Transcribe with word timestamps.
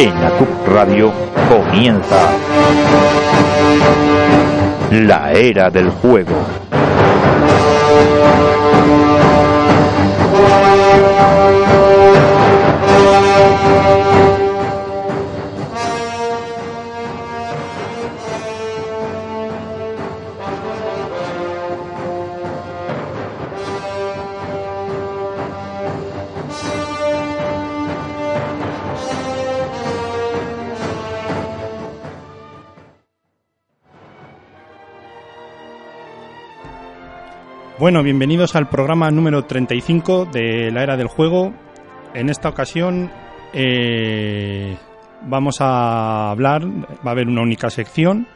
En 0.00 0.18
la 0.18 0.30
CUP 0.30 0.66
Radio 0.66 1.12
comienza 1.46 2.30
la 4.92 5.30
era 5.32 5.68
del 5.68 5.90
juego. 5.90 6.36
Bueno, 37.80 38.02
bienvenidos 38.02 38.56
al 38.56 38.68
programa 38.68 39.10
número 39.10 39.46
35 39.46 40.26
de 40.26 40.70
la 40.70 40.82
era 40.82 40.98
del 40.98 41.06
juego. 41.06 41.54
En 42.12 42.28
esta 42.28 42.50
ocasión 42.50 43.10
eh, 43.54 44.76
vamos 45.22 45.62
a 45.62 46.30
hablar, 46.30 46.66
va 46.66 47.06
a 47.06 47.10
haber 47.12 47.26
una 47.26 47.40
única 47.40 47.70
sección, 47.70 48.26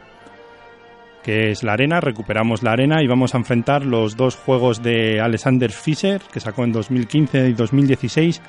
que 1.21 1.51
es 1.51 1.61
la 1.61 1.73
arena, 1.73 2.01
recuperamos 2.01 2.63
la 2.63 2.71
arena 2.71 3.03
y 3.03 3.07
vamos 3.07 3.35
a 3.35 3.37
enfrentar 3.37 3.85
los 3.85 4.17
dos 4.17 4.35
juegos 4.35 4.81
de 4.81 5.21
Alexander 5.21 5.71
Fischer, 5.71 6.23
que 6.33 6.39
sacó 6.39 6.63
en 6.63 6.71
2015 6.71 7.49
y 7.49 7.53
2016, 7.53 8.41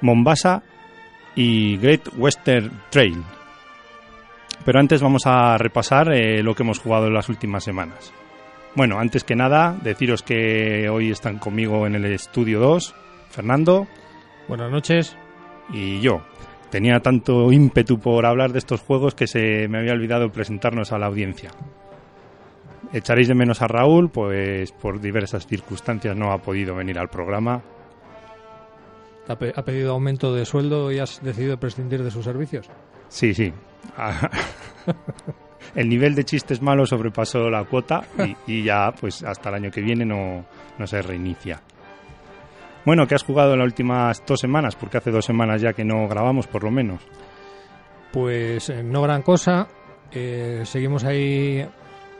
Mombasa 0.00 0.62
y 1.34 1.76
Great 1.76 2.08
Western 2.16 2.72
Trail. 2.88 3.22
Pero 4.64 4.80
antes 4.80 5.02
vamos 5.02 5.26
a 5.26 5.58
repasar 5.58 6.10
eh, 6.10 6.42
lo 6.42 6.54
que 6.54 6.62
hemos 6.62 6.78
jugado 6.78 7.06
en 7.06 7.12
las 7.12 7.28
últimas 7.28 7.62
semanas. 7.62 8.14
Bueno, 8.74 8.98
antes 8.98 9.24
que 9.24 9.34
nada, 9.34 9.76
deciros 9.82 10.22
que 10.22 10.88
hoy 10.88 11.10
están 11.10 11.38
conmigo 11.38 11.86
en 11.86 11.94
el 11.96 12.04
estudio 12.06 12.60
2, 12.60 12.94
Fernando 13.30 13.86
Buenas 14.46 14.70
noches. 14.70 15.16
y 15.72 16.00
yo. 16.00 16.22
Tenía 16.70 17.00
tanto 17.00 17.50
ímpetu 17.50 17.98
por 17.98 18.26
hablar 18.26 18.52
de 18.52 18.58
estos 18.58 18.80
juegos 18.82 19.14
que 19.14 19.26
se 19.26 19.68
me 19.68 19.78
había 19.78 19.92
olvidado 19.94 20.30
presentarnos 20.30 20.92
a 20.92 20.98
la 20.98 21.06
audiencia. 21.06 21.50
Echaréis 22.92 23.28
de 23.28 23.34
menos 23.34 23.62
a 23.62 23.68
Raúl, 23.68 24.10
pues 24.10 24.72
por 24.72 25.00
diversas 25.00 25.46
circunstancias 25.46 26.14
no 26.16 26.30
ha 26.32 26.38
podido 26.38 26.74
venir 26.74 26.98
al 26.98 27.08
programa. 27.08 27.62
¿Ha, 29.28 29.36
pe- 29.36 29.52
ha 29.56 29.62
pedido 29.64 29.92
aumento 29.92 30.34
de 30.34 30.44
sueldo 30.44 30.92
y 30.92 30.98
has 30.98 31.22
decidido 31.22 31.58
prescindir 31.58 32.02
de 32.02 32.10
sus 32.10 32.24
servicios? 32.24 32.68
Sí, 33.08 33.32
sí. 33.34 33.52
El 35.74 35.88
nivel 35.88 36.14
de 36.14 36.24
chistes 36.24 36.62
malos 36.62 36.90
sobrepasó 36.90 37.50
la 37.50 37.64
cuota 37.64 38.02
y, 38.46 38.62
ya, 38.62 38.92
pues 38.98 39.22
hasta 39.22 39.48
el 39.50 39.56
año 39.56 39.70
que 39.70 39.80
viene 39.80 40.04
no, 40.04 40.44
no 40.78 40.86
se 40.86 41.02
reinicia. 41.02 41.60
Bueno, 42.84 43.06
¿qué 43.06 43.14
has 43.14 43.22
jugado 43.22 43.52
en 43.52 43.58
las 43.58 43.66
últimas 43.66 44.22
dos 44.26 44.40
semanas? 44.40 44.74
Porque 44.76 44.98
hace 44.98 45.10
dos 45.10 45.24
semanas 45.24 45.60
ya 45.60 45.72
que 45.72 45.84
no 45.84 46.08
grabamos, 46.08 46.46
por 46.46 46.64
lo 46.64 46.70
menos. 46.70 47.02
Pues 48.12 48.70
eh, 48.70 48.82
no 48.82 49.02
gran 49.02 49.22
cosa. 49.22 49.68
Eh, 50.10 50.62
seguimos 50.64 51.04
ahí 51.04 51.66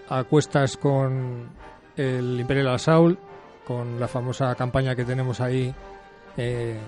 a 0.08 0.24
cuestas 0.24 0.76
con 0.76 1.48
el 1.96 2.38
Imperial 2.38 2.68
Assault, 2.68 3.18
con 3.66 3.98
la 3.98 4.08
famosa 4.08 4.54
campaña 4.54 4.94
que 4.94 5.04
tenemos 5.04 5.40
ahí 5.40 5.74
eh, 6.36 6.78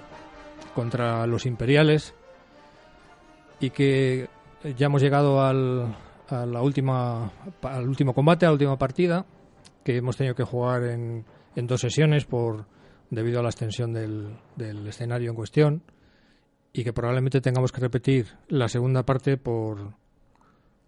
contra 0.74 1.26
los 1.26 1.46
imperiales 1.46 2.14
y 3.60 3.70
que 3.70 4.28
ya 4.76 4.86
hemos 4.86 5.02
llegado 5.02 5.42
al, 5.42 5.94
a 6.32 6.46
la 6.46 6.62
última, 6.62 7.32
al 7.62 7.88
último 7.88 8.14
combate, 8.14 8.46
a 8.46 8.48
la 8.48 8.54
última 8.54 8.78
partida, 8.78 9.26
que 9.84 9.96
hemos 9.96 10.16
tenido 10.16 10.34
que 10.34 10.44
jugar 10.44 10.84
en, 10.84 11.24
en 11.56 11.66
dos 11.66 11.80
sesiones 11.80 12.24
por 12.24 12.66
debido 13.10 13.40
a 13.40 13.42
la 13.42 13.48
extensión 13.48 13.92
del, 13.92 14.36
del 14.56 14.86
escenario 14.86 15.30
en 15.30 15.36
cuestión 15.36 15.82
y 16.72 16.84
que 16.84 16.92
probablemente 16.92 17.40
tengamos 17.40 17.72
que 17.72 17.80
repetir 17.80 18.26
la 18.48 18.68
segunda 18.68 19.04
parte 19.04 19.36
por 19.36 19.94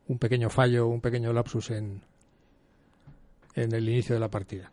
un 0.06 0.18
pequeño 0.18 0.50
fallo, 0.50 0.86
un 0.86 1.00
pequeño 1.00 1.32
lapsus 1.32 1.70
en, 1.70 2.02
en 3.54 3.74
el 3.74 3.88
inicio 3.88 4.14
de 4.14 4.20
la 4.20 4.28
partida. 4.28 4.70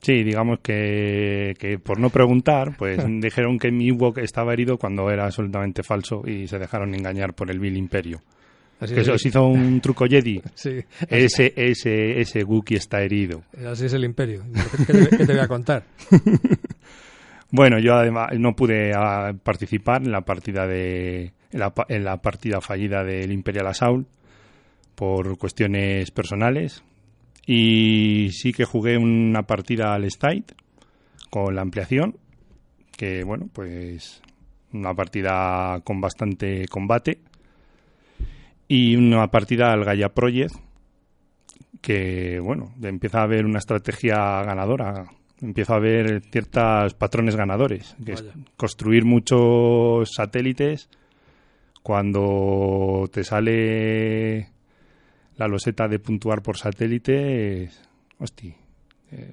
Sí, 0.00 0.22
digamos 0.22 0.60
que, 0.60 1.54
que 1.58 1.78
por 1.78 1.98
no 1.98 2.10
preguntar, 2.10 2.76
pues 2.76 2.98
dijeron 3.20 3.58
que 3.58 3.70
mi 3.70 3.88
Ewok 3.88 4.18
estaba 4.18 4.52
herido 4.52 4.78
cuando 4.78 5.10
era 5.10 5.26
absolutamente 5.26 5.82
falso 5.82 6.22
y 6.26 6.46
se 6.46 6.58
dejaron 6.58 6.94
engañar 6.94 7.34
por 7.34 7.50
el 7.50 7.58
Bill 7.58 7.76
Imperio. 7.76 8.20
Así 8.80 8.94
Que 8.94 9.00
es, 9.00 9.08
os 9.08 9.24
hizo 9.26 9.46
un 9.46 9.80
truco 9.80 10.06
Jedi. 10.06 10.40
sí, 10.54 10.78
Ese, 11.08 11.52
ese, 11.56 12.20
ese 12.20 12.44
Wookiee 12.44 12.78
está 12.78 13.02
herido. 13.02 13.42
así 13.70 13.86
es 13.86 13.92
el 13.92 14.04
imperio. 14.04 14.44
¿Qué 14.86 14.92
te, 14.92 15.16
qué 15.16 15.26
te 15.26 15.32
voy 15.32 15.42
a 15.42 15.48
contar? 15.48 15.84
Bueno, 17.50 17.78
yo 17.78 17.94
además 17.94 18.28
no 18.38 18.54
pude 18.54 18.92
ah, 18.94 19.32
participar 19.42 20.02
en 20.02 20.12
la 20.12 20.20
partida 20.20 20.66
de 20.66 21.32
en 21.50 21.60
la, 21.60 21.70
pa- 21.72 21.86
en 21.88 22.04
la 22.04 22.18
partida 22.18 22.60
fallida 22.60 23.02
del 23.04 23.32
Imperial 23.32 23.68
Assault 23.68 24.06
por 24.94 25.38
cuestiones 25.38 26.10
personales 26.10 26.82
y 27.46 28.28
sí 28.32 28.52
que 28.52 28.66
jugué 28.66 28.98
una 28.98 29.44
partida 29.44 29.94
al 29.94 30.04
State 30.04 30.44
con 31.30 31.54
la 31.54 31.62
ampliación 31.62 32.18
que 32.98 33.24
bueno, 33.24 33.48
pues 33.50 34.20
una 34.74 34.92
partida 34.92 35.80
con 35.84 36.02
bastante 36.02 36.66
combate 36.68 37.20
y 38.68 38.94
una 38.96 39.30
partida 39.30 39.72
al 39.72 39.84
Gaia 39.84 40.10
Project 40.10 40.54
que 41.80 42.40
bueno, 42.40 42.74
empieza 42.82 43.20
a 43.20 43.24
haber 43.24 43.44
una 43.46 43.58
estrategia 43.58 44.42
ganadora. 44.42 45.06
Empiezo 45.40 45.74
a 45.74 45.78
ver 45.78 46.22
ciertos 46.32 46.94
patrones 46.94 47.36
ganadores, 47.36 47.94
que 48.04 48.12
es 48.12 48.22
construir 48.56 49.04
muchos 49.04 50.12
satélites. 50.12 50.88
Cuando 51.82 53.08
te 53.12 53.22
sale 53.24 54.48
la 55.36 55.46
loseta 55.48 55.86
de 55.88 56.00
puntuar 56.00 56.42
por 56.42 56.56
satélite, 56.58 57.62
es- 57.64 57.88
hosti, 58.18 58.52
eh, 59.12 59.32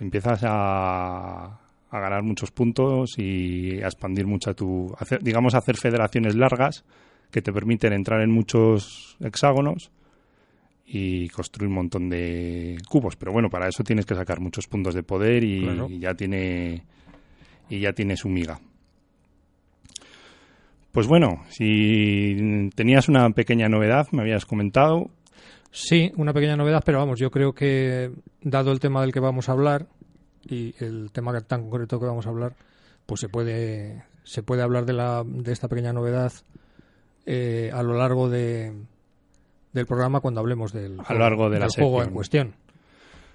empiezas 0.00 0.40
a, 0.44 1.44
a 1.90 2.00
ganar 2.00 2.22
muchos 2.24 2.50
puntos 2.50 3.14
y 3.18 3.80
a 3.80 3.86
expandir 3.86 4.26
mucha 4.26 4.52
tu, 4.54 4.92
hacer- 4.98 5.22
digamos, 5.22 5.54
hacer 5.54 5.76
federaciones 5.76 6.34
largas 6.34 6.84
que 7.34 7.42
te 7.42 7.52
permiten 7.52 7.92
entrar 7.92 8.20
en 8.20 8.30
muchos 8.30 9.16
hexágonos 9.18 9.90
y 10.86 11.28
construir 11.30 11.68
un 11.68 11.74
montón 11.74 12.08
de 12.08 12.78
cubos. 12.88 13.16
Pero 13.16 13.32
bueno, 13.32 13.50
para 13.50 13.66
eso 13.68 13.82
tienes 13.82 14.06
que 14.06 14.14
sacar 14.14 14.38
muchos 14.38 14.68
puntos 14.68 14.94
de 14.94 15.02
poder 15.02 15.42
y, 15.42 15.62
Claro. 15.62 15.88
y 15.90 15.98
ya 15.98 16.14
tiene 16.14 16.84
y 17.68 17.80
ya 17.80 17.92
tiene 17.92 18.16
su 18.16 18.28
miga. 18.28 18.60
Pues 20.92 21.08
bueno, 21.08 21.42
si 21.48 22.70
tenías 22.76 23.08
una 23.08 23.28
pequeña 23.30 23.68
novedad, 23.68 24.06
me 24.12 24.22
habías 24.22 24.46
comentado. 24.46 25.10
Sí, 25.72 26.12
una 26.16 26.32
pequeña 26.32 26.56
novedad, 26.56 26.84
pero 26.86 26.98
vamos, 26.98 27.18
yo 27.18 27.32
creo 27.32 27.52
que 27.52 28.12
dado 28.42 28.70
el 28.70 28.78
tema 28.78 29.00
del 29.00 29.12
que 29.12 29.18
vamos 29.18 29.48
a 29.48 29.52
hablar 29.52 29.88
y 30.48 30.72
el 30.78 31.10
tema 31.10 31.40
tan 31.40 31.62
concreto 31.68 31.98
que 31.98 32.06
vamos 32.06 32.26
a 32.26 32.30
hablar, 32.30 32.54
pues 33.06 33.20
se 33.20 33.28
puede 33.28 34.04
se 34.22 34.44
puede 34.44 34.62
hablar 34.62 34.86
de 34.86 34.92
la 34.92 35.24
de 35.26 35.52
esta 35.52 35.66
pequeña 35.66 35.92
novedad 35.92 36.32
eh, 37.26 37.70
a 37.72 37.82
lo 37.82 37.94
largo 37.94 38.28
de 38.28 38.72
del 39.72 39.86
programa 39.86 40.20
cuando 40.20 40.40
hablemos 40.40 40.72
del 40.72 40.98
A 41.04 41.12
lo 41.12 41.20
largo 41.20 41.50
de 41.50 41.58
la 41.58 41.66
del 41.66 41.74
juego 41.74 41.98
sección. 41.98 42.08
en 42.08 42.14
cuestión. 42.14 42.54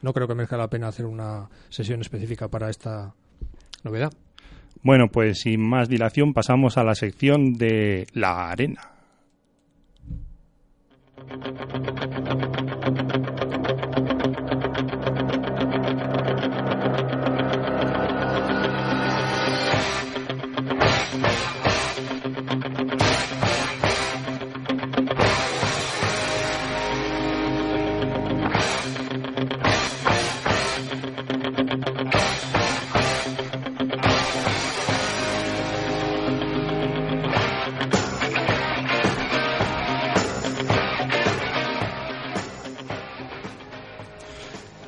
No 0.01 0.13
creo 0.13 0.27
que 0.27 0.35
merezca 0.35 0.57
la 0.57 0.69
pena 0.69 0.87
hacer 0.87 1.05
una 1.05 1.49
sesión 1.67 1.99
específica 1.99 2.47
para 2.47 2.69
esta 2.69 3.13
novedad. 3.83 4.13
Bueno, 4.81 5.09
pues 5.11 5.39
sin 5.41 5.61
más 5.61 5.89
dilación 5.89 6.33
pasamos 6.33 6.77
a 6.77 6.83
la 6.85 6.95
sección 6.95 7.53
de 7.57 8.07
la 8.13 8.49
arena. 8.49 8.91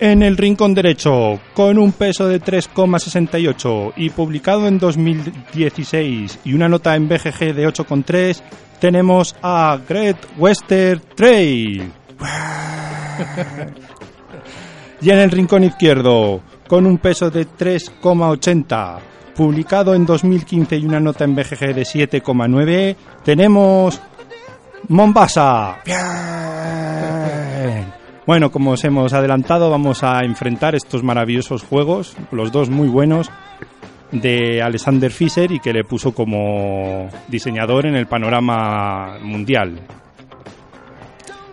En 0.04 0.24
el 0.24 0.36
rincón 0.36 0.74
derecho, 0.74 1.40
con 1.54 1.78
un 1.78 1.92
peso 1.92 2.28
de 2.28 2.42
3,68 2.42 3.94
y 3.98 4.10
publicado 4.10 4.68
en 4.68 4.80
2016 4.80 6.40
y 6.44 6.56
una 6.56 6.68
nota 6.68 6.96
en 6.96 7.08
BGG 7.08 7.54
de 7.54 7.68
8,3, 7.68 8.42
tenemos 8.80 9.36
a 9.44 9.78
Great 9.88 10.18
Western 10.40 11.04
Trail. 11.14 11.94
y 15.02 15.10
en 15.12 15.20
el 15.20 15.30
rincón 15.30 15.66
izquierdo, 15.66 16.42
con 16.68 16.88
un 16.88 16.98
peso 16.98 17.30
de 17.30 17.48
3,80, 17.48 18.98
publicado 19.36 19.94
en 19.94 20.08
2015 20.08 20.78
y 20.78 20.86
una 20.88 21.00
nota 21.00 21.26
en 21.26 21.36
BGG 21.36 21.76
de 21.76 21.84
7,9, 21.84 22.96
tenemos 23.24 24.02
Mombasa. 24.88 25.78
Bien. 25.86 26.02
Bueno, 28.28 28.52
como 28.52 28.72
os 28.72 28.84
hemos 28.84 29.14
adelantado, 29.14 29.72
vamos 29.72 30.04
a 30.04 30.20
enfrentar 30.24 30.76
estos 30.76 31.04
maravillosos 31.04 31.64
juegos, 31.64 32.16
los 32.32 32.52
dos 32.52 32.70
muy 32.70 32.88
buenos, 32.88 33.32
de 34.12 34.62
Alexander 34.62 35.12
Fischer 35.12 35.52
y 35.52 35.60
que 35.60 35.74
le 35.74 35.84
puso 35.84 36.14
como 36.14 37.10
diseñador 37.28 37.88
en 37.88 37.96
el 37.96 38.06
panorama 38.06 39.18
mundial. 39.22 39.80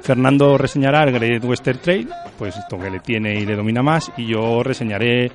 Fernando 0.02 0.58
reseñará 0.58 1.04
el 1.04 1.12
Great 1.12 1.44
Western 1.44 1.78
Trail, 1.78 2.08
pues 2.38 2.56
esto 2.56 2.78
que 2.78 2.90
le 2.90 3.00
tiene 3.00 3.34
y 3.40 3.46
le 3.46 3.56
domina 3.56 3.82
más, 3.82 4.12
y 4.16 4.26
yo 4.26 4.62
reseñaré 4.62 5.30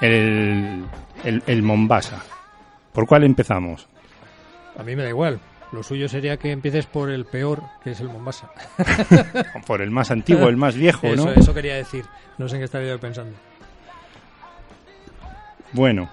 el, 0.00 0.84
el, 1.22 1.42
el 1.46 1.62
Mombasa. 1.62 2.22
¿Por 2.92 3.06
cuál 3.06 3.24
empezamos? 3.24 3.88
A 4.78 4.82
mí 4.82 4.96
me 4.96 5.02
da 5.02 5.08
igual. 5.10 5.40
Lo 5.72 5.82
suyo 5.84 6.08
sería 6.08 6.36
que 6.36 6.50
empieces 6.50 6.86
por 6.86 7.10
el 7.10 7.24
peor, 7.24 7.62
que 7.84 7.92
es 7.92 8.00
el 8.00 8.08
Mombasa. 8.08 8.50
Por 9.66 9.82
el 9.82 9.90
más 9.92 10.10
antiguo, 10.10 10.48
el 10.48 10.56
más 10.56 10.74
viejo, 10.74 11.06
eso, 11.06 11.26
¿no? 11.26 11.30
eso 11.30 11.54
quería 11.54 11.76
decir. 11.76 12.04
No 12.38 12.48
sé 12.48 12.56
en 12.56 12.62
qué 12.62 12.64
estaría 12.64 12.88
yo 12.88 12.98
pensando. 12.98 13.36
Bueno. 15.72 16.10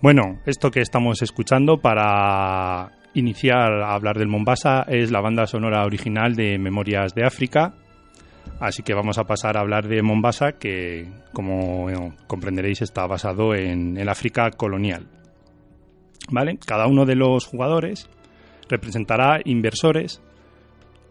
Bueno, 0.00 0.38
esto 0.46 0.70
que 0.70 0.80
estamos 0.80 1.22
escuchando 1.22 1.78
para 1.78 2.92
iniciar 3.14 3.82
a 3.82 3.94
hablar 3.94 4.16
del 4.16 4.28
Mombasa 4.28 4.82
es 4.86 5.10
la 5.10 5.20
banda 5.20 5.48
sonora 5.48 5.84
original 5.84 6.36
de 6.36 6.56
Memorias 6.56 7.16
de 7.16 7.24
África. 7.24 7.74
Así 8.60 8.84
que 8.84 8.94
vamos 8.94 9.18
a 9.18 9.24
pasar 9.24 9.56
a 9.56 9.60
hablar 9.60 9.88
de 9.88 10.00
Mombasa, 10.02 10.52
que 10.52 11.08
como 11.32 12.14
comprenderéis 12.28 12.80
está 12.80 13.08
basado 13.08 13.56
en 13.56 13.96
el 13.96 14.08
África 14.08 14.52
colonial. 14.52 15.08
¿Vale? 16.30 16.58
Cada 16.64 16.86
uno 16.86 17.04
de 17.04 17.16
los 17.16 17.46
jugadores 17.46 18.08
representará 18.68 19.40
inversores 19.44 20.22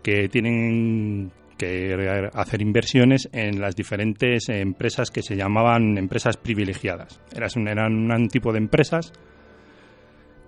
que 0.01 0.29
tienen 0.29 1.33
que 1.57 2.29
hacer 2.33 2.61
inversiones 2.61 3.29
en 3.33 3.59
las 3.59 3.75
diferentes 3.75 4.47
empresas 4.49 5.11
que 5.11 5.21
se 5.21 5.35
llamaban 5.35 5.97
empresas 5.97 6.37
privilegiadas. 6.37 7.19
Eran, 7.33 8.11
un 8.11 8.27
tipo 8.27 8.51
de 8.51 8.59
empresas 8.59 9.11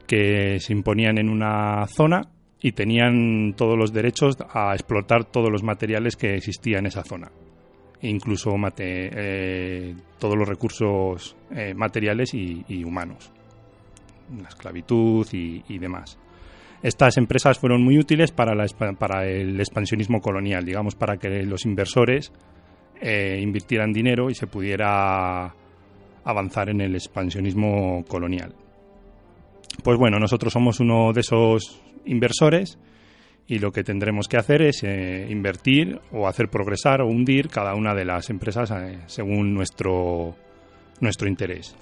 que 0.08 0.60
se 0.60 0.74
imponían 0.74 1.18
en 1.18 1.30
una 1.30 1.86
zona 1.88 2.22
y 2.62 2.72
tenían 2.72 3.54
todos 3.56 3.78
los 3.78 3.92
derechos 3.94 4.38
a 4.54 4.74
explotar 4.74 5.26
todos 5.26 5.50
los 5.52 5.64
materiales 5.64 6.16
que 6.16 6.36
existían 6.36 6.80
en 6.80 6.86
esa 6.88 7.04
zona, 7.04 7.32
incluso 8.02 8.58
mate, 8.58 9.10
eh, 9.14 9.96
todos 10.18 10.36
los 10.38 10.48
recursos 10.48 11.38
eh, 11.52 11.74
materiales 11.74 12.34
y, 12.34 12.84
humanos, 12.84 13.32
la 14.42 14.50
esclavitud 14.50 15.28
y 15.32 15.78
demás 15.78 16.20
estas 16.82 17.18
empresas 17.18 17.60
fueron 17.60 17.84
muy 17.84 17.98
útiles 17.98 18.32
para, 18.32 18.54
el 18.54 19.60
expansionismo 19.60 20.22
colonial, 20.22 20.64
digamos, 20.64 20.96
para 20.96 21.18
que 21.18 21.44
los 21.44 21.66
inversores 21.66 22.32
eh, 23.02 23.40
invirtieran 23.42 23.92
dinero 23.92 24.30
y 24.30 24.36
se 24.36 24.48
pudiera 24.48 25.54
avanzar 26.24 26.70
en 26.70 26.82
el 26.82 26.96
expansionismo 26.96 28.06
colonial. 28.08 28.54
Pues 29.84 29.98
bueno, 29.98 30.20
nosotros 30.20 30.54
somos 30.54 30.80
uno 30.80 31.12
de 31.12 31.22
esos 31.22 31.82
inversores 32.06 32.80
y 33.46 33.60
lo 33.60 33.72
que 33.72 33.84
tendremos 33.84 34.28
que 34.28 34.38
hacer 34.38 34.62
es 34.62 34.84
eh, 34.84 35.28
invertir 35.30 36.00
o 36.12 36.28
hacer 36.28 36.50
progresar 36.50 37.02
o 37.02 37.08
hundir 37.08 37.50
cada 37.50 37.76
una 37.76 37.94
de 37.94 38.06
las 38.06 38.30
empresas 38.30 38.72
eh, 38.72 39.00
según 39.08 39.54
nuestro, 39.54 40.36
nuestro 41.02 41.28
interés. 41.28 41.76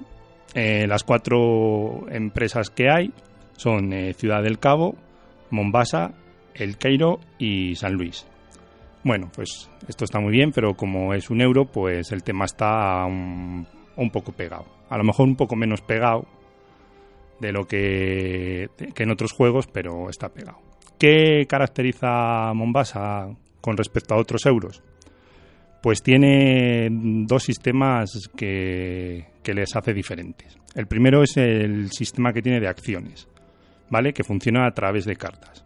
Las 0.55 1.03
cuatro 1.03 2.07
empresas 2.09 2.71
que 2.71 2.89
hay 2.89 3.13
son 3.57 3.91
eh, 3.91 4.13
Ciudad 4.13 4.41
del 4.41 4.59
Cabo, 4.59 4.95
Mombasa, 5.49 6.13
El 6.53 6.77
Cairo 6.77 7.19
y 7.37 7.75
San 7.75 7.93
Luis. 7.93 8.25
Bueno, 9.03 9.29
pues 9.35 9.69
esto 9.87 10.05
está 10.05 10.19
muy 10.19 10.31
bien, 10.31 10.51
pero 10.51 10.75
como 10.75 11.13
es 11.13 11.29
un 11.29 11.41
euro, 11.41 11.65
pues 11.65 12.11
el 12.11 12.23
tema 12.23 12.45
está 12.45 13.05
un, 13.05 13.65
poco 14.11 14.31
pegado. 14.31 14.65
A 14.89 14.97
lo 14.97 15.03
mejor 15.03 15.27
un 15.27 15.35
poco 15.35 15.55
menos 15.55 15.81
pegado 15.81 16.25
de 17.39 17.51
lo 17.51 17.65
que, 17.65 18.69
que 18.93 19.03
en 19.03 19.11
otros 19.11 19.31
juegos, 19.31 19.67
pero 19.67 20.09
está 20.09 20.29
pegado. 20.29 20.59
¿Qué 20.97 21.45
caracteriza 21.47 22.53
Mombasa 22.53 23.29
con 23.61 23.77
respecto 23.77 24.13
a 24.13 24.17
otros 24.17 24.45
euros? 24.45 24.83
Pues 25.81 26.01
tiene 26.01 26.89
dos 26.91 27.43
sistemas 27.43 28.29
que, 28.35 29.27
que 29.43 29.53
les 29.53 29.75
hace 29.75 29.93
diferentes. 29.93 30.57
El 30.75 30.87
primero 30.87 31.23
es 31.23 31.37
el 31.37 31.91
sistema 31.91 32.33
que 32.33 32.41
tiene 32.41 32.59
de 32.59 32.67
acciones. 32.67 33.27
¿Vale? 33.89 34.13
Que 34.13 34.23
funciona 34.23 34.65
a 34.65 34.71
través 34.71 35.05
de 35.05 35.15
cartas. 35.15 35.65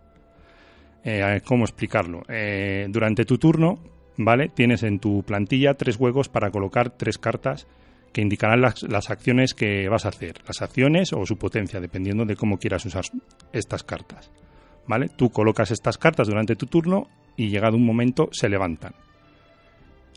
Eh, 1.03 1.41
¿Cómo 1.45 1.63
explicarlo? 1.65 2.23
Eh, 2.27 2.87
durante 2.89 3.25
tu 3.25 3.37
turno, 3.37 3.79
¿vale? 4.17 4.49
Tienes 4.49 4.83
en 4.83 4.99
tu 4.99 5.23
plantilla 5.23 5.73
tres 5.73 5.97
juegos 5.97 6.29
para 6.29 6.51
colocar 6.51 6.91
tres 6.91 7.17
cartas 7.17 7.67
que 8.13 8.21
indicarán 8.21 8.61
las, 8.61 8.83
las, 8.83 9.09
acciones 9.09 9.53
que 9.53 9.87
vas 9.87 10.05
a 10.05 10.09
hacer, 10.09 10.41
las 10.45 10.61
acciones 10.61 11.13
o 11.13 11.25
su 11.25 11.37
potencia, 11.37 11.79
dependiendo 11.79 12.25
de 12.25 12.35
cómo 12.35 12.57
quieras 12.57 12.85
usar 12.85 13.05
estas 13.53 13.83
cartas. 13.83 14.31
¿Vale? 14.85 15.09
Tú 15.09 15.29
colocas 15.29 15.71
estas 15.71 15.97
cartas 15.97 16.27
durante 16.27 16.55
tu 16.55 16.65
turno 16.65 17.07
y 17.37 17.49
llegado 17.49 17.77
un 17.77 17.85
momento 17.85 18.29
se 18.31 18.49
levantan. 18.49 18.93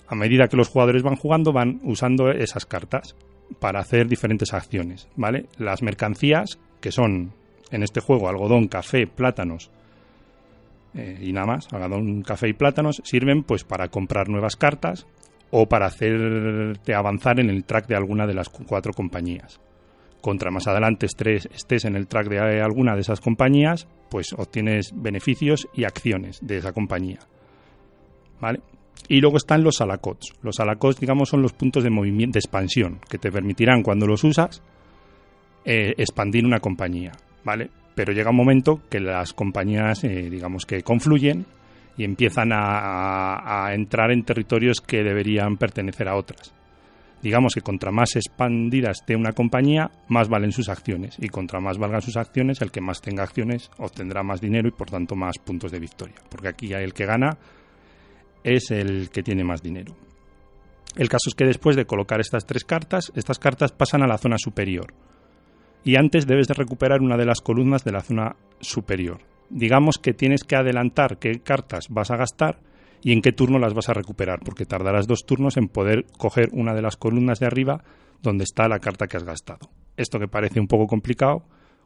A 0.07 0.15
medida 0.15 0.49
que 0.49 0.57
los 0.57 0.69
jugadores 0.69 1.03
van 1.03 1.17
jugando, 1.17 1.53
van 1.53 1.81
usando 1.83 2.31
esas 2.31 2.67
cartas 2.67 3.15
para 3.59 3.81
hacer 3.81 4.09
diferentes 4.09 4.53
acciones, 4.53 5.09
¿vale? 5.17 5.47
Las 5.59 5.83
mercancías, 5.83 6.59
que 6.81 6.93
son 6.93 7.33
en 7.71 7.83
este 7.83 8.01
juego 8.01 8.29
algodón, 8.29 8.69
café, 8.69 9.07
plátanos 9.07 9.71
eh, 10.95 11.19
y 11.21 11.33
nada 11.33 11.47
más, 11.47 11.73
algodón, 11.73 12.23
café 12.23 12.49
y 12.49 12.53
plátanos, 12.53 13.03
sirven 13.05 13.43
pues 13.43 13.65
para 13.65 13.89
comprar 13.89 14.29
nuevas 14.29 14.57
cartas 14.57 15.07
o 15.51 15.67
para 15.67 15.87
hacerte 15.87 16.95
avanzar 16.95 17.41
en 17.41 17.51
el 17.51 17.65
track 17.65 17.87
de 17.87 17.97
alguna 17.97 18.27
de 18.27 18.35
las 18.35 18.49
cuatro 18.49 18.93
compañías. 18.93 19.61
Contra 20.21 20.51
más 20.51 20.67
adelante 20.67 21.07
estés, 21.07 21.85
en 21.85 21.97
el 21.97 22.07
track 22.07 22.29
de 22.29 22.63
alguna 22.63 22.95
de 22.95 23.03
esas 23.03 23.21
compañías, 23.21 23.87
pues 24.09 24.33
obtienes 24.33 24.93
beneficios 24.95 25.69
y 25.75 25.85
acciones 25.85 26.39
de 26.41 26.57
esa 26.57 26.73
compañía. 26.73 27.19
¿Vale? 28.41 28.61
Y 29.09 29.21
luego 29.21 29.37
están 29.37 29.63
los 29.63 29.81
alacots. 29.81 30.33
Los 30.43 30.61
alacots, 30.61 30.99
digamos, 30.99 31.29
son 31.29 31.43
los 31.43 31.53
puntos 31.53 31.85
de 31.85 31.91
movimiento, 31.91 32.35
de 32.35 32.41
expansión, 32.41 33.01
que 33.09 33.19
te 33.19 33.31
permitirán, 33.31 33.83
cuando 33.83 34.07
los 34.07 34.25
usas, 34.25 34.63
eh, 35.65 35.93
expandir 35.99 36.47
una 36.47 36.61
compañía. 36.61 37.13
¿Vale? 37.45 37.71
Pero 37.95 38.13
llega 38.13 38.31
un 38.31 38.37
momento 38.37 38.81
que 38.91 39.01
las 39.01 39.33
compañías, 39.33 40.03
eh, 40.05 40.29
digamos 40.31 40.67
que 40.67 40.83
confluyen 40.83 41.47
y 41.97 42.05
empiezan 42.05 42.53
a, 42.53 43.67
a, 43.67 43.75
entrar 43.75 44.11
en 44.11 44.25
territorios 44.25 44.81
que 44.81 45.03
deberían 45.05 45.57
pertenecer 45.57 46.09
a 46.09 46.17
otras. 46.17 46.53
Digamos 47.23 47.55
que 47.55 47.63
contra 47.63 47.91
más 47.91 48.17
expandidas 48.17 48.99
esté 49.01 49.17
una 49.17 49.33
compañía, 49.33 49.91
más 50.09 50.29
valen 50.29 50.53
sus 50.53 50.69
acciones. 50.69 51.17
Y 51.19 51.29
contra 51.29 51.59
más 51.59 51.79
valgan 51.79 52.03
sus 52.03 52.19
acciones, 52.19 52.61
el 52.61 52.71
que 52.71 52.83
más 52.83 53.01
tenga 53.01 53.23
acciones 53.23 53.71
obtendrá 53.79 54.23
más 54.23 54.43
dinero 54.43 54.69
y 54.69 54.73
por 54.73 54.91
tanto 54.91 55.17
más 55.17 55.39
puntos 55.39 55.73
de 55.73 55.79
victoria. 55.79 56.17
Porque 56.29 56.49
aquí 56.49 56.73
el 56.75 56.93
que 56.93 57.07
gana 57.07 57.39
es 58.43 58.71
el 58.71 59.09
que 59.09 59.23
tiene 59.23 59.43
más 59.43 59.63
dinero. 59.63 59.95
El 60.97 61.09
caso 61.09 61.29
es 61.29 61.35
que 61.35 61.47
después 61.47 61.77
de 61.77 61.87
colocar 61.87 62.21
estas 62.21 62.45
tres 62.45 62.65
cartas, 62.65 63.11
estas 63.17 63.39
cartas 63.39 63.73
pasan 63.73 64.03
a 64.03 64.07
la 64.07 64.19
zona 64.19 64.37
superior. 64.39 64.93
Y 65.85 65.97
antes 65.97 66.27
debes 66.27 66.49
de 66.49 66.55
recuperar 66.55 67.03
una 67.03 67.17
de 67.17 67.27
las 67.27 67.41
columnas 67.41 67.85
de 67.85 67.93
la 67.93 68.01
zona 68.01 68.37
superior. 68.61 69.21
Digamos 69.51 69.99
que 69.99 70.15
tienes 70.15 70.43
que 70.43 70.57
adelantar 70.57 71.19
qué 71.19 71.41
cartas 71.41 71.89
vas 71.91 72.11
a 72.11 72.17
gastar 72.17 72.59
y 73.03 73.13
en 73.13 73.21
qué 73.21 73.33
turno 73.33 73.59
las 73.59 73.75
vas 73.75 73.91
a 73.91 73.95
recuperar, 73.95 74.41
porque 74.43 74.65
tardarás 74.65 75.07
dos 75.07 75.27
turnos 75.27 75.59
en 75.59 75.69
poder 75.69 76.07
coger 76.17 76.49
una 76.53 76.75
de 76.75 76.81
las 76.81 76.97
columnas 76.97 77.39
de 77.39 77.47
arriba 77.47 77.85
donde 78.23 78.45
está 78.45 78.67
la 78.67 78.79
carta 78.79 79.07
que 79.07 79.19
has 79.19 79.25
gastado. 79.25 79.71
Esto 79.97 80.19
que 80.19 80.27
parece 80.27 80.59
un 80.59 80.67
poco 80.67 80.87
complicado, 80.87 81.45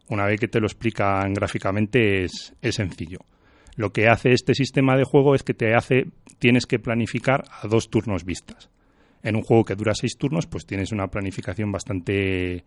una 0.09 0.25
vez 0.27 0.39
que 0.39 0.49
te 0.49 0.61
lo 0.61 0.67
explican 0.67 1.35
gráficamente 1.35 2.23
es, 2.23 2.55
es 2.63 2.77
sencillo. 2.77 3.19
Lo 3.75 3.93
que 3.93 4.09
hace 4.09 4.33
este 4.33 4.55
sistema 4.55 4.97
de 4.97 5.05
juego 5.05 5.35
es 5.35 5.43
que 5.43 5.55
te 5.55 5.75
hace, 5.75 6.07
tienes 6.39 6.67
que 6.67 6.79
planificar 6.79 7.45
a 7.63 7.67
dos 7.67 7.91
turnos 7.91 8.25
vistas. 8.25 8.71
En 9.23 9.37
un 9.37 9.43
juego 9.43 9.65
que 9.65 9.75
dura 9.75 9.95
seis 9.95 10.17
turnos, 10.17 10.47
pues 10.47 10.67
tienes 10.67 10.93
una 10.93 11.09
planificación 11.09 11.73
bastante 11.73 12.65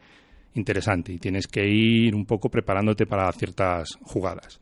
interesante 0.56 1.14
y 1.14 1.18
tienes 1.18 1.48
que 1.48 1.68
ir 1.68 2.16
un 2.16 2.26
poco 2.26 2.50
preparándote 2.50 3.06
para 3.06 3.32
ciertas 3.32 3.90
jugadas. 4.02 4.60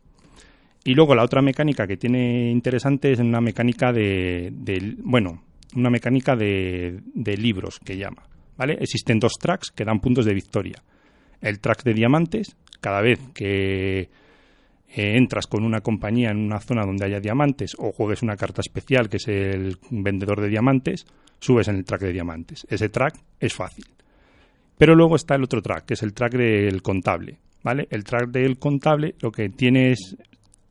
Y 0.83 0.93
luego 0.93 1.15
la 1.15 1.23
otra 1.23 1.41
mecánica 1.41 1.85
que 1.85 1.97
tiene 1.97 2.49
interesante 2.49 3.11
es 3.11 3.19
una 3.19 3.41
mecánica 3.41 3.91
de, 3.91 4.49
de 4.53 4.95
bueno, 5.03 5.43
una 5.75 5.89
mecánica 5.89 6.35
de, 6.35 7.01
libros 7.37 7.79
que 7.79 7.97
llama, 7.97 8.23
¿vale? 8.57 8.77
Existen 8.79 9.19
dos 9.19 9.33
tracks 9.39 9.71
que 9.71 9.85
dan 9.85 9.99
puntos 9.99 10.25
de 10.25 10.33
victoria. 10.33 10.81
El 11.41 11.59
track 11.59 11.83
de 11.83 11.93
diamantes, 11.93 12.55
cada 12.81 13.01
vez 13.01 13.19
que 13.33 13.99
eh, 13.99 14.07
entras 14.87 15.47
con 15.47 15.63
una 15.63 15.81
compañía 15.81 16.31
en 16.31 16.37
una 16.37 16.59
zona 16.59 16.85
donde 16.85 17.05
haya 17.05 17.19
diamantes 17.19 17.75
o 17.77 17.91
juegues 17.91 18.23
una 18.23 18.35
carta 18.35 18.61
especial 18.61 19.09
que 19.09 19.17
es 19.17 19.27
el 19.27 19.77
vendedor 19.89 20.41
de 20.41 20.49
diamantes, 20.49 21.05
subes 21.39 21.67
en 21.67 21.75
el 21.75 21.85
track 21.85 22.01
de 22.01 22.13
diamantes. 22.13 22.65
Ese 22.69 22.89
track 22.89 23.15
es 23.39 23.53
fácil. 23.53 23.85
Pero 24.79 24.95
luego 24.95 25.17
está 25.17 25.35
el 25.35 25.43
otro 25.43 25.61
track, 25.61 25.87
que 25.87 25.93
es 25.95 26.03
el 26.03 26.13
track 26.13 26.35
del 26.35 26.81
contable. 26.81 27.37
¿vale? 27.63 27.89
El 27.91 28.05
track 28.05 28.29
del 28.29 28.57
contable 28.57 29.13
lo 29.19 29.29
que 29.29 29.49
tiene 29.49 29.91
es, 29.91 30.15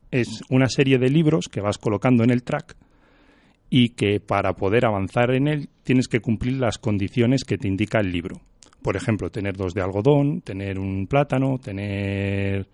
es 0.09 0.41
una 0.49 0.67
serie 0.67 0.97
de 0.97 1.11
libros 1.11 1.47
que 1.47 1.61
vas 1.61 1.77
colocando 1.77 2.23
en 2.23 2.31
el 2.31 2.41
track 2.41 2.75
y 3.69 3.89
que 3.89 4.19
para 4.19 4.53
poder 4.53 4.87
avanzar 4.87 5.29
en 5.35 5.47
él 5.47 5.69
tienes 5.83 6.07
que 6.07 6.21
cumplir 6.21 6.57
las 6.57 6.79
condiciones 6.79 7.43
que 7.43 7.59
te 7.59 7.67
indica 7.67 7.99
el 7.99 8.11
libro. 8.11 8.41
Por 8.81 8.95
ejemplo, 8.95 9.29
tener 9.29 9.55
dos 9.55 9.75
de 9.75 9.83
algodón, 9.83 10.41
tener 10.41 10.79
un 10.79 11.05
plátano, 11.05 11.59
tener... 11.59 12.67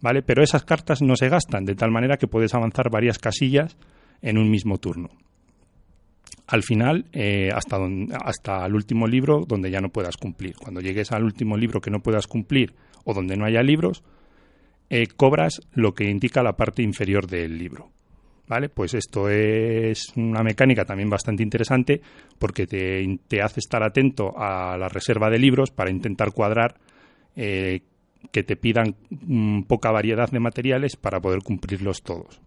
¿Vale? 0.00 0.22
Pero 0.22 0.42
esas 0.42 0.64
cartas 0.64 1.00
no 1.00 1.14
se 1.14 1.28
gastan, 1.28 1.64
de 1.64 1.76
tal 1.76 1.92
manera 1.92 2.16
que 2.16 2.26
puedes 2.26 2.54
avanzar 2.54 2.90
varias 2.90 3.20
casillas 3.20 3.76
en 4.20 4.36
un 4.36 4.50
mismo 4.50 4.78
turno 4.78 5.10
al 6.52 6.62
final 6.62 7.06
eh, 7.14 7.48
hasta, 7.50 7.78
hasta 8.22 8.66
el 8.66 8.74
último 8.74 9.06
libro 9.06 9.46
donde 9.48 9.70
ya 9.70 9.80
no 9.80 9.88
puedas 9.88 10.18
cumplir. 10.18 10.54
Cuando 10.56 10.82
llegues 10.82 11.10
al 11.10 11.24
último 11.24 11.56
libro 11.56 11.80
que 11.80 11.90
no 11.90 12.00
puedas 12.00 12.26
cumplir 12.26 12.74
o 13.04 13.14
donde 13.14 13.38
no 13.38 13.46
haya 13.46 13.62
libros, 13.62 14.02
eh, 14.90 15.06
cobras 15.16 15.62
lo 15.72 15.94
que 15.94 16.04
indica 16.04 16.42
la 16.42 16.54
parte 16.54 16.82
inferior 16.82 17.26
del 17.26 17.56
libro. 17.56 17.88
¿Vale? 18.48 18.68
Pues 18.68 18.92
esto 18.92 19.30
es 19.30 20.12
una 20.14 20.42
mecánica 20.42 20.84
también 20.84 21.08
bastante 21.08 21.42
interesante 21.42 22.02
porque 22.38 22.66
te, 22.66 23.02
te 23.28 23.40
hace 23.40 23.60
estar 23.60 23.82
atento 23.82 24.34
a 24.36 24.76
la 24.76 24.88
reserva 24.90 25.30
de 25.30 25.38
libros 25.38 25.70
para 25.70 25.90
intentar 25.90 26.32
cuadrar 26.32 26.74
eh, 27.34 27.80
que 28.30 28.42
te 28.42 28.56
pidan 28.56 28.94
mm, 29.08 29.62
poca 29.62 29.90
variedad 29.90 30.30
de 30.30 30.40
materiales 30.40 30.96
para 30.96 31.18
poder 31.18 31.38
cumplirlos 31.42 32.02
todos. 32.02 32.42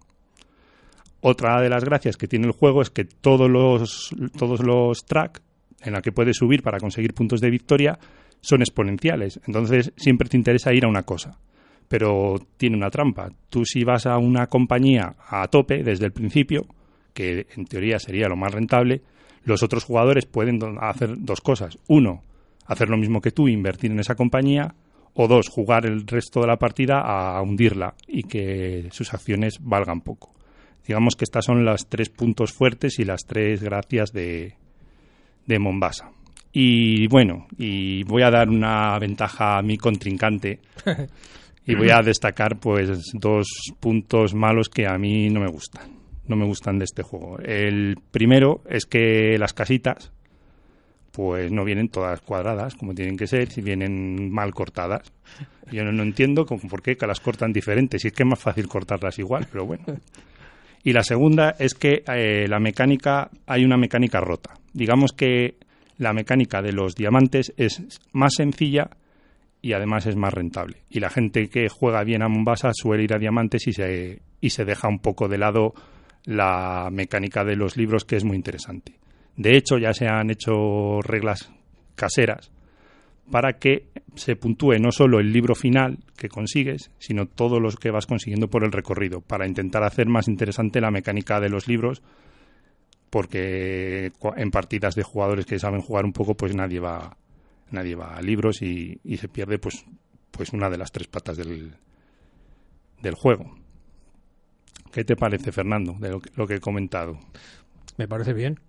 Otra 1.27 1.59
de 1.59 1.69
las 1.69 1.83
gracias 1.83 2.17
que 2.17 2.27
tiene 2.27 2.45
el 2.45 2.51
juego 2.51 2.83
es 2.83 2.91
que 2.91 3.03
todos 3.03 3.49
los, 3.49 4.15
todos 4.37 4.61
los 4.61 5.05
tracks 5.05 5.41
en 5.81 5.93
la 5.93 6.03
que 6.03 6.11
puedes 6.11 6.37
subir 6.37 6.61
para 6.61 6.77
conseguir 6.77 7.15
puntos 7.15 7.41
de 7.41 7.49
victoria 7.49 7.97
son 8.41 8.61
exponenciales. 8.61 9.39
Entonces 9.47 9.91
siempre 9.97 10.29
te 10.29 10.37
interesa 10.37 10.71
ir 10.71 10.85
a 10.85 10.87
una 10.87 11.01
cosa. 11.01 11.39
Pero 11.87 12.35
tiene 12.57 12.77
una 12.77 12.91
trampa. 12.91 13.31
Tú 13.49 13.65
si 13.65 13.83
vas 13.83 14.05
a 14.05 14.19
una 14.19 14.45
compañía 14.45 15.15
a 15.27 15.47
tope 15.47 15.81
desde 15.81 16.05
el 16.05 16.11
principio, 16.11 16.67
que 17.11 17.47
en 17.55 17.65
teoría 17.65 17.97
sería 17.97 18.29
lo 18.29 18.35
más 18.35 18.53
rentable, 18.53 19.01
los 19.45 19.63
otros 19.63 19.83
jugadores 19.83 20.27
pueden 20.27 20.59
hacer 20.79 21.15
dos 21.17 21.41
cosas. 21.41 21.79
Uno, 21.87 22.21
hacer 22.67 22.87
lo 22.87 22.97
mismo 22.97 23.19
que 23.19 23.31
tú, 23.31 23.47
invertir 23.47 23.89
en 23.89 23.99
esa 23.99 24.13
compañía. 24.13 24.75
O 25.15 25.27
dos, 25.27 25.49
jugar 25.49 25.87
el 25.87 26.05
resto 26.05 26.41
de 26.41 26.47
la 26.47 26.57
partida 26.57 26.99
a 26.99 27.41
hundirla 27.41 27.95
y 28.05 28.21
que 28.25 28.89
sus 28.91 29.11
acciones 29.11 29.57
valgan 29.59 30.01
poco. 30.01 30.34
Digamos 30.87 31.15
que 31.15 31.25
estas 31.25 31.45
son 31.45 31.65
las 31.65 31.87
tres 31.87 32.09
puntos 32.09 32.53
fuertes 32.53 32.99
y 32.99 33.05
las 33.05 33.25
tres 33.25 33.63
gracias 33.63 34.11
de, 34.11 34.55
de 35.45 35.59
Mombasa. 35.59 36.11
Y 36.51 37.07
bueno, 37.07 37.47
y 37.57 38.03
voy 38.03 38.21
a 38.21 38.31
dar 38.31 38.49
una 38.49 38.97
ventaja 38.99 39.57
a 39.57 39.61
mi 39.61 39.77
contrincante 39.77 40.59
y 41.65 41.75
voy 41.75 41.89
a 41.89 42.01
destacar 42.01 42.57
pues 42.59 43.11
dos 43.13 43.47
puntos 43.79 44.33
malos 44.33 44.69
que 44.69 44.87
a 44.87 44.97
mí 44.97 45.29
no 45.29 45.41
me 45.41 45.49
gustan. 45.49 45.91
No 46.27 46.35
me 46.35 46.45
gustan 46.45 46.79
de 46.79 46.85
este 46.85 47.03
juego. 47.03 47.39
El 47.39 47.97
primero 48.11 48.61
es 48.69 48.85
que 48.85 49.37
las 49.37 49.53
casitas 49.53 50.11
pues 51.11 51.51
no 51.51 51.63
vienen 51.63 51.89
todas 51.89 52.19
cuadradas 52.21 52.75
como 52.75 52.93
tienen 52.93 53.15
que 53.15 53.27
ser, 53.27 53.49
si 53.49 53.61
vienen 53.61 54.31
mal 54.31 54.53
cortadas. 54.53 55.11
Yo 55.71 55.83
no, 55.83 55.91
no 55.91 56.03
entiendo 56.03 56.45
por 56.45 56.81
qué 56.81 56.95
que 56.95 57.07
las 57.07 57.19
cortan 57.19 57.51
diferentes, 57.51 58.01
si 58.01 58.09
es 58.09 58.13
que 58.13 58.23
es 58.23 58.29
más 58.29 58.39
fácil 58.39 58.67
cortarlas 58.67 59.17
igual, 59.19 59.47
pero 59.51 59.65
bueno. 59.65 59.83
Y 60.85 60.93
la 60.93 61.01
segunda 61.01 61.55
es 61.57 61.73
que 61.73 62.03
eh, 62.07 62.45
la 62.47 62.59
mecánica, 62.59 63.31
hay 63.47 63.65
una 63.65 63.75
mecánica 63.75 64.21
rota. 64.21 64.53
Digamos 64.71 65.13
que 65.13 65.55
la 65.97 66.13
mecánica 66.13 66.61
de 66.61 66.73
los 66.73 66.93
diamantes 66.93 67.53
es 67.57 67.81
más 68.11 68.35
sencilla 68.35 68.91
y 69.63 69.73
además 69.73 70.05
es 70.05 70.15
más 70.15 70.31
rentable. 70.31 70.83
Y 70.91 70.99
la 70.99 71.09
gente 71.09 71.49
que 71.49 71.69
juega 71.69 72.03
bien 72.03 72.21
a 72.21 72.27
Mombasa 72.27 72.69
suele 72.71 73.03
ir 73.03 73.15
a 73.15 73.17
diamantes 73.17 73.65
y 73.65 73.73
se, 73.73 74.21
y 74.39 74.51
se 74.51 74.63
deja 74.63 74.87
un 74.87 74.99
poco 74.99 75.27
de 75.27 75.39
lado 75.39 75.73
la 76.23 76.89
mecánica 76.91 77.43
de 77.43 77.55
los 77.55 77.77
libros, 77.77 78.05
que 78.05 78.17
es 78.17 78.23
muy 78.23 78.35
interesante. 78.35 78.99
De 79.37 79.57
hecho, 79.57 79.79
ya 79.79 79.91
se 79.91 80.07
han 80.07 80.29
hecho 80.29 81.01
reglas 81.01 81.51
caseras 81.95 82.51
para 83.31 83.53
que 83.53 83.87
se 84.15 84.35
puntúe 84.35 84.79
no 84.79 84.91
solo 84.91 85.19
el 85.19 85.31
libro 85.31 85.55
final 85.55 85.99
que 86.17 86.29
consigues, 86.29 86.91
sino 86.99 87.25
todos 87.27 87.61
los 87.61 87.75
que 87.75 87.91
vas 87.91 88.05
consiguiendo 88.05 88.49
por 88.49 88.63
el 88.63 88.71
recorrido, 88.71 89.21
para 89.21 89.47
intentar 89.47 89.83
hacer 89.83 90.07
más 90.07 90.27
interesante 90.27 90.81
la 90.81 90.91
mecánica 90.91 91.39
de 91.39 91.49
los 91.49 91.67
libros, 91.67 92.01
porque 93.09 94.11
en 94.35 94.51
partidas 94.51 94.95
de 94.95 95.03
jugadores 95.03 95.45
que 95.45 95.59
saben 95.59 95.81
jugar 95.81 96.05
un 96.05 96.13
poco, 96.13 96.35
pues 96.35 96.55
nadie 96.55 96.79
va, 96.79 97.17
nadie 97.71 97.95
va 97.95 98.15
a 98.15 98.21
libros 98.21 98.61
y, 98.61 98.99
se 99.17 99.27
pierde 99.27 99.57
pues, 99.57 99.85
pues 100.31 100.53
una 100.53 100.69
de 100.69 100.77
las 100.77 100.91
tres 100.91 101.07
patas 101.07 101.37
del, 101.37 101.73
del 103.01 103.15
juego. 103.15 103.55
¿Qué 104.91 105.03
te 105.03 105.15
parece, 105.15 105.51
Fernando, 105.51 105.95
de 105.99 106.09
lo 106.09 106.19
que, 106.19 106.29
lo 106.35 106.47
que 106.47 106.55
he 106.55 106.59
comentado? 106.59 107.19
Me 107.97 108.07
parece 108.07 108.33
bien. 108.33 108.59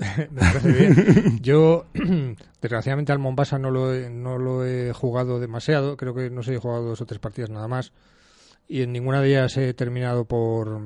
Me 0.30 0.40
parece 0.40 0.72
bien. 0.72 1.38
Yo, 1.42 1.86
desgraciadamente, 2.62 3.12
al 3.12 3.18
Mombasa 3.18 3.58
no 3.58 3.70
lo, 3.70 3.94
he, 3.94 4.10
no 4.10 4.38
lo 4.38 4.64
he 4.64 4.92
jugado 4.92 5.38
demasiado. 5.40 5.96
Creo 5.96 6.14
que 6.14 6.30
no 6.30 6.42
sé, 6.42 6.54
he 6.54 6.58
jugado 6.58 6.84
dos 6.84 7.00
o 7.00 7.06
tres 7.06 7.20
partidas 7.20 7.50
nada 7.50 7.68
más. 7.68 7.92
Y 8.68 8.82
en 8.82 8.92
ninguna 8.92 9.20
de 9.20 9.28
ellas 9.28 9.56
he 9.56 9.74
terminado 9.74 10.24
por, 10.24 10.80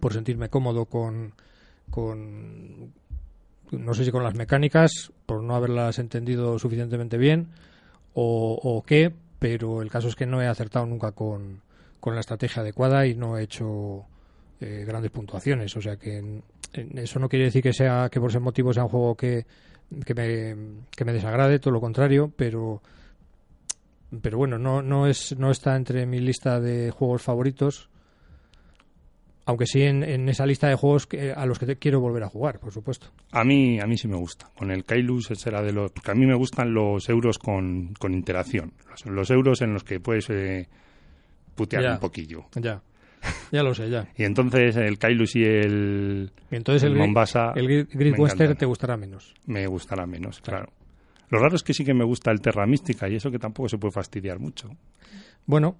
por 0.00 0.12
sentirme 0.12 0.48
cómodo 0.48 0.86
con, 0.86 1.34
con. 1.90 2.92
No 3.70 3.92
sé 3.92 4.04
si 4.04 4.10
con 4.10 4.24
las 4.24 4.34
mecánicas, 4.34 5.12
por 5.26 5.42
no 5.42 5.54
haberlas 5.54 5.98
entendido 5.98 6.58
suficientemente 6.58 7.18
bien, 7.18 7.48
o, 8.14 8.58
o 8.62 8.82
qué, 8.82 9.12
pero 9.38 9.82
el 9.82 9.90
caso 9.90 10.08
es 10.08 10.16
que 10.16 10.24
no 10.24 10.40
he 10.40 10.46
acertado 10.46 10.86
nunca 10.86 11.12
con, 11.12 11.60
con 12.00 12.14
la 12.14 12.20
estrategia 12.20 12.62
adecuada 12.62 13.06
y 13.06 13.14
no 13.14 13.36
he 13.36 13.42
hecho 13.42 14.06
eh, 14.60 14.84
grandes 14.86 15.10
puntuaciones. 15.10 15.76
O 15.76 15.82
sea 15.82 15.96
que 15.96 16.42
eso 16.72 17.18
no 17.18 17.28
quiere 17.28 17.46
decir 17.46 17.62
que 17.62 17.72
sea 17.72 18.08
que 18.10 18.20
por 18.20 18.30
ese 18.30 18.40
motivo 18.40 18.72
sea 18.72 18.84
un 18.84 18.88
juego 18.90 19.16
que, 19.16 19.46
que, 20.04 20.14
me, 20.14 20.82
que 20.94 21.04
me 21.04 21.12
desagrade, 21.12 21.58
todo 21.58 21.72
lo 21.72 21.80
contrario, 21.80 22.32
pero 22.36 22.82
pero 24.22 24.38
bueno, 24.38 24.58
no, 24.58 24.80
no, 24.80 25.06
es, 25.06 25.36
no 25.38 25.50
está 25.50 25.76
entre 25.76 26.06
mi 26.06 26.18
lista 26.18 26.60
de 26.60 26.90
juegos 26.90 27.20
favoritos, 27.22 27.90
aunque 29.44 29.66
sí 29.66 29.82
en, 29.82 30.02
en 30.02 30.28
esa 30.30 30.46
lista 30.46 30.66
de 30.68 30.76
juegos 30.76 31.06
que, 31.06 31.32
a 31.32 31.44
los 31.44 31.58
que 31.58 31.66
te 31.66 31.76
quiero 31.76 32.00
volver 32.00 32.22
a 32.22 32.28
jugar, 32.30 32.58
por 32.58 32.72
supuesto. 32.72 33.08
A 33.32 33.44
mí, 33.44 33.78
a 33.80 33.86
mí 33.86 33.98
sí 33.98 34.08
me 34.08 34.16
gusta. 34.16 34.50
Con 34.56 34.70
el 34.70 34.84
Kailus 34.84 35.26
será 35.34 35.62
de 35.62 35.72
los... 35.72 35.90
Porque 35.92 36.10
a 36.10 36.14
mí 36.14 36.24
me 36.26 36.34
gustan 36.34 36.72
los 36.72 37.06
euros 37.10 37.38
con, 37.38 37.92
con 37.98 38.14
interacción. 38.14 38.72
Los, 38.90 39.04
los 39.06 39.30
euros 39.30 39.60
en 39.60 39.74
los 39.74 39.84
que 39.84 40.00
puedes 40.00 40.28
eh, 40.30 40.68
putear 41.54 41.82
Ya. 41.82 41.92
un 41.94 42.00
poquillo. 42.00 42.44
Ya. 42.54 42.80
Ya 43.52 43.62
lo 43.62 43.74
sé, 43.74 43.88
ya. 43.88 44.06
Y 44.16 44.24
entonces 44.24 44.76
el 44.76 44.98
Kailus 44.98 45.34
y 45.36 45.42
el, 45.44 46.30
Y 46.50 46.56
entonces 46.56 46.82
el, 46.84 46.94
Mombasa 46.96 47.52
el 47.56 47.86
Grid, 47.90 48.14
Western 48.18 48.56
te 48.56 48.66
gustará 48.66 48.96
menos. 48.96 49.34
me 49.46 49.66
gustará 49.66 50.06
menos, 50.06 50.40
Claro. 50.40 50.66
claro. 50.66 50.72
Lo 51.30 51.38
raro 51.40 51.56
es 51.56 51.62
que 51.62 51.74
sí 51.74 51.84
que 51.84 51.94
me 51.94 52.04
gusta 52.04 52.30
el 52.30 52.40
Terra 52.40 52.66
Mística 52.66 53.08
y 53.08 53.16
eso 53.16 53.30
que 53.30 53.38
tampoco 53.38 53.68
se 53.68 53.76
puede 53.78 53.92
fastidiar 53.92 54.38
mucho. 54.38 54.70
Bueno, 55.46 55.76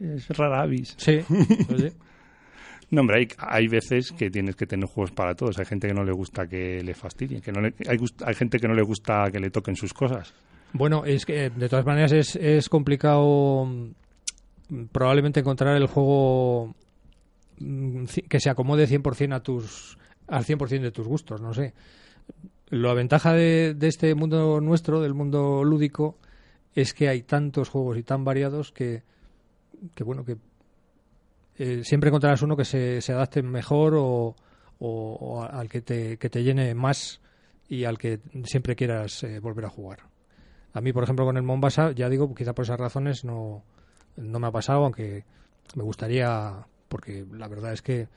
Es 0.00 0.28
rara 0.28 0.62
avis. 0.62 0.94
sí. 0.98 1.20
oye, 1.72 1.92
No, 2.90 3.00
hombre, 3.00 3.18
hay, 3.18 3.28
hay 3.38 3.66
veces 3.68 4.12
que 4.12 4.30
tienes 4.30 4.54
que 4.56 4.66
tener 4.66 4.86
juegos 4.88 5.10
para 5.12 5.34
todos. 5.34 5.58
Hay 5.58 5.64
gente 5.66 5.88
que 5.88 5.94
no 5.94 6.04
le 6.04 6.12
gusta 6.12 6.46
que 6.46 6.82
le 6.84 6.94
fastidien, 6.94 7.40
que 7.40 7.50
no 7.52 7.60
le- 7.60 7.74
hay, 7.88 7.96
hay 8.24 8.34
gente 8.34 8.58
que 8.58 8.68
no 8.68 8.74
le 8.74 8.82
gusta 8.82 9.24
que 9.32 9.40
le 9.40 9.50
toquen 9.50 9.74
sus 9.76 9.92
cosas. 9.92 10.32
Bueno, 10.72 11.04
es 11.04 11.24
que 11.26 11.50
de 11.50 11.68
todas 11.68 11.84
maneras 11.86 12.12
es, 12.12 12.36
es 12.36 12.68
complicado 12.68 13.64
mm, 13.66 13.90
probablemente 14.92 15.40
encontrar 15.40 15.76
el 15.76 15.86
juego 15.86 16.74
mm, 17.58 18.04
que 18.28 18.40
se 18.40 18.50
acomode 18.50 18.88
100% 18.88 19.34
a 19.34 19.40
tus 19.40 19.98
al 20.28 20.44
100% 20.44 20.80
de 20.80 20.90
tus 20.90 21.06
gustos, 21.06 21.40
no 21.40 21.54
sé. 21.54 21.72
La 22.68 22.94
ventaja 22.94 23.32
de, 23.32 23.74
de 23.74 23.86
este 23.86 24.14
mundo 24.16 24.60
nuestro, 24.60 25.00
del 25.00 25.14
mundo 25.14 25.62
lúdico, 25.62 26.18
es 26.74 26.94
que 26.94 27.08
hay 27.08 27.22
tantos 27.22 27.68
juegos 27.68 27.96
y 27.96 28.02
tan 28.02 28.24
variados 28.24 28.72
que, 28.72 29.02
que 29.94 30.04
bueno, 30.04 30.24
que 30.24 30.36
eh, 31.58 31.82
siempre 31.84 32.08
encontrarás 32.08 32.42
uno 32.42 32.56
que 32.56 32.64
se, 32.64 33.00
se 33.00 33.12
adapte 33.12 33.42
mejor 33.42 33.94
o, 33.96 34.34
al 35.50 35.68
que 35.70 35.80
te, 35.80 36.18
que 36.18 36.28
te 36.28 36.42
llene 36.42 36.74
más 36.74 37.20
y 37.68 37.84
al 37.84 37.98
que 37.98 38.20
siempre 38.44 38.76
quieras 38.76 39.22
eh, 39.22 39.40
volver 39.40 39.64
a 39.64 39.70
jugar. 39.70 40.00
A 40.74 40.82
mí, 40.82 40.92
por 40.92 41.04
ejemplo, 41.04 41.24
con 41.24 41.38
el 41.38 41.42
Mombasa, 41.42 41.92
ya 41.92 42.10
digo, 42.10 42.34
quizá 42.34 42.54
por 42.54 42.64
esas 42.64 42.78
razones 42.78 43.24
no, 43.24 43.64
no 44.16 44.38
me 44.38 44.46
ha 44.46 44.50
pasado, 44.52 44.84
aunque 44.84 45.24
me 45.74 45.82
gustaría, 45.82 46.66
porque 46.88 47.24
la 47.32 47.48
verdad 47.48 47.72
es 47.72 47.82
que 47.82 48.08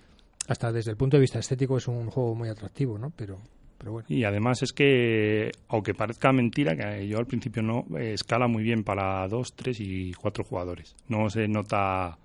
hasta 0.47 0.71
desde 0.71 0.91
el 0.91 0.97
punto 0.97 1.17
de 1.17 1.21
vista 1.21 1.39
estético 1.39 1.77
es 1.77 1.87
un 1.87 2.09
juego 2.09 2.35
muy 2.35 2.49
atractivo, 2.49 2.97
¿no? 2.97 3.11
Pero, 3.15 3.37
pero 3.77 3.91
bueno. 3.91 4.07
Y 4.09 4.23
además 4.23 4.61
es 4.63 4.73
que, 4.73 5.51
aunque 5.67 5.93
parezca 5.93 6.31
mentira, 6.31 6.75
que 6.75 7.07
yo 7.07 7.17
al 7.17 7.27
principio 7.27 7.61
no, 7.61 7.85
eh, 7.97 8.13
escala 8.13 8.47
muy 8.47 8.63
bien 8.63 8.83
para 8.83 9.27
dos, 9.27 9.53
tres 9.55 9.79
y 9.79 10.13
cuatro 10.13 10.43
jugadores. 10.43 10.95
No 11.07 11.29
se 11.29 11.47
nota, 11.47 12.17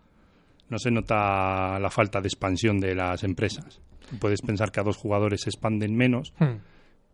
no 0.70 0.78
se 0.78 0.90
nota 0.90 1.78
la 1.78 1.90
falta 1.90 2.20
de 2.20 2.28
expansión 2.28 2.80
de 2.80 2.94
las 2.94 3.24
empresas. 3.24 3.80
Puedes 4.20 4.42
pensar 4.42 4.70
que 4.70 4.80
a 4.80 4.84
dos 4.84 4.96
jugadores 4.96 5.42
se 5.42 5.50
expanden 5.50 5.96
menos, 5.96 6.32
Hmm. 6.38 6.58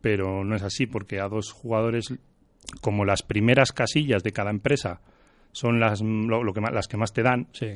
pero 0.00 0.44
no 0.44 0.54
es 0.56 0.62
así 0.62 0.86
porque 0.86 1.20
a 1.20 1.28
dos 1.28 1.52
jugadores, 1.52 2.14
como 2.80 3.04
las 3.04 3.22
primeras 3.22 3.72
casillas 3.72 4.22
de 4.22 4.32
cada 4.32 4.50
empresa 4.50 5.00
son 5.52 5.80
las, 5.80 6.00
lo, 6.02 6.42
lo 6.44 6.52
que 6.52 6.60
más, 6.60 6.72
las 6.72 6.86
que 6.88 6.96
más 6.96 7.12
te 7.12 7.22
dan, 7.22 7.48
Sí. 7.52 7.68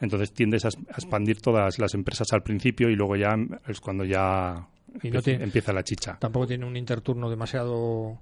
entonces 0.00 0.32
tiendes 0.32 0.64
a, 0.64 0.68
expandir 0.68 1.40
todas 1.40 1.78
las 1.78 1.94
empresas 1.94 2.32
al 2.32 2.42
principio 2.42 2.88
y 2.90 2.96
luego 2.96 3.16
ya 3.16 3.34
es 3.68 3.80
cuando 3.80 4.04
ya 4.04 4.66
Y 4.88 4.92
no 4.92 5.18
empieza, 5.18 5.22
tiene- 5.24 5.44
empieza 5.44 5.72
la 5.72 5.82
chicha. 5.84 6.16
Tampoco 6.18 6.46
tiene 6.46 6.66
un 6.66 6.76
interturno 6.76 7.30
demasiado 7.30 8.18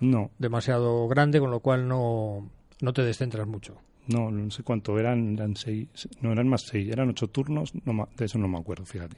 No, 0.00 0.30
demasiado 0.38 1.08
grande, 1.08 1.40
con 1.40 1.50
lo 1.50 1.60
cual 1.60 1.88
no, 1.88 2.48
no 2.80 2.92
te 2.92 3.02
descentras 3.02 3.46
mucho. 3.46 3.76
no, 4.08 4.30
no 4.30 4.50
sé 4.50 4.62
cuánto 4.62 4.98
eran, 5.00 5.34
eran 5.34 5.56
seis, 5.56 5.88
no 6.20 6.30
eran 6.32 6.46
más 6.48 6.62
seis, 6.70 6.88
eran 6.92 7.08
ocho 7.08 7.26
turnos, 7.28 7.72
no, 7.84 7.92
ma- 7.92 8.08
de 8.16 8.24
eso 8.26 8.38
no 8.38 8.46
me 8.46 8.58
acuerdo, 8.58 8.84
fíjate. 8.84 9.16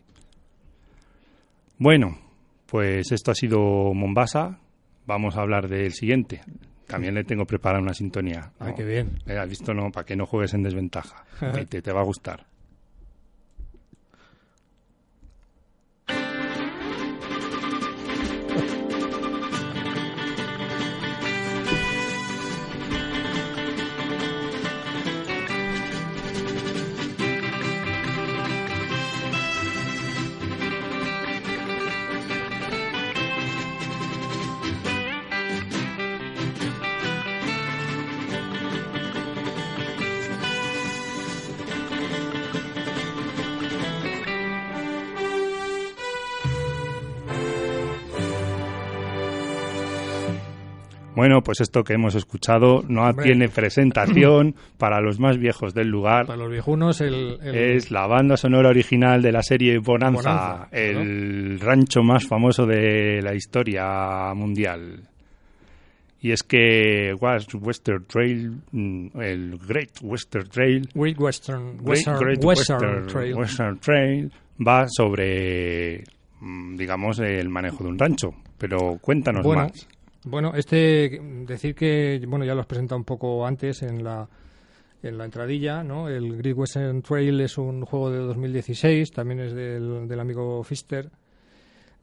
Bueno, 1.79 2.19
pues 2.67 3.13
esto 3.13 3.31
ha 3.31 3.35
sido 3.35 3.93
Mombasa, 3.95 4.59
vamos 5.07 5.37
a 5.37 5.43
hablar 5.43 5.69
del 5.69 5.93
siguiente. 5.93 6.41
También 6.89 7.15
le 7.15 7.23
tengo 7.23 7.45
preparada 7.45 7.83
una 7.83 7.95
sintonía. 7.95 8.51
Ay, 8.59 8.71
¿no? 8.71 8.77
qué 8.77 8.85
bien. 8.85 9.19
Eh, 9.27 9.37
has 9.37 9.49
visto, 9.49 9.75
no, 9.75 9.93
para 9.93 10.05
que 10.05 10.17
no 10.17 10.27
juegues 10.27 10.55
en 10.55 10.63
desventaja. 10.63 11.25
Te, 11.69 11.83
te 11.83 11.93
va 11.93 12.01
a 12.01 12.05
gustar. 12.05 12.47
Bueno, 51.19 51.43
pues 51.43 51.61
esto 51.61 51.83
que 51.83 51.95
hemos 51.95 52.15
escuchado 52.15 52.85
no 52.89 53.03
Hombre. 53.03 53.25
tiene 53.25 53.49
presentación 53.55 54.55
para 54.79 55.01
los 55.01 55.19
más 55.19 55.37
viejos 55.37 55.75
del 55.75 55.89
lugar. 55.89 56.27
Para 56.27 56.39
los 56.39 56.49
viejunos, 56.53 57.01
el, 57.01 57.41
el- 57.43 57.57
Es 57.57 57.91
la 57.91 58.07
banda 58.07 58.37
sonora 58.37 58.69
original 58.69 59.21
de 59.21 59.33
la 59.33 59.43
serie 59.43 59.79
Bonanza, 59.79 60.31
Bonanza, 60.31 60.69
el 60.71 61.59
rancho 61.59 62.05
más 62.05 62.25
famoso 62.29 62.67
de 62.67 63.21
la 63.21 63.35
historia 63.35 64.33
mundial. 64.37 65.01
Y 66.21 66.31
es 66.31 66.45
que 66.45 67.13
Was- 67.21 67.53
Western 67.53 68.05
Trail, 68.07 68.53
mm, 68.71 69.21
el 69.21 69.59
Great 69.67 69.91
Western 70.01 70.49
Trail, 70.49 70.89
Great 70.95 71.19
Western, 71.19 71.79
Great- 71.79 71.83
Western, 71.89 72.19
Great 72.21 72.45
Western 72.45 72.79
Western- 72.81 73.07
Trail. 73.09 73.35
Western 73.35 73.79
Trail 73.81 74.33
va 74.65 74.87
sobre, 74.89 76.05
mm, 76.41 76.77
digamos, 76.77 77.19
el 77.19 77.49
manejo 77.49 77.83
de 77.83 77.91
un 77.91 77.99
rancho. 77.99 78.31
Pero 78.57 78.99
cuéntanos 79.01 79.45
Bueno, 79.45 79.63
más. 79.65 79.89
Bueno, 80.25 80.53
este, 80.55 81.21
decir 81.47 81.75
que, 81.75 82.21
bueno, 82.27 82.45
ya 82.45 82.55
lo 82.55 82.61
has 82.61 82.67
presentado 82.67 82.99
un 82.99 83.05
poco 83.05 83.47
antes 83.47 83.83
en 83.83 84.03
la, 84.03 84.29
en 85.03 85.17
la 85.17 85.25
entradilla, 85.25 85.83
¿no? 85.85 86.09
El 86.09 86.37
Great 86.37 86.57
Western 86.57 87.03
Trail 87.03 87.41
es 87.41 87.57
un 87.57 87.85
juego 87.85 88.11
de 88.11 88.19
2016, 88.19 89.13
también 89.13 89.41
es 89.41 89.53
del, 89.55 90.09
del 90.09 90.21
amigo 90.21 90.63
Fister. 90.65 91.11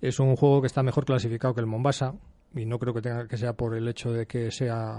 Es 0.02 0.20
un 0.20 0.36
juego 0.36 0.62
que 0.62 0.68
está 0.68 0.82
mejor 0.82 1.06
clasificado 1.06 1.54
que 1.54 1.62
el 1.62 1.68
Mombasa, 1.68 2.14
y 2.56 2.66
no 2.66 2.80
creo 2.80 2.94
que 2.94 3.02
tenga 3.02 3.28
que 3.28 3.38
sea 3.38 3.54
por 3.54 3.76
el 3.76 3.88
hecho 3.88 4.12
de 4.14 4.26
que 4.28 4.50
sea 4.52 4.98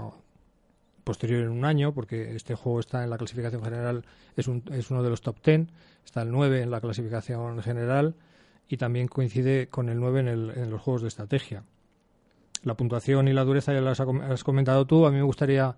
posterior 1.03 1.41
en 1.43 1.49
un 1.49 1.65
año, 1.65 1.93
porque 1.93 2.35
este 2.35 2.53
juego 2.53 2.79
está 2.79 3.03
en 3.03 3.09
la 3.09 3.17
clasificación 3.17 3.63
general, 3.63 4.05
es, 4.35 4.47
un, 4.47 4.63
es 4.71 4.91
uno 4.91 5.01
de 5.01 5.09
los 5.09 5.21
top 5.21 5.37
10, 5.43 5.67
está 6.05 6.21
el 6.21 6.31
9 6.31 6.61
en 6.61 6.69
la 6.69 6.81
clasificación 6.81 7.61
general 7.63 8.15
y 8.67 8.77
también 8.77 9.07
coincide 9.07 9.69
con 9.69 9.89
el 9.89 9.99
9 9.99 10.19
en, 10.19 10.27
el- 10.27 10.51
en 10.55 10.69
los 10.69 10.81
juegos 10.81 11.01
de 11.01 11.07
estrategia. 11.07 11.63
La 12.63 12.75
puntuación 12.75 13.27
y 13.27 13.33
la 13.33 13.43
dureza 13.43 13.73
ya 13.73 13.81
las 13.81 13.99
has 13.99 14.43
comentado 14.43 14.85
tú. 14.85 15.05
A 15.05 15.11
mí 15.11 15.17
me 15.17 15.23
gustaría 15.23 15.75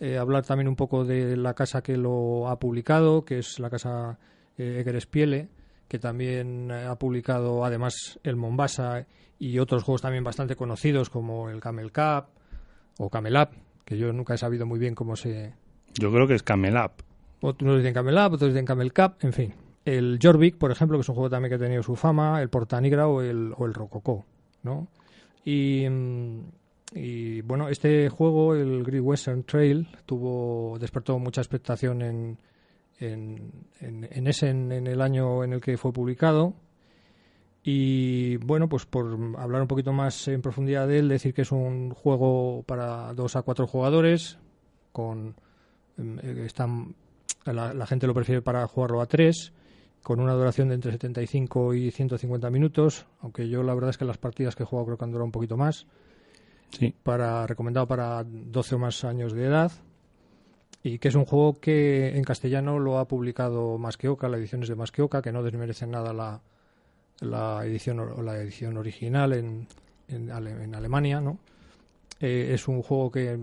eh, 0.00 0.16
hablar 0.16 0.44
también 0.44 0.68
un 0.68 0.76
poco 0.76 1.04
de 1.04 1.36
la 1.36 1.54
casa 1.54 1.82
que 1.82 1.96
lo 1.96 2.48
ha 2.48 2.58
publicado, 2.58 3.24
que 3.24 3.38
es 3.38 3.58
la 3.58 3.68
casa 3.68 4.18
eh, 4.56 4.78
Eger 4.80 5.00
Spiele, 5.00 5.48
que 5.88 5.98
también 5.98 6.70
eh, 6.70 6.86
ha 6.86 6.96
publicado 6.96 7.64
además 7.64 8.18
el 8.22 8.36
Mombasa 8.36 9.06
y 9.38 9.58
otros 9.58 9.82
juegos 9.82 10.00
también 10.00 10.24
bastante 10.24 10.56
conocidos 10.56 11.10
como 11.10 11.50
el 11.50 11.60
Camel 11.60 11.92
Cup 11.92 12.26
o 12.98 13.10
Camel 13.10 13.36
Up, 13.36 13.48
que 13.84 13.98
yo 13.98 14.12
nunca 14.12 14.34
he 14.34 14.38
sabido 14.38 14.64
muy 14.64 14.78
bien 14.78 14.94
cómo 14.94 15.16
se, 15.16 15.52
Yo 15.94 16.10
creo 16.10 16.26
que 16.26 16.34
es 16.34 16.42
Camel 16.42 16.76
Up. 16.76 16.92
otros 17.40 17.76
dicen 17.76 17.92
Camel 17.92 18.14
Up, 18.14 18.34
otros 18.34 18.50
dicen 18.52 18.64
Camel 18.64 18.92
Cup, 18.92 19.16
en 19.20 19.32
fin. 19.32 19.54
El 19.84 20.18
Jorvik, 20.22 20.56
por 20.56 20.70
ejemplo, 20.70 20.96
que 20.96 21.02
es 21.02 21.08
un 21.08 21.14
juego 21.14 21.28
también 21.28 21.50
que 21.50 21.56
ha 21.56 21.66
tenido 21.66 21.82
su 21.82 21.96
fama, 21.96 22.40
el 22.40 22.48
Portanigra 22.48 23.06
o 23.08 23.22
el, 23.22 23.52
o 23.56 23.66
el 23.66 23.74
Rococó, 23.74 24.24
¿no? 24.62 24.88
Y, 25.44 25.86
y, 26.94 27.40
bueno, 27.42 27.68
este 27.68 28.08
juego, 28.08 28.54
el 28.54 28.84
Great 28.84 29.02
Western 29.02 29.44
Trail, 29.44 29.88
tuvo 30.06 30.78
despertó 30.78 31.18
mucha 31.18 31.40
expectación 31.40 32.02
en, 32.02 32.38
en, 32.98 33.52
en, 33.80 34.08
en 34.10 34.26
ese 34.26 34.50
en, 34.50 34.72
en 34.72 34.86
el 34.86 35.00
año 35.00 35.44
en 35.44 35.54
el 35.54 35.60
que 35.60 35.76
fue 35.76 35.92
publicado. 35.92 36.54
Y 37.62 38.36
bueno, 38.38 38.68
pues 38.68 38.86
por 38.86 39.06
hablar 39.38 39.62
un 39.62 39.68
poquito 39.68 39.92
más 39.92 40.28
en 40.28 40.40
profundidad 40.40 40.88
de 40.88 40.98
él, 40.98 41.08
decir 41.08 41.34
que 41.34 41.42
es 41.42 41.52
un 41.52 41.90
juego 41.90 42.62
para 42.66 43.12
dos 43.12 43.36
a 43.36 43.42
cuatro 43.42 43.66
jugadores, 43.66 44.38
con 44.92 45.34
em, 45.98 46.18
eh, 46.20 46.44
están 46.46 46.94
la, 47.44 47.74
la 47.74 47.86
gente 47.86 48.06
lo 48.06 48.14
prefiere 48.14 48.42
para 48.42 48.66
jugarlo 48.66 49.00
a 49.00 49.06
tres, 49.06 49.52
con 50.02 50.20
una 50.20 50.32
duración 50.34 50.68
de 50.68 50.74
entre 50.76 50.92
75 50.92 51.74
y 51.74 51.90
150 51.90 52.50
minutos, 52.50 53.06
aunque 53.20 53.48
yo 53.48 53.62
la 53.62 53.74
verdad 53.74 53.90
es 53.90 53.98
que 53.98 54.04
las 54.04 54.18
partidas 54.18 54.56
que 54.56 54.62
he 54.62 54.66
jugado 54.66 54.86
creo 54.86 54.98
que 54.98 55.04
han 55.04 55.10
durado 55.12 55.24
un 55.26 55.32
poquito 55.32 55.56
más, 55.56 55.86
Sí. 56.70 56.94
para 57.02 57.46
recomendado 57.46 57.86
para 57.88 58.24
12 58.24 58.76
o 58.76 58.78
más 58.78 59.04
años 59.04 59.32
de 59.32 59.44
edad, 59.44 59.72
y 60.82 60.98
que 60.98 61.08
es 61.08 61.14
un 61.14 61.24
juego 61.26 61.60
que 61.60 62.16
en 62.16 62.24
castellano 62.24 62.78
lo 62.78 62.98
ha 62.98 63.06
publicado 63.08 63.76
Masqueoka, 63.76 64.28
la 64.28 64.38
edición 64.38 64.62
es 64.62 64.68
de 64.68 64.76
Masqueoka, 64.76 65.20
que 65.20 65.32
no 65.32 65.42
desmerece 65.42 65.86
nada 65.86 66.12
la, 66.14 66.40
la 67.20 67.66
edición 67.66 67.98
o 68.00 68.22
la 68.22 68.38
edición 68.38 68.76
original 68.78 69.32
en, 69.34 69.66
en, 70.08 70.30
Ale- 70.30 70.62
en 70.64 70.74
Alemania, 70.74 71.20
¿no? 71.20 71.38
Eh, 72.20 72.52
es 72.54 72.68
un 72.68 72.82
juego 72.82 73.10
que, 73.10 73.38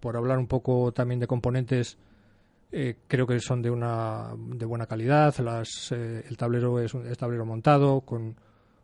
por 0.00 0.16
hablar 0.16 0.38
un 0.38 0.46
poco 0.48 0.90
también 0.92 1.20
de 1.20 1.26
componentes, 1.26 1.98
eh, 2.70 2.96
creo 3.06 3.26
que 3.26 3.40
son 3.40 3.62
de 3.62 3.70
una 3.70 4.34
de 4.36 4.66
buena 4.66 4.86
calidad. 4.86 5.36
Las, 5.38 5.90
eh, 5.92 6.24
el 6.28 6.36
tablero 6.36 6.80
es 6.80 6.92
un 6.94 7.06
es 7.06 7.16
tablero 7.16 7.46
montado 7.46 8.02
con, 8.02 8.36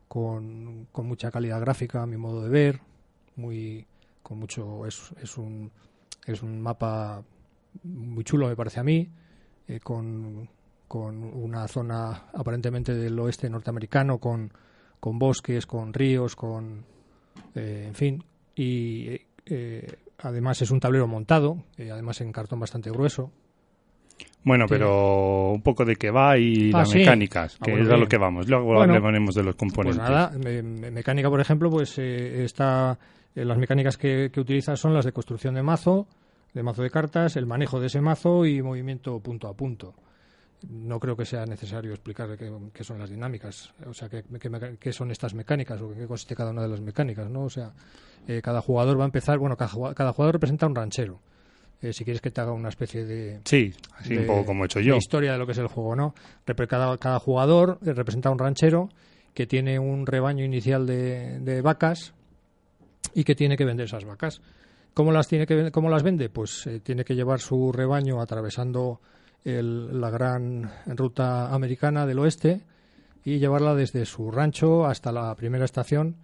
con, 0.09 0.87
con 0.91 1.07
mucha 1.07 1.31
calidad 1.31 1.61
gráfica, 1.61 2.03
a 2.03 2.07
mi 2.07 2.17
modo 2.17 2.43
de 2.43 2.49
ver. 2.49 2.81
Muy 3.37 3.87
con 4.23 4.39
mucho 4.39 4.87
es, 4.87 5.13
es 5.21 5.37
un 5.37 5.71
es 6.27 6.43
un 6.43 6.61
mapa 6.61 7.23
muy 7.83 8.25
chulo 8.25 8.49
me 8.49 8.57
parece 8.57 8.81
a 8.81 8.85
mí 8.85 9.07
eh, 9.69 9.81
con, 9.81 10.49
con 10.89 11.23
una 11.23 11.69
zona 11.69 12.29
aparentemente 12.33 12.95
del 12.95 13.19
oeste 13.19 13.51
norteamericano 13.51 14.19
con, 14.19 14.51
con 14.99 15.19
bosques 15.19 15.67
con 15.67 15.93
ríos 15.93 16.37
con 16.37 16.87
eh, 17.55 17.85
en 17.89 17.95
fin 17.95 18.25
y 18.55 19.21
además 20.19 20.63
es 20.63 20.71
un 20.71 20.81
tablero 20.81 21.07
montado 21.07 21.65
además 21.77 22.21
en 22.23 22.33
cartón 22.33 22.61
bastante 22.61 22.91
grueso 22.91 23.31
Bueno, 24.45 24.67
pero 24.69 25.53
un 25.53 25.63
poco 25.63 25.85
de 25.85 25.97
qué 25.97 26.11
va 26.11 26.37
y 26.39 26.71
Ah, 26.73 26.79
las 26.79 26.91
sí. 26.91 26.99
mecánicas, 26.99 27.57
Ah, 27.61 27.65
que 27.65 27.71
bueno, 27.73 27.87
es 27.87 27.91
a 27.93 27.97
lo 27.97 28.07
que 28.07 28.19
vamos. 28.19 28.49
Luego 28.49 28.67
Bueno, 28.75 28.95
hablaremos 28.95 29.35
de 29.35 29.43
los 29.43 29.55
Pues 29.55 29.59
componentes. 29.59 29.99
nada, 29.99 30.31
me- 30.39 30.63
me- 30.63 30.91
mecánica, 30.91 31.31
por 31.31 31.41
ejemplo, 31.41 31.71
pues 31.71 31.99
eh, 31.99 32.45
está 32.45 32.99
eh, 33.35 33.45
las 33.45 33.57
mecánicas 33.59 33.97
que, 33.97 34.31
que 34.33 34.41
utiliza 34.41 34.77
son 34.77 34.93
las 34.95 35.05
de 35.07 35.13
construcción 35.13 35.55
de 35.55 35.63
mazo, 35.63 36.07
de 36.53 36.63
mazo 36.63 36.83
de 36.83 36.91
cartas, 36.91 37.37
el 37.37 37.47
manejo 37.47 37.81
de 37.81 37.87
ese 37.87 38.01
mazo 38.01 38.45
y 38.47 38.63
movimiento 38.63 39.19
punto 39.21 39.49
a 39.49 39.55
punto. 39.55 39.95
No 40.69 41.01
creo 41.01 41.17
que 41.17 41.25
sea 41.27 41.45
necesario 41.47 41.93
explicar 41.93 42.37
qué, 42.39 42.51
qué 42.73 42.85
son 42.85 42.99
las 42.99 43.11
dinámicas, 43.11 43.75
o 43.87 43.93
sea, 43.93 44.09
qué, 44.09 44.23
qué 44.41 44.77
qué 44.79 44.93
son 44.93 45.11
estas 45.11 45.35
mecánicas 45.35 45.81
o 45.83 45.93
qué 45.93 46.07
consiste 46.07 46.35
cada 46.37 46.51
una 46.53 46.63
de 46.63 46.69
las 46.69 46.81
mecánicas, 46.81 47.29
¿no? 47.29 47.45
O 47.45 47.51
sea, 47.51 47.73
eh, 48.29 48.41
cada 48.43 48.61
jugador 48.63 48.99
va 48.99 49.03
a 49.05 49.07
empezar, 49.07 49.39
bueno, 49.39 49.57
cada 49.57 50.13
jugador 50.13 50.35
representa 50.35 50.67
un 50.67 50.75
ranchero. 50.75 51.21
Eh, 51.83 51.93
si 51.93 52.05
quieres 52.05 52.21
que 52.23 52.31
te 52.31 52.41
haga 52.41 52.53
una 52.53 52.71
especie 52.71 53.05
de, 53.05 53.41
Sí, 53.45 53.73
así 53.99 54.15
de- 54.15 54.21
un 54.23 54.27
poco 54.27 54.47
como 54.47 54.65
he 54.65 54.67
hecho 54.67 54.79
de 54.79 54.85
yo. 54.87 54.97
historia 54.97 55.33
de 55.33 55.39
lo 55.39 55.47
que 55.47 55.53
es 55.53 55.59
el 55.59 55.67
juego, 55.67 55.95
¿no? 55.95 56.15
Cada, 56.69 56.97
cada 56.99 57.19
jugador 57.19 57.79
eh, 57.85 57.93
representa 57.93 58.31
un 58.31 58.39
ranchero 58.39 58.89
que 59.35 59.47
tiene 59.47 59.79
un 59.79 60.07
rebaño 60.07 60.45
inicial 60.45 60.87
de, 60.87 61.41
de 61.41 61.61
vacas 61.61 62.15
y 63.15 63.25
que 63.25 63.35
tiene 63.35 63.57
que 63.57 63.65
vender 63.65 63.87
esas 63.87 64.05
vacas. 64.05 64.41
¿Cómo 64.95 65.11
las, 65.13 65.27
tiene 65.29 65.47
que, 65.47 65.71
cómo 65.73 65.91
las 65.91 66.03
vende? 66.03 66.29
Pues 66.31 66.67
eh, 66.69 66.81
tiene 66.81 67.05
que 67.05 67.15
llevar 67.17 67.41
su 67.41 67.73
rebaño 67.73 68.21
atravesando 68.23 69.01
el- 69.45 70.01
la 70.01 70.09
gran 70.11 70.71
ruta 70.87 71.53
americana 71.53 72.07
del 72.07 72.21
oeste 72.21 72.61
y 73.25 73.39
llevarla 73.39 73.75
desde 73.75 74.07
su 74.07 74.31
rancho 74.31 74.87
hasta 74.87 75.11
la 75.13 75.35
primera 75.35 75.65
estación, 75.65 76.17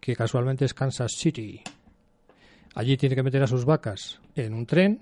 que 0.00 0.14
casualmente 0.14 0.64
es 0.64 0.74
Kansas 0.74 1.12
City. 1.16 1.62
Allí 2.78 2.96
tiene 2.96 3.16
que 3.16 3.24
meter 3.24 3.42
a 3.42 3.48
sus 3.48 3.64
vacas 3.64 4.20
en 4.36 4.54
un 4.54 4.64
tren 4.64 5.00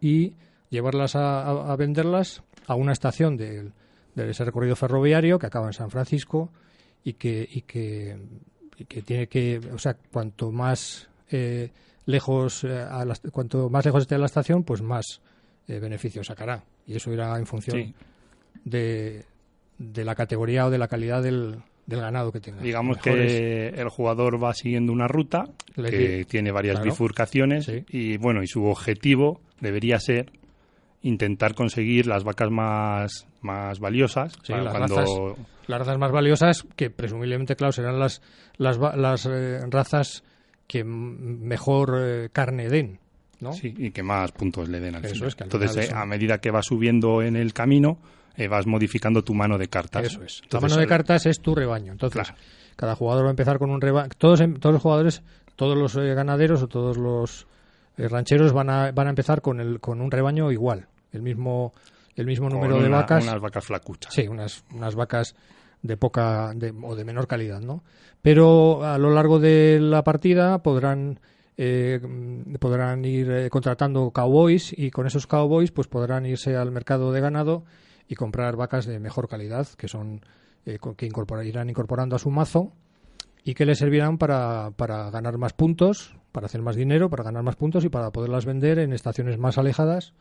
y 0.00 0.34
llevarlas 0.70 1.16
a, 1.16 1.42
a- 1.42 1.72
a 1.72 1.76
venderlas 1.76 2.42
a 2.68 2.76
una 2.76 2.92
estación 2.92 3.36
del- 3.36 3.72
de, 4.14 4.30
ese 4.30 4.44
recorrido 4.44 4.76
ferroviario 4.76 5.38
que 5.40 5.46
acaba 5.46 5.66
en 5.66 5.72
San 5.72 5.90
Francisco 5.90 6.50
y 7.02 7.14
que, 7.14 7.48
y 7.50 7.62
que, 7.62 8.16
y 8.78 8.84
que 8.84 9.02
tiene 9.02 9.26
que, 9.26 9.58
o 9.74 9.78
sea, 9.78 9.94
cuanto 10.12 10.52
más 10.52 11.08
eh, 11.32 11.70
lejos 12.04 12.62
eh, 12.62 12.78
a 12.78 13.04
la- 13.04 13.16
cuanto 13.32 13.68
más 13.70 13.84
lejos 13.84 14.02
esté 14.02 14.14
de 14.14 14.20
la 14.20 14.26
estación, 14.26 14.62
pues 14.62 14.80
más 14.80 15.20
eh, 15.66 15.80
beneficio 15.80 16.22
sacará. 16.22 16.62
Y 16.86 16.94
eso 16.94 17.12
irá 17.12 17.36
en 17.38 17.46
función 17.46 17.76
Sí. 17.76 17.94
de, 18.64 19.24
de 19.78 20.04
la 20.04 20.14
categoría 20.14 20.66
o 20.66 20.70
de 20.70 20.78
la 20.78 20.86
calidad 20.86 21.24
del, 21.24 21.56
del 21.86 22.00
ganado 22.00 22.32
que 22.32 22.40
tenga. 22.40 22.60
Digamos 22.62 22.96
Mejores- 22.98 23.32
que 23.32 23.68
el 23.68 23.88
jugador 23.88 24.42
va 24.42 24.52
siguiendo 24.54 24.92
una 24.92 25.06
ruta 25.08 25.44
Le 25.76 25.90
que 25.90 26.24
tiene 26.28 26.50
varias 26.50 26.76
Claro. 26.76 26.90
bifurcaciones 26.90 27.64
Sí. 27.66 27.84
y 27.88 28.16
bueno, 28.16 28.42
y 28.42 28.46
su 28.48 28.64
objetivo 28.64 29.40
debería 29.60 29.98
ser 30.00 30.32
intentar 31.02 31.54
conseguir 31.54 32.06
las 32.06 32.24
vacas 32.24 32.50
más, 32.50 33.26
más 33.40 33.78
valiosas 33.78 34.32
Sí, 34.42 34.52
para 34.52 34.64
las 34.64 34.74
cuando 34.74 34.96
razas. 34.96 35.46
las 35.68 35.78
razas 35.78 35.98
más 35.98 36.10
valiosas, 36.10 36.66
que 36.74 36.90
presumiblemente, 36.90 37.54
claro, 37.54 37.72
serán 37.72 37.98
las, 38.00 38.22
las, 38.56 38.80
va- 38.82 38.96
las 38.96 39.26
eh, 39.30 39.60
razas 39.70 40.24
que 40.66 40.82
mejor 40.82 41.96
eh, 42.00 42.28
carne 42.32 42.68
den, 42.68 42.98
¿no? 43.40 43.52
sí, 43.52 43.72
y 43.76 43.92
que 43.92 44.02
más 44.02 44.32
puntos 44.32 44.68
le 44.68 44.80
den 44.80 44.96
al 44.96 45.04
Eso 45.04 45.14
final. 45.14 45.28
es, 45.28 45.34
que 45.36 45.44
al 45.44 45.46
Entonces, 45.46 45.70
final 45.72 45.84
eh, 45.84 45.88
son- 45.90 45.98
a 45.98 46.06
medida 46.06 46.38
que 46.38 46.50
vas 46.50 46.66
subiendo 46.66 47.22
en 47.22 47.36
el 47.36 47.52
camino, 47.52 47.98
eh, 48.36 48.48
vas 48.48 48.66
modificando 48.66 49.22
tu 49.22 49.34
mano 49.34 49.58
de 49.58 49.68
cartas. 49.68 50.04
Eso 50.06 50.22
es. 50.22 50.42
La 50.50 50.60
mano 50.60 50.76
de 50.76 50.86
cartas 50.86 51.26
es 51.26 51.40
tu 51.40 51.54
rebaño. 51.54 51.92
Entonces, 51.92 52.22
Claro. 52.22 52.38
cada 52.76 52.94
jugador 52.94 53.24
va 53.24 53.28
a 53.28 53.30
empezar 53.30 53.58
con 53.58 53.70
un 53.70 53.80
rebaño. 53.80 54.10
Todos, 54.18 54.40
em- 54.40 54.54
todos 54.58 54.72
los 54.74 54.82
jugadores, 54.82 55.22
todos 55.56 55.76
los 55.76 55.96
eh, 55.96 56.14
ganaderos 56.14 56.62
o 56.62 56.68
todos 56.68 56.96
los 56.98 57.46
eh, 57.96 58.08
rancheros 58.08 58.52
van 58.52 58.68
a, 58.70 58.92
van 58.92 59.06
a 59.06 59.10
empezar 59.10 59.40
con, 59.40 59.60
el, 59.60 59.80
con 59.80 60.00
un 60.00 60.10
rebaño 60.10 60.52
igual. 60.52 60.86
El 61.12 61.22
mismo, 61.22 61.72
el 62.14 62.26
mismo 62.26 62.48
número 62.50 62.80
de 62.82 62.88
vacas. 62.88 63.24
Unas 63.24 63.40
vacas 63.40 63.64
flacuchas. 63.64 64.12
Sí, 64.12 64.28
unas, 64.28 64.64
unas 64.74 64.94
vacas 64.94 65.34
de 65.82 65.96
poca 65.96 66.52
de- 66.54 66.74
o 66.82 66.94
de 66.94 67.04
menor 67.04 67.26
calidad, 67.26 67.60
¿no? 67.60 67.82
Pero 68.22 68.84
a 68.84 68.98
lo 68.98 69.10
largo 69.12 69.38
de 69.38 69.78
la 69.80 70.02
partida 70.02 70.58
podrán 70.62 71.20
eh, 71.58 72.00
podrán 72.60 73.04
ir 73.06 73.30
eh, 73.30 73.48
contratando 73.50 74.10
cowboys 74.10 74.74
y 74.76 74.90
con 74.90 75.06
esos 75.06 75.26
cowboys 75.26 75.70
pues 75.70 75.86
podrán 75.88 76.26
irse 76.26 76.54
al 76.56 76.70
mercado 76.70 77.12
de 77.12 77.20
ganado 77.22 77.64
y 78.08 78.14
comprar 78.14 78.56
vacas 78.56 78.86
de 78.86 78.98
mejor 78.98 79.28
calidad 79.28 79.66
que 79.76 79.88
son 79.88 80.20
eh, 80.64 80.78
que 80.96 81.06
incorpora- 81.06 81.44
irán 81.44 81.70
incorporando 81.70 82.16
a 82.16 82.18
su 82.18 82.30
mazo 82.30 82.72
y 83.44 83.54
que 83.54 83.64
les 83.66 83.78
servirán 83.78 84.18
para, 84.18 84.72
para 84.72 85.10
ganar 85.10 85.38
más 85.38 85.52
puntos, 85.52 86.14
para 86.32 86.46
hacer 86.46 86.62
más 86.62 86.76
dinero, 86.76 87.08
para 87.10 87.24
ganar 87.24 87.42
más 87.42 87.56
puntos 87.56 87.84
y 87.84 87.88
para 87.88 88.10
poderlas 88.10 88.44
vender 88.44 88.78
en 88.80 88.92
estaciones 88.92 89.38
más 89.38 89.58
alejadas 89.58 90.12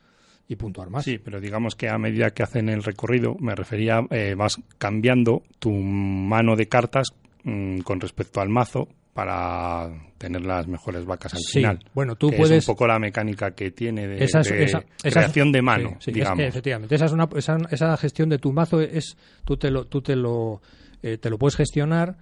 y 0.48 0.58
puntuar 0.58 0.92
más. 0.92 1.06
Sí, 1.06 1.18
pero 1.18 1.42
digamos 1.42 1.76
que 1.76 1.90
a 1.90 1.98
medida 1.98 2.30
que 2.32 2.44
hacen 2.44 2.70
el 2.70 2.84
recorrido, 2.84 3.36
me 3.40 3.56
refería, 3.56 4.06
eh, 4.12 4.36
vas 4.38 4.62
cambiando 4.78 5.42
tu 5.58 5.72
mano 5.72 6.56
de 6.56 6.68
cartas 6.68 7.08
mm, 7.44 7.80
con 7.80 8.00
respecto 8.00 8.42
al 8.42 8.50
mazo 8.50 8.88
para 9.16 9.90
tener 10.18 10.42
las 10.46 10.68
mejores 10.68 11.06
vacas 11.06 11.34
al 11.36 11.40
Sí, 11.40 11.60
final. 11.60 11.80
bueno, 11.94 12.18
tú 12.18 12.30
Que 12.32 12.36
puedes 12.36 12.58
Es 12.58 12.68
un 12.68 12.74
poco 12.74 12.86
la 12.86 13.00
mecánica 13.00 13.52
que 13.52 13.72
tiene 13.72 14.08
de, 14.10 14.22
Esa 14.22 14.42
es- 14.42 14.50
de 14.50 14.64
esa- 14.66 14.80
esa 14.80 15.08
es- 15.08 15.14
creación 15.14 15.54
de 15.54 15.62
mano, 15.62 15.90
Sí, 15.92 15.96
sí, 16.00 16.12
es- 16.12 16.16
digamos. 16.16 16.40
efectivamente. 16.44 16.96
Esa, 16.96 17.06
es 17.06 17.14
una, 17.14 17.30
esa, 17.38 17.58
esa 17.72 17.96
gestión 17.96 18.28
de 18.28 18.40
tu 18.40 18.52
mazo 18.52 18.82
es 18.82 19.16
tú 19.46 19.56
te 19.56 19.72
lo, 19.72 19.86
tú 19.86 20.02
te 20.02 20.18
lo, 20.18 20.62
eh, 21.02 21.18
te 21.18 21.30
lo 21.30 21.38
puedes 21.38 21.56
gestionar 21.56 22.18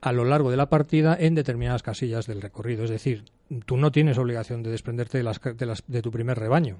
a 0.00 0.12
lo 0.12 0.24
largo 0.24 0.52
de 0.52 0.56
la 0.56 0.68
partida 0.68 1.16
en 1.18 1.34
determinadas 1.34 1.82
casillas 1.82 2.26
del 2.28 2.40
recorrido. 2.40 2.84
Es 2.84 2.90
decir, 2.90 3.24
tú 3.64 3.76
no 3.76 3.90
tienes 3.90 4.16
obligación 4.16 4.62
de 4.62 4.70
desprenderte 4.70 5.18
de, 5.18 5.24
las, 5.24 5.40
de, 5.42 5.66
las- 5.66 5.82
de 5.88 6.00
tu 6.00 6.12
primer 6.12 6.38
rebaño. 6.38 6.78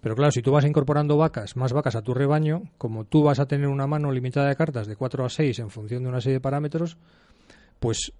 Pero 0.00 0.16
claro, 0.16 0.32
si 0.32 0.42
tú 0.42 0.50
vas 0.50 0.64
incorporando 0.64 1.16
vacas, 1.16 1.56
más 1.56 1.72
vacas 1.72 1.94
a 1.94 2.02
tu 2.02 2.14
rebaño, 2.14 2.62
como 2.78 3.04
tú 3.04 3.22
vas 3.22 3.38
a 3.38 3.46
tener 3.46 3.68
una 3.68 3.86
mano 3.86 4.10
limitada 4.10 4.48
de 4.48 4.56
cartas 4.56 4.88
de 4.88 4.96
4 4.96 5.24
a 5.24 5.28
6 5.28 5.60
en 5.60 5.70
función 5.70 6.02
de 6.02 6.08
una 6.08 6.20
serie 6.20 6.34
de 6.34 6.40
parámetros, 6.40 6.96
pues 7.78 8.12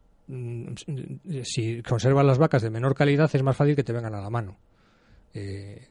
si 1.44 1.82
conservas 1.82 2.24
las 2.26 2.38
vacas 2.38 2.62
de 2.62 2.70
menor 2.70 2.94
calidad 2.94 3.30
es 3.32 3.42
más 3.42 3.56
fácil 3.56 3.74
que 3.76 3.84
te 3.84 3.92
vengan 3.92 4.14
a 4.14 4.20
la 4.20 4.30
mano 4.30 4.56
eh, 5.34 5.88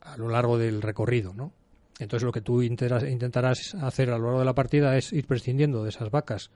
a 0.00 0.16
lo 0.16 0.28
largo 0.28 0.58
del 0.58 0.82
recorrido, 0.82 1.32
¿no? 1.34 1.52
Entonces 1.98 2.24
lo 2.24 2.32
que 2.32 2.40
tú 2.40 2.60
intentarás, 2.62 3.74
hacer 3.76 4.10
a 4.10 4.18
lo 4.18 4.24
largo 4.24 4.38
de 4.40 4.44
la 4.44 4.54
partida 4.54 4.96
es 4.96 5.12
ir 5.12 5.26
prescindiendo 5.26 5.82
de 5.84 5.90
esas 5.90 6.10
vacas 6.10 6.50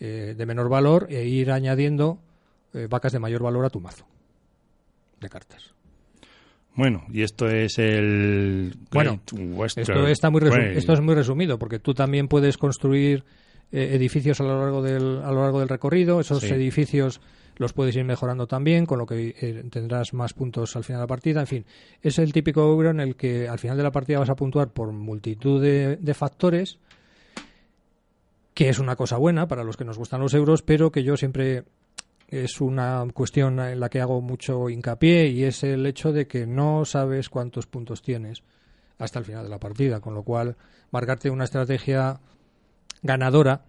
eh, 0.00 0.34
de 0.36 0.46
menor 0.46 0.68
valor 0.68 1.06
e 1.10 1.24
ir 1.26 1.50
añadiendo 1.52 2.18
eh, 2.72 2.86
vacas 2.88 3.12
de 3.12 3.18
mayor 3.18 3.42
valor 3.42 3.64
a 3.66 3.70
tu 3.70 3.80
mazo 3.80 4.06
de 5.20 5.28
cartas. 5.28 5.74
Bueno, 6.74 7.04
y 7.12 7.20
esto 7.22 7.50
es 7.50 7.78
el 7.78 8.74
Bueno, 8.90 9.20
Western 9.32 9.82
Esto 9.82 10.06
está 10.06 10.30
muy 10.30 10.40
resu- 10.40 10.70
esto 10.74 10.92
es 10.94 11.00
muy 11.02 11.14
resumido 11.14 11.58
porque 11.58 11.78
tú 11.78 11.92
también 11.92 12.28
puedes 12.28 12.56
construir 12.56 13.24
eh, 13.72 13.94
edificios 13.94 14.40
a 14.40 14.44
lo 14.44 14.58
largo 14.60 14.82
del 14.82 15.20
a 15.24 15.30
lo 15.32 15.42
largo 15.42 15.60
del 15.60 15.68
recorrido. 15.68 16.20
Esos 16.20 16.40
Sí. 16.40 16.48
edificios 16.52 17.20
los 17.56 17.72
puedes 17.72 17.94
ir 17.96 18.04
mejorando 18.04 18.46
también, 18.46 18.86
con 18.86 18.98
lo 18.98 19.06
que 19.06 19.34
eh, 19.40 19.64
tendrás 19.70 20.14
más 20.14 20.32
puntos 20.32 20.74
al 20.76 20.84
final 20.84 21.00
de 21.00 21.02
la 21.04 21.06
partida. 21.08 21.40
En 21.40 21.46
fin, 21.46 21.64
es 22.00 22.18
el 22.18 22.32
típico 22.32 22.62
euro 22.62 22.90
en 22.90 23.00
el 23.00 23.14
que 23.16 23.48
al 23.48 23.58
final 23.58 23.76
de 23.76 23.82
la 23.82 23.90
partida 23.90 24.18
vas 24.18 24.30
a 24.30 24.34
puntuar 24.34 24.68
por 24.68 24.90
multitud 24.92 25.60
de, 25.62 25.96
de 25.96 26.14
factores, 26.14 26.78
que 28.54 28.68
es 28.68 28.78
una 28.78 28.96
cosa 28.96 29.16
buena 29.16 29.48
para 29.48 29.64
los 29.64 29.76
que 29.76 29.84
nos 29.84 29.98
gustan 29.98 30.20
los 30.20 30.34
euros, 30.34 30.62
pero 30.62 30.90
que 30.90 31.02
yo 31.02 31.16
siempre 31.16 31.64
es 32.28 32.60
una 32.60 33.04
cuestión 33.12 33.60
en 33.60 33.78
la 33.80 33.88
que 33.90 34.00
hago 34.00 34.20
mucho 34.22 34.70
hincapié 34.70 35.28
y 35.28 35.44
es 35.44 35.62
el 35.64 35.84
hecho 35.86 36.12
de 36.12 36.26
que 36.26 36.46
no 36.46 36.84
sabes 36.84 37.28
cuántos 37.28 37.66
puntos 37.66 38.00
tienes 38.02 38.42
hasta 38.98 39.18
el 39.18 39.24
final 39.24 39.44
de 39.44 39.50
la 39.50 39.58
partida, 39.58 40.00
con 40.00 40.14
lo 40.14 40.22
cual 40.22 40.56
marcarte 40.90 41.28
una 41.30 41.44
estrategia 41.44 42.20
ganadora, 43.02 43.64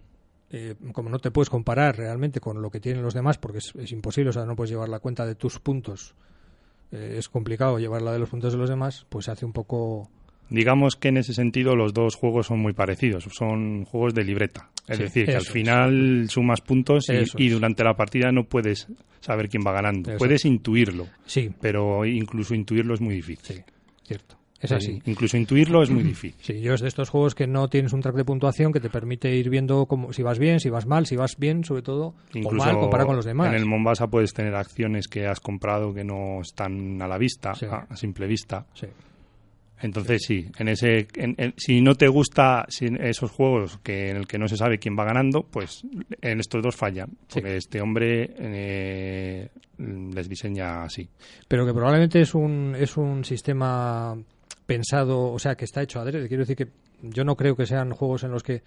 eh, 0.50 0.74
como 0.92 1.10
no 1.10 1.18
te 1.18 1.30
puedes 1.30 1.50
comparar 1.50 1.96
realmente 1.96 2.40
con 2.40 2.62
lo 2.62 2.70
que 2.70 2.80
tienen 2.80 3.02
los 3.02 3.14
demás, 3.14 3.38
porque 3.38 3.58
es, 3.58 3.72
es 3.76 3.92
imposible, 3.92 4.30
o 4.30 4.32
sea, 4.32 4.44
no 4.44 4.54
puedes 4.56 4.70
llevar 4.70 4.88
la 4.88 5.00
cuenta 5.00 5.26
de 5.26 5.34
tus 5.34 5.58
puntos, 5.58 6.14
eh, 6.92 7.16
es 7.18 7.28
complicado 7.28 7.78
llevar 7.78 8.02
la 8.02 8.12
de 8.12 8.18
los 8.20 8.28
puntos 8.28 8.52
de 8.52 8.58
los 8.58 8.68
demás, 8.70 9.06
pues 9.08 9.24
se 9.26 9.30
hace 9.32 9.44
un 9.44 9.52
poco... 9.52 10.08
Digamos 10.50 10.94
que 10.96 11.08
en 11.08 11.16
ese 11.16 11.32
sentido 11.32 11.74
los 11.74 11.94
dos 11.94 12.16
juegos 12.16 12.46
son 12.48 12.60
muy 12.60 12.74
parecidos, 12.74 13.24
son 13.32 13.84
juegos 13.86 14.12
de 14.14 14.24
libreta. 14.24 14.68
Es 14.86 14.98
Sí, 14.98 15.02
decir, 15.04 15.24
que 15.24 15.36
al 15.36 15.42
es. 15.42 15.50
final 15.50 16.26
sumas 16.28 16.60
puntos 16.60 17.06
y, 17.38 17.48
durante 17.48 17.82
la 17.82 17.94
partida 17.96 18.30
no 18.30 18.44
puedes 18.44 18.86
saber 19.20 19.48
quién 19.48 19.62
va 19.66 19.72
ganando. 19.72 20.10
Eso 20.10 20.18
Puedes 20.18 20.44
intuirlo, 20.44 21.08
Sí, 21.24 21.50
pero 21.62 22.04
incluso 22.04 22.54
intuirlo 22.54 22.92
es 22.92 23.00
muy 23.00 23.14
difícil. 23.14 23.56
sí, 23.56 23.62
cierto. 24.02 24.36
Es 24.64 24.72
así. 24.72 25.00
Incluso 25.06 25.36
intuirlo 25.36 25.82
es 25.82 25.90
muy 25.90 26.02
difícil. 26.02 26.34
Sí, 26.40 26.60
yo 26.60 26.74
es 26.74 26.80
de 26.80 26.88
estos 26.88 27.10
juegos 27.10 27.34
que 27.34 27.46
no 27.46 27.68
tienes 27.68 27.92
un 27.92 28.00
track 28.00 28.16
de 28.16 28.24
puntuación 28.24 28.72
que 28.72 28.80
te 28.80 28.90
permite 28.90 29.34
ir 29.34 29.50
viendo 29.50 29.86
cómo, 29.86 30.12
si 30.12 30.22
vas 30.22 30.38
bien, 30.38 30.58
si 30.60 30.70
vas 30.70 30.86
mal, 30.86 31.06
si 31.06 31.16
vas 31.16 31.36
bien, 31.38 31.64
sobre 31.64 31.82
todo, 31.82 32.14
Incluso 32.32 32.64
o 32.64 32.72
mal 32.72 32.78
comparado 32.80 33.08
con 33.08 33.16
los 33.16 33.24
demás. 33.24 33.48
En 33.48 33.54
el 33.54 33.66
Mombasa 33.66 34.06
puedes 34.08 34.32
tener 34.32 34.54
acciones 34.54 35.06
que 35.06 35.26
has 35.26 35.38
comprado 35.40 35.92
que 35.94 36.02
no 36.04 36.40
están 36.40 37.00
a 37.02 37.06
la 37.06 37.18
vista, 37.18 37.54
Sí. 37.54 37.66
a, 37.66 37.94
simple 37.96 38.26
vista. 38.26 38.66
Sí. 38.74 38.86
Entonces 39.82 40.22
sí, 40.26 40.46
en 40.58 40.68
ese, 40.68 41.06
en- 41.16 41.34
en- 41.36 41.52
si 41.58 41.82
no 41.82 41.94
te 41.94 42.08
gusta 42.08 42.64
si 42.68 42.86
esos 43.00 43.30
juegos 43.30 43.78
que 43.82 44.08
en 44.10 44.16
el 44.16 44.26
que 44.26 44.38
no 44.38 44.48
se 44.48 44.56
sabe 44.56 44.78
quién 44.78 44.96
va 44.98 45.04
ganando, 45.04 45.42
pues 45.42 45.84
en 46.22 46.40
estos 46.40 46.62
dos 46.62 46.74
fallan, 46.74 47.08
Sí. 47.28 47.34
porque 47.40 47.56
este 47.56 47.80
hombre 47.82 48.30
eh, 48.38 49.48
les 49.78 50.28
diseña 50.28 50.84
así. 50.84 51.08
pero 51.48 51.66
que 51.66 51.74
probablemente 51.74 52.20
es 52.20 52.34
un, 52.34 52.74
es 52.78 52.96
un 52.96 53.24
sistema 53.24 54.16
pensado, 54.66 55.32
o 55.32 55.38
sea, 55.38 55.54
que 55.56 55.64
está 55.64 55.82
hecho 55.82 56.00
adrede. 56.00 56.28
Quiero 56.28 56.42
decir 56.42 56.56
que 56.56 56.68
yo 57.02 57.24
no 57.24 57.36
creo 57.36 57.56
que 57.56 57.66
sean 57.66 57.90
juegos 57.92 58.24
en 58.24 58.30
los 58.30 58.42
que, 58.42 58.62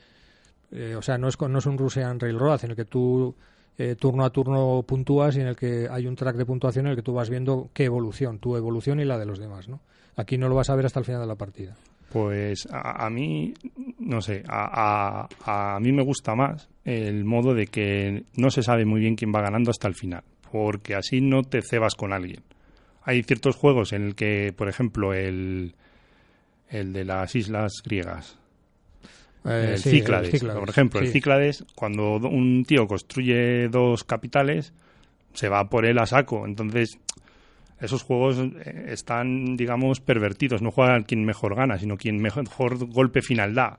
eh, 0.72 0.96
o 0.96 1.02
sea, 1.02 1.18
no 1.18 1.28
es, 1.28 1.40
no 1.40 1.58
es 1.60 1.66
un 1.66 1.78
Russian 1.78 2.20
Railroad 2.20 2.64
en 2.66 2.72
el 2.72 2.76
que 2.76 2.86
tú 2.86 3.36
eh, 3.78 3.96
turno 4.00 4.26
a 4.26 4.30
turno 4.32 4.84
puntúas 4.88 5.36
y 5.38 5.42
en 5.42 5.48
el 5.48 5.56
que 5.56 5.88
hay 5.90 6.08
un 6.08 6.16
track 6.16 6.36
de 6.36 6.46
puntuación 6.46 6.86
en 6.86 6.92
el 6.92 6.96
que 6.96 7.04
tú 7.04 7.14
vas 7.14 7.30
viendo 7.30 7.70
qué 7.74 7.86
evolución, 7.86 8.40
tu 8.40 8.56
evolución 8.56 9.00
y 9.00 9.06
la 9.06 9.18
de 9.18 9.26
los 9.26 9.40
demás, 9.40 9.68
¿no? 9.70 9.82
Aquí 10.16 10.38
no 10.38 10.50
lo 10.50 10.56
vas 10.56 10.70
a 10.70 10.76
ver 10.76 10.86
hasta 10.86 11.00
el 11.00 11.06
final 11.06 11.22
de 11.22 11.28
la 11.28 11.36
partida. 11.36 11.76
Pues 12.12 12.68
a, 12.72 13.06
a 13.06 13.10
mí, 13.10 13.54
no 14.00 14.22
sé, 14.22 14.42
a, 14.48 15.28
a- 15.46 15.76
a 15.76 15.80
mí 15.80 15.92
me 15.92 16.04
gusta 16.04 16.34
más 16.36 16.70
el 16.86 17.26
modo 17.26 17.54
de 17.54 17.68
que 17.68 18.24
no 18.36 18.50
se 18.50 18.64
sabe 18.64 18.86
muy 18.86 19.02
bien 19.02 19.16
quién 19.16 19.34
va 19.36 19.42
ganando 19.42 19.72
hasta 19.72 19.88
el 19.90 19.94
final, 19.94 20.24
porque 20.52 20.96
así 20.96 21.20
no 21.22 21.44
te 21.44 21.62
cebas 21.62 21.96
con 21.96 22.14
alguien. 22.14 22.42
Hay 23.04 23.24
ciertos 23.24 23.56
juegos 23.58 23.94
en 23.94 24.04
el 24.04 24.16
que, 24.16 24.54
por 24.58 24.70
ejemplo, 24.70 25.14
el, 25.14 25.76
el 26.70 26.94
de 26.94 27.06
las 27.06 27.36
islas 27.36 27.74
griegas, 27.86 28.38
Eh, 29.46 29.72
el 29.74 29.80
sí, 29.80 29.90
Cíclades, 29.92 30.28
el 30.28 30.40
Cíclades, 30.40 30.60
por 30.60 30.70
ejemplo, 30.70 31.00
el. 31.00 31.08
Cíclades, 31.12 31.66
cuando 31.76 32.20
do- 32.20 32.28
un 32.30 32.66
tío 32.66 32.88
construye 32.88 33.70
dos 33.70 34.04
capitales, 34.04 34.74
se 35.34 35.48
va 35.50 35.70
por 35.70 35.86
él 35.86 35.98
a 36.00 36.06
saco. 36.06 36.46
Entonces, 36.46 37.00
esos 37.80 38.04
juegos 38.04 38.40
eh, 38.40 38.88
están, 38.90 39.56
digamos, 39.56 40.00
pervertidos. 40.02 40.62
No 40.62 40.72
juega 40.72 41.02
quien 41.04 41.24
mejor 41.24 41.56
gana, 41.56 41.78
sino 41.78 41.96
quien 41.96 42.18
mejor 42.22 42.86
golpe 42.88 43.22
final 43.22 43.54
da. 43.54 43.78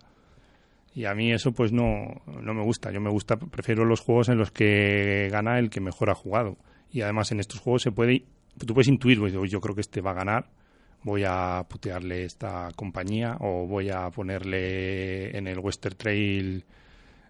Y 0.94 1.04
a 1.04 1.14
mí 1.14 1.32
eso 1.32 1.52
pues 1.52 1.70
no, 1.72 2.22
no 2.42 2.54
me 2.54 2.62
gusta. 2.62 2.90
Yo 2.90 3.00
me 3.00 3.10
gusta, 3.10 3.36
prefiero 3.36 3.84
los 3.84 4.00
juegos 4.00 4.28
en 4.30 4.38
los 4.38 4.50
que 4.50 5.28
gana 5.30 5.58
el 5.58 5.68
que 5.70 5.80
mejor 5.80 6.10
ha 6.10 6.14
jugado. 6.14 6.56
Y 6.90 7.02
además 7.02 7.30
en 7.30 7.40
estos 7.40 7.60
juegos 7.60 7.82
se 7.82 7.92
puede, 7.92 8.24
tú 8.66 8.72
puedes 8.72 8.88
intuir, 8.88 9.18
pues, 9.18 9.32
yo 9.32 9.60
creo 9.60 9.74
que 9.74 9.82
este 9.82 10.00
va 10.00 10.12
a 10.12 10.14
ganar, 10.14 10.46
voy 11.02 11.22
a 11.26 11.64
putearle 11.68 12.24
esta 12.24 12.68
compañía 12.76 13.36
o 13.40 13.66
voy 13.66 13.90
a 13.90 14.10
ponerle 14.10 15.36
en 15.36 15.46
el 15.46 15.58
Western 15.58 15.96
Trail, 15.96 16.64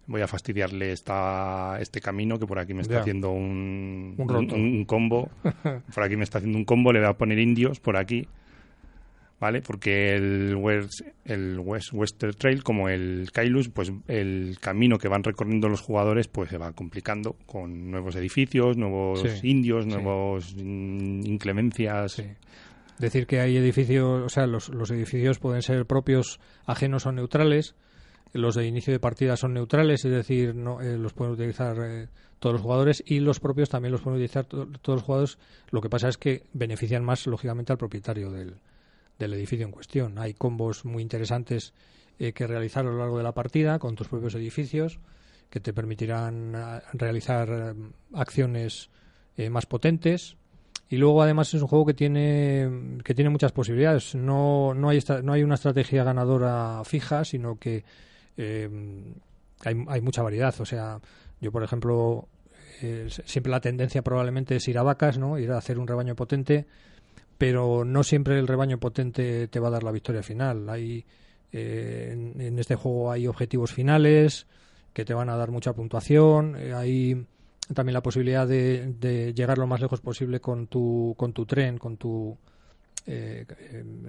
voy 0.06 0.22
a 0.22 0.26
fastidiarle 0.26 0.92
esta, 0.92 1.78
este 1.80 2.00
camino 2.00 2.38
que 2.38 2.46
por 2.46 2.58
aquí 2.58 2.72
me 2.74 2.82
está 2.82 2.94
haciendo 3.00 3.30
un, 3.30 4.14
Un 4.16 4.28
roto. 4.28 4.54
un- 4.54 4.60
un 4.62 4.84
combo. 4.84 5.28
por 5.94 6.02
aquí 6.02 6.16
me 6.16 6.24
está 6.24 6.38
haciendo 6.38 6.58
un 6.58 6.64
combo, 6.64 6.92
le 6.92 7.00
voy 7.00 7.08
a 7.08 7.12
poner 7.18 7.38
indios 7.38 7.78
por 7.80 7.96
aquí. 7.96 8.26
¿Vale? 9.40 9.62
Porque 9.62 10.16
el 10.16 10.56
West, 10.56 11.02
el 11.24 11.60
West, 11.60 11.92
Western 11.92 12.32
Trail, 12.34 12.64
como 12.64 12.88
el 12.88 13.30
Kailus, 13.32 13.68
pues 13.68 13.92
el 14.08 14.56
camino 14.60 14.98
que 14.98 15.06
van 15.06 15.22
recorriendo 15.22 15.68
los 15.68 15.80
jugadores, 15.80 16.26
pues 16.26 16.50
se 16.50 16.58
va 16.58 16.72
complicando 16.72 17.36
con 17.46 17.88
nuevos 17.88 18.16
edificios, 18.16 18.76
nuevos 18.76 19.20
Sí, 19.22 19.48
indios, 19.48 19.86
nuevos 19.86 20.56
mm, 20.60 21.24
inclemencias. 21.26 22.12
Sí. 22.14 22.24
Decir 22.98 23.26
que 23.26 23.40
hay 23.40 23.56
edificios, 23.56 24.22
o 24.24 24.28
sea, 24.28 24.46
los, 24.46 24.70
los 24.70 24.90
edificios 24.90 25.38
pueden 25.38 25.62
ser 25.62 25.86
propios, 25.86 26.40
ajenos 26.66 27.06
o 27.06 27.12
neutrales. 27.12 27.74
Los 28.32 28.56
de 28.56 28.66
inicio 28.66 28.92
de 28.92 29.00
partida 29.00 29.36
son 29.36 29.54
neutrales, 29.54 30.04
es 30.04 30.10
decir, 30.10 30.54
no 30.54 30.80
eh, 30.82 30.98
los 30.98 31.12
pueden 31.14 31.32
utilizar 31.34 31.76
eh, 31.80 32.08
todos 32.40 32.54
los 32.54 32.62
jugadores 32.62 33.02
y 33.06 33.20
los 33.20 33.40
propios 33.40 33.70
también 33.70 33.92
los 33.92 34.02
pueden 34.02 34.16
utilizar 34.18 34.44
to- 34.44 34.66
todos 34.82 34.98
los 34.98 35.02
jugadores. 35.04 35.38
Lo 35.70 35.80
que 35.80 35.88
pasa 35.88 36.08
es 36.08 36.18
que 36.18 36.42
benefician 36.52 37.04
más, 37.04 37.26
lógicamente, 37.26 37.72
al 37.72 37.78
propietario 37.78 38.30
del, 38.30 38.56
del 39.18 39.32
edificio 39.32 39.64
en 39.64 39.72
cuestión. 39.72 40.18
Hay 40.18 40.34
combos 40.34 40.84
muy 40.84 41.02
interesantes 41.02 41.72
eh, 42.18 42.32
que 42.32 42.46
realizar 42.46 42.84
a 42.84 42.90
lo 42.90 42.98
largo 42.98 43.16
de 43.16 43.24
la 43.24 43.32
partida 43.32 43.78
con 43.78 43.94
tus 43.94 44.08
propios 44.08 44.34
edificios 44.34 44.98
que 45.48 45.60
te 45.60 45.72
permitirán 45.72 46.54
ah, 46.54 46.82
realizar 46.92 47.48
eh, 47.48 47.74
acciones 48.12 48.90
eh, 49.36 49.48
más 49.48 49.64
potentes 49.66 50.36
y 50.90 50.96
luego 50.96 51.22
además 51.22 51.52
es 51.52 51.60
un 51.60 51.68
juego 51.68 51.84
que 51.86 51.94
tiene 51.94 52.98
que 53.04 53.14
tiene 53.14 53.30
muchas 53.30 53.52
posibilidades. 53.52 54.14
No 54.14 54.72
no 54.74 54.88
hay 54.88 55.00
no 55.22 55.32
hay 55.32 55.42
una 55.42 55.56
estrategia 55.56 56.04
ganadora 56.04 56.82
fija 56.84 57.24
sino 57.24 57.56
que 57.56 57.84
eh, 58.36 58.68
hay, 59.64 59.84
hay 59.88 60.00
mucha 60.00 60.22
variedad. 60.22 60.54
O 60.60 60.64
sea 60.64 60.98
yo 61.40 61.52
por 61.52 61.62
ejemplo 61.62 62.28
eh, 62.80 63.08
siempre 63.24 63.50
la 63.50 63.60
tendencia 63.60 64.02
probablemente 64.02 64.56
es 64.56 64.68
ir 64.68 64.78
a 64.78 64.82
vacas 64.82 65.18
no 65.18 65.38
ir 65.38 65.50
a 65.52 65.58
hacer 65.58 65.78
un 65.78 65.86
rebaño 65.86 66.14
potente 66.14 66.66
pero 67.36 67.84
no 67.84 68.02
siempre 68.02 68.38
el 68.38 68.48
rebaño 68.48 68.78
potente 68.78 69.46
te 69.48 69.60
va 69.60 69.68
a 69.68 69.72
dar 69.72 69.84
la 69.84 69.92
victoria 69.92 70.22
final. 70.22 70.68
Hay 70.70 71.04
eh, 71.52 72.10
en, 72.12 72.40
en 72.40 72.58
este 72.58 72.76
juego 72.76 73.12
hay 73.12 73.26
objetivos 73.26 73.72
finales 73.72 74.46
que 74.92 75.04
te 75.04 75.14
van 75.14 75.28
a 75.28 75.36
dar 75.36 75.50
mucha 75.50 75.72
puntuación 75.72 76.56
eh, 76.56 76.74
hay 76.74 77.26
también 77.74 77.94
la 77.94 78.02
posibilidad 78.02 78.46
de, 78.46 78.94
de 78.98 79.34
llegar 79.34 79.58
lo 79.58 79.66
más 79.66 79.80
lejos 79.80 80.00
posible 80.00 80.40
con 80.40 80.66
tu, 80.66 81.14
con 81.16 81.32
tu 81.32 81.44
tren, 81.46 81.78
con 81.78 81.96
tu... 81.96 82.36
eh, 83.06 83.44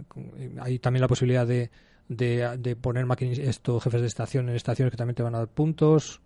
con- 0.07 0.31
eh, 0.37 0.51
hay 0.61 0.79
también 0.79 1.01
la 1.01 1.07
posibilidad 1.07 1.45
de, 1.47 1.69
de, 2.07 2.57
de 2.57 2.75
poner 2.75 3.05
máquinas, 3.05 3.37
esto, 3.37 3.79
jefes 3.79 4.01
de 4.01 4.07
estación 4.07 4.49
en 4.49 4.55
estaciones 4.55 4.91
que 4.91 4.97
también 4.97 5.15
te 5.15 5.23
van 5.23 5.35
a 5.35 5.39
dar 5.39 5.47
puntos. 5.47 6.21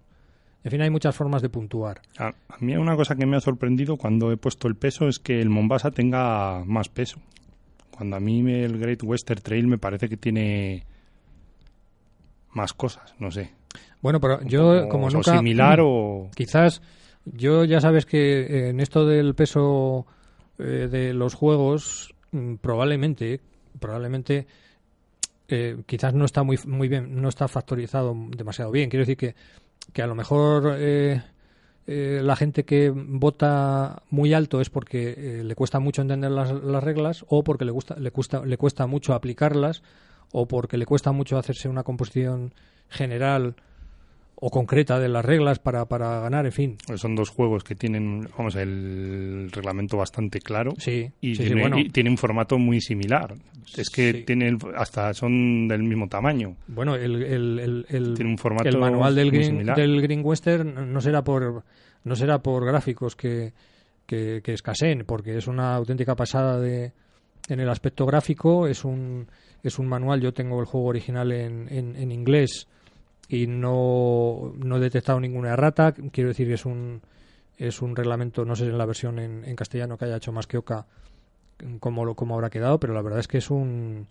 En 0.63 0.72
fin, 0.72 0.82
hay 0.82 0.89
muchas 0.89 1.15
formas 1.15 1.41
de 1.41 1.50
puntuar. 1.50 2.02
A, 2.17 2.28
a 2.28 2.58
mí 2.62 2.76
una 2.78 2.96
cosa 2.96 3.15
que 3.15 3.26
me 3.26 3.36
ha 3.36 3.41
sorprendido 3.41 3.98
cuando 3.98 4.32
he 4.32 4.38
puesto 4.38 4.67
el 4.69 4.76
peso 4.76 5.08
es 5.10 5.19
que 5.19 5.41
el 5.41 5.50
Mombasa 5.50 5.91
tenga 5.91 6.63
más 6.65 6.88
peso. 6.88 7.19
Cuando 7.91 8.15
a 8.15 8.19
mí 8.19 8.41
me- 8.43 8.63
el 8.63 8.80
Great 8.80 9.04
Western 9.04 9.41
Trail 9.41 9.67
me 9.67 9.78
parece 9.78 10.08
que 10.08 10.15
tiene 10.17 10.86
más 12.52 12.74
cosas, 12.74 13.13
no 13.19 13.32
sé. 13.32 13.52
Bueno, 14.02 14.19
pero 14.19 14.41
yo 14.43 14.88
como 14.89 15.08
o 15.08 15.10
nunca... 15.10 15.38
similar 15.38 15.80
o... 15.82 16.30
Quizás 16.36 16.82
yo 17.26 17.64
ya 17.64 17.82
sabes 17.82 18.06
que 18.06 18.42
eh, 18.42 18.70
en 18.70 18.80
esto 18.80 19.06
del 19.06 19.36
peso 19.36 20.06
eh, 20.60 20.88
de 20.92 21.14
los 21.14 21.34
juegos 21.34 22.14
mm, 22.32 22.56
probablemente 22.56 23.42
probablemente 23.80 24.48
eh, 25.48 25.84
quizás 25.86 26.14
no 26.14 26.26
está 26.26 26.44
muy 26.44 26.60
muy 26.66 26.88
bien 26.88 27.22
no 27.22 27.30
está 27.30 27.48
factorizado 27.48 28.16
demasiado 28.36 28.72
bien. 28.72 28.90
Quiero 28.90 29.04
decir 29.04 29.18
que 29.18 29.36
que 29.92 30.02
a 30.02 30.08
lo 30.08 30.16
mejor 30.16 30.76
eh, 30.78 31.22
eh, 31.86 32.22
la 32.24 32.36
gente 32.36 32.64
que 32.64 32.92
vota 32.96 34.04
muy 34.10 34.34
alto 34.34 34.62
es 34.62 34.70
porque 34.70 35.16
eh, 35.18 35.44
le 35.44 35.56
cuesta 35.56 35.80
mucho 35.80 36.02
entender 36.02 36.32
las, 36.32 36.52
las 36.52 36.84
reglas 36.84 37.26
o 37.28 37.44
porque 37.44 37.66
le 37.66 37.72
gusta 37.72 37.96
le 37.96 38.12
cuesta 38.12 38.46
le 38.46 38.58
cuesta 38.58 38.88
mucho 38.88 39.14
aplicarlas 39.14 39.84
o 40.32 40.48
porque 40.48 40.78
le 40.78 40.86
cuesta 40.86 41.12
mucho 41.12 41.38
hacerse 41.38 41.68
una 41.68 41.84
composición 41.84 42.54
general 42.88 43.56
o 44.46 44.50
concreta 44.50 45.00
de 45.00 45.08
las 45.08 45.24
reglas 45.24 45.60
para, 45.60 45.86
para 45.86 46.20
ganar, 46.20 46.46
en 46.46 46.52
fin. 46.52 46.78
Son 46.98 47.16
dos 47.16 47.30
juegos 47.30 47.64
que 47.64 47.76
tienen, 47.76 48.28
vamos, 48.38 48.56
el 48.58 49.50
reglamento 49.54 49.96
bastante 49.96 50.40
claro. 50.40 50.74
Sí, 50.78 51.10
Y, 51.22 51.36
sí, 51.36 51.44
sí, 51.44 51.46
tiene, 51.46 51.62
bueno. 51.62 51.80
y 51.80 51.90
tiene 51.90 52.10
un 52.10 52.18
formato 52.18 52.58
muy 52.60 52.82
similar. 52.82 53.36
Es 53.78 53.90
que 53.90 54.14
tienen 54.26 54.58
hasta 54.76 55.14
son 55.14 55.70
del 55.70 55.84
mismo 55.84 56.10
tamaño. 56.10 56.58
Bueno, 56.68 56.96
el, 56.96 57.24
el, 57.24 57.60
el, 57.60 57.86
el- 57.88 58.14
Tiene 58.16 58.32
un 58.32 58.38
formato 58.38 58.68
el 58.68 58.78
manual 58.78 59.16
del 59.16 59.32
Green, 59.32 59.46
similar. 59.46 59.78
del 59.78 60.02
Green 60.02 60.22
Western 60.24 60.92
no 60.92 61.00
será 61.00 61.24
por 61.24 61.64
no 62.04 62.16
será 62.18 62.40
por 62.40 62.66
gráficos 62.66 63.16
que, 63.16 63.54
que, 64.06 64.42
que 64.44 64.52
escaseen, 64.54 65.06
porque 65.06 65.38
es 65.38 65.48
una 65.48 65.74
auténtica 65.74 66.18
pasada 66.18 66.60
de 66.60 66.92
en 67.48 67.60
el 67.62 67.70
aspecto 67.70 68.06
gráfico. 68.06 68.68
Es 68.68 68.84
un 68.84 69.28
es 69.64 69.80
un 69.80 69.88
manual. 69.88 70.20
Yo 70.20 70.34
tengo 70.34 70.60
el 70.60 70.66
juego 70.66 70.88
original 70.88 71.32
en, 71.32 71.70
en, 71.72 71.96
en 71.96 72.12
inglés 72.12 72.68
y 73.34 73.48
no, 73.48 74.54
no 74.58 74.78
he 74.78 74.80
detectado 74.80 75.19
ninguna 75.19 75.54
errata. 75.54 75.93
Quiero 76.12 76.30
decir 76.30 76.48
que 76.48 76.54
es 76.54 76.65
un 76.65 77.02
es 77.58 77.82
un 77.82 77.96
reglamento, 77.96 78.46
no 78.46 78.56
sé 78.56 78.65
en 78.65 78.78
la 78.78 78.86
versión 78.86 79.19
en, 79.19 79.43
en 79.46 79.56
castellano 79.56 79.98
que 79.98 80.06
haya 80.06 80.17
hecho 80.17 80.32
más 80.32 80.48
que 80.48 80.58
Oca 80.58 80.86
cómo, 81.80 82.15
cómo 82.15 82.36
habrá 82.36 82.50
quedado, 82.50 82.80
pero 82.80 82.93
la 82.93 83.02
verdad 83.02 83.19
es 83.19 83.28
que 83.28 83.38
es 83.39 83.50
un 83.50 84.08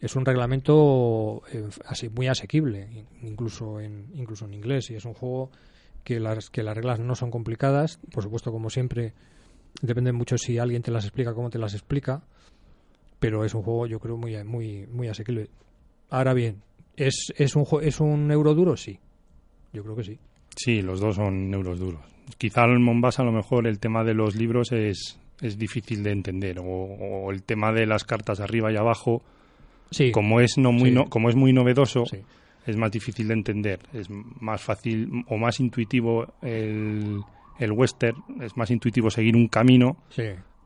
es 0.00 0.16
un 0.16 0.24
reglamento 0.24 1.42
eh, 1.52 1.68
así 1.86 2.08
muy 2.08 2.26
asequible, 2.28 2.88
in- 2.92 3.28
incluso 3.28 3.80
en 3.80 4.06
incluso 4.14 4.44
en 4.46 4.54
inglés 4.54 4.90
y 4.90 4.94
es 4.96 5.04
un 5.04 5.14
juego 5.14 5.50
que 6.04 6.18
las 6.20 6.50
que 6.50 6.62
las 6.62 6.74
reglas 6.76 6.98
no 7.00 7.14
son 7.14 7.30
complicadas, 7.30 7.98
por 8.12 8.22
supuesto 8.22 8.50
como 8.52 8.70
siempre 8.70 9.12
depende 9.82 10.12
mucho 10.12 10.36
si 10.38 10.58
alguien 10.58 10.82
te 10.82 10.90
las 10.90 11.04
explica 11.04 11.34
cómo 11.34 11.50
te 11.50 11.58
las 11.58 11.74
explica, 11.74 12.22
pero 13.18 13.44
es 13.44 13.54
un 13.54 13.62
juego 13.62 13.86
yo 13.86 14.00
creo 14.00 14.16
muy 14.16 14.42
muy 14.44 14.86
muy 14.86 15.08
asequible. 15.08 15.48
Ahora 16.08 16.34
bien, 16.34 16.62
es 16.96 17.32
es 17.36 17.56
un 17.56 17.66
es 17.82 18.00
un 18.00 18.30
euro 18.30 18.54
duro, 18.54 18.76
sí. 18.76 18.98
Yo 19.72 19.82
creo 19.82 19.96
que 19.96 20.04
sí. 20.04 20.18
Sí, 20.56 20.82
los 20.82 21.00
dos 21.00 21.16
son 21.16 21.52
euros 21.54 21.78
duros. 21.78 22.00
Quizá 22.38 22.64
en 22.64 22.82
Mombasa 22.82 23.22
a 23.22 23.24
lo 23.26 23.32
mejor 23.32 23.66
el 23.66 23.78
tema 23.78 24.04
de 24.04 24.14
los 24.14 24.34
libros 24.36 24.72
es, 24.72 25.18
es 25.40 25.58
difícil 25.58 26.02
de 26.02 26.10
entender 26.12 26.58
o, 26.58 26.64
o 26.64 27.30
el 27.30 27.42
tema 27.42 27.72
de 27.72 27.86
las 27.86 28.04
cartas 28.04 28.40
arriba 28.40 28.72
y 28.72 28.76
abajo 28.76 29.22
Sí. 29.90 30.12
como 30.12 30.40
es 30.40 30.56
no 30.58 30.70
muy 30.72 30.90
Sí. 30.90 30.94
no- 30.94 31.08
como 31.08 31.28
es 31.30 31.34
muy 31.36 31.52
novedoso, 31.52 32.04
Sí. 32.06 32.18
es 32.66 32.76
más 32.76 32.92
difícil 32.92 33.26
de 33.28 33.34
entender, 33.34 33.80
es 33.92 34.08
más 34.10 34.62
fácil 34.62 35.24
o 35.28 35.36
más 35.36 35.58
intuitivo 35.60 36.32
el, 36.42 37.20
el 37.58 37.72
western, 37.72 38.22
es 38.40 38.56
más 38.56 38.70
intuitivo 38.70 39.10
seguir 39.10 39.34
un 39.36 39.48
camino 39.48 39.96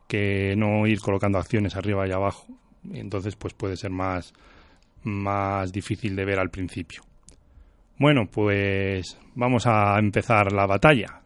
que 0.08 0.54
no 0.56 0.86
ir 0.86 1.00
colocando 1.00 1.38
acciones 1.38 1.76
arriba 1.76 2.06
y 2.06 2.12
abajo. 2.12 2.46
Entonces, 2.92 3.34
pues 3.36 3.54
puede 3.54 3.76
ser 3.76 3.90
más, 3.90 4.34
más 5.04 5.72
difícil 5.72 6.16
de 6.16 6.24
ver 6.24 6.38
al 6.38 6.50
principio. 6.50 7.02
Bueno, 7.98 8.26
pues 8.30 9.18
vamos 9.34 9.66
a 9.66 9.98
empezar 9.98 10.52
la 10.52 10.66
batalla. 10.66 11.20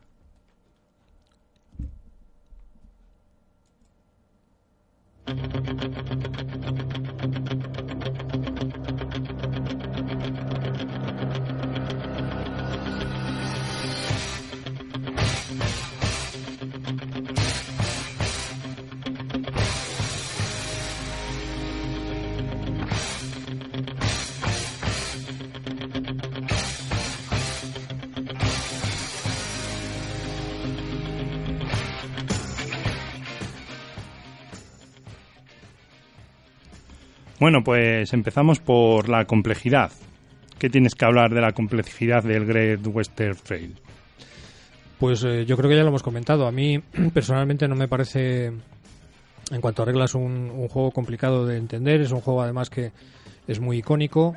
Bueno, 37.40 37.62
pues 37.62 38.12
empezamos 38.12 38.58
por 38.58 39.08
la 39.08 39.24
complejidad. 39.24 39.92
¿Qué 40.58 40.68
tienes 40.68 40.94
que 40.94 41.04
hablar 41.04 41.32
de 41.32 41.40
la 41.40 41.52
complejidad 41.52 42.24
del 42.24 42.44
Great 42.44 42.84
Western 42.86 43.36
Trail? 43.42 43.76
Pues 44.98 45.22
eh, 45.22 45.44
yo 45.46 45.56
creo 45.56 45.70
que 45.70 45.76
ya 45.76 45.82
lo 45.82 45.88
hemos 45.90 46.02
comentado. 46.02 46.46
A 46.46 46.52
mí 46.52 46.78
personalmente 47.14 47.68
no 47.68 47.76
me 47.76 47.86
parece, 47.86 48.46
en 48.46 49.60
cuanto 49.60 49.82
a 49.82 49.86
reglas, 49.86 50.14
un, 50.16 50.50
un 50.50 50.68
juego 50.68 50.90
complicado 50.90 51.46
de 51.46 51.56
entender. 51.58 52.00
Es 52.00 52.10
un 52.10 52.20
juego 52.20 52.42
además 52.42 52.70
que 52.70 52.90
es 53.46 53.60
muy 53.60 53.78
icónico 53.78 54.34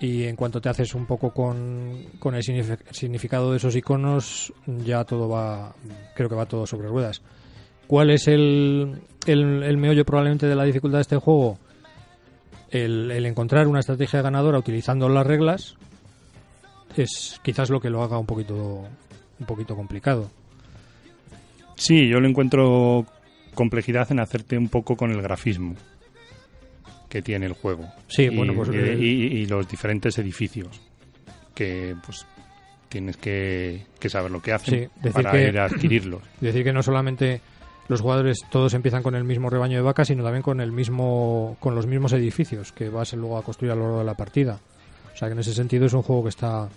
y 0.00 0.24
en 0.24 0.34
cuanto 0.34 0.60
te 0.60 0.70
haces 0.70 0.94
un 0.94 1.04
poco 1.06 1.32
con, 1.32 2.02
con 2.18 2.34
el 2.34 2.42
signifi- 2.42 2.78
significado 2.90 3.50
de 3.52 3.58
esos 3.58 3.76
iconos, 3.76 4.52
ya 4.66 5.04
todo 5.04 5.28
va, 5.28 5.74
creo 6.16 6.28
que 6.30 6.34
va 6.34 6.46
todo 6.46 6.66
sobre 6.66 6.88
ruedas. 6.88 7.20
¿Cuál 7.86 8.10
es 8.10 8.26
el, 8.26 9.02
el, 9.26 9.62
el 9.62 9.76
meollo 9.76 10.04
probablemente 10.06 10.46
de 10.46 10.56
la 10.56 10.64
dificultad 10.64 10.98
de 10.98 11.02
este 11.02 11.16
juego? 11.18 11.58
El, 12.72 13.10
el 13.10 13.26
encontrar 13.26 13.68
una 13.68 13.80
estrategia 13.80 14.22
ganadora 14.22 14.58
utilizando 14.58 15.08
las 15.08 15.26
reglas 15.26 15.76
es 16.96 17.38
quizás 17.44 17.70
lo 17.70 17.80
que 17.80 17.90
lo 17.90 18.02
haga 18.02 18.18
un 18.18 18.26
poquito 18.26 18.84
un 19.38 19.46
poquito 19.46 19.76
complicado. 19.76 20.30
Sí, 21.76 22.08
yo 22.08 22.20
le 22.20 22.28
encuentro 22.28 23.06
complejidad 23.54 24.10
en 24.12 24.20
hacerte 24.20 24.56
un 24.56 24.68
poco 24.68 24.96
con 24.96 25.10
el 25.10 25.20
grafismo 25.20 25.74
que 27.08 27.20
tiene 27.22 27.46
el 27.46 27.52
juego. 27.52 27.86
Sí, 28.08 28.22
y, 28.24 28.36
bueno, 28.36 28.54
pues 28.54 28.70
y, 28.70 28.76
el- 28.76 29.02
y- 29.02 29.26
y 29.42 29.46
los 29.46 29.68
diferentes 29.68 30.16
edificios 30.18 30.80
que 31.54 31.94
pues 32.04 32.24
tienes 32.88 33.16
que, 33.18 33.84
que 33.98 34.08
saber 34.08 34.30
lo 34.30 34.40
que 34.40 34.52
hacen 34.52 34.90
Sí, 35.02 35.10
para 35.10 35.32
que- 35.32 35.48
ir 35.48 35.58
a 35.58 35.64
adquirirlos. 35.66 36.22
decir 36.40 36.64
que 36.64 36.72
no 36.72 36.82
solamente 36.82 37.40
los 37.92 38.00
jugadores 38.00 38.40
todos 38.50 38.74
empiezan 38.74 39.02
con 39.02 39.14
el 39.14 39.24
mismo 39.24 39.48
rebaño 39.48 39.76
de 39.76 39.82
vacas, 39.82 40.08
sino 40.08 40.24
también 40.24 40.42
con 40.42 40.60
el 40.60 40.72
mismo 40.72 41.56
con 41.60 41.74
los 41.74 41.86
mismos 41.86 42.12
edificios 42.12 42.72
que 42.72 42.88
vas 42.88 43.12
luego 43.14 43.38
a 43.38 43.42
construir 43.42 43.72
a 43.72 43.76
lo 43.76 43.82
largo 43.82 43.98
de 44.00 44.04
la 44.04 44.14
partida. 44.14 44.58
O 45.14 45.16
sea 45.16 45.28
que 45.28 45.32
en 45.32 45.38
ese 45.38 45.54
sentido 45.54 45.86
es 45.86 45.92
un 45.92 46.02
juego 46.02 46.24
que 46.24 46.30
está 46.30 46.68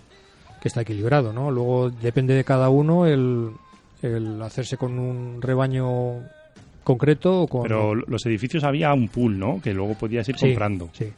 que 0.60 0.68
está 0.68 0.82
equilibrado, 0.82 1.32
¿no? 1.32 1.50
Luego 1.50 1.90
depende 1.90 2.34
de 2.34 2.44
cada 2.44 2.68
uno 2.68 3.06
el, 3.06 3.50
el 4.02 4.40
hacerse 4.42 4.76
con 4.76 4.98
un 4.98 5.40
rebaño 5.42 6.20
concreto 6.84 7.42
o 7.42 7.46
con 7.48 7.62
Pero 7.62 7.94
los 7.94 8.24
edificios 8.26 8.62
había 8.64 8.92
un 8.94 9.08
pool, 9.08 9.38
¿no? 9.38 9.60
Que 9.60 9.74
luego 9.74 9.94
podías 9.94 10.28
ir 10.28 10.36
Sí, 10.38 10.46
comprando. 10.46 10.88
Sí. 10.92 11.12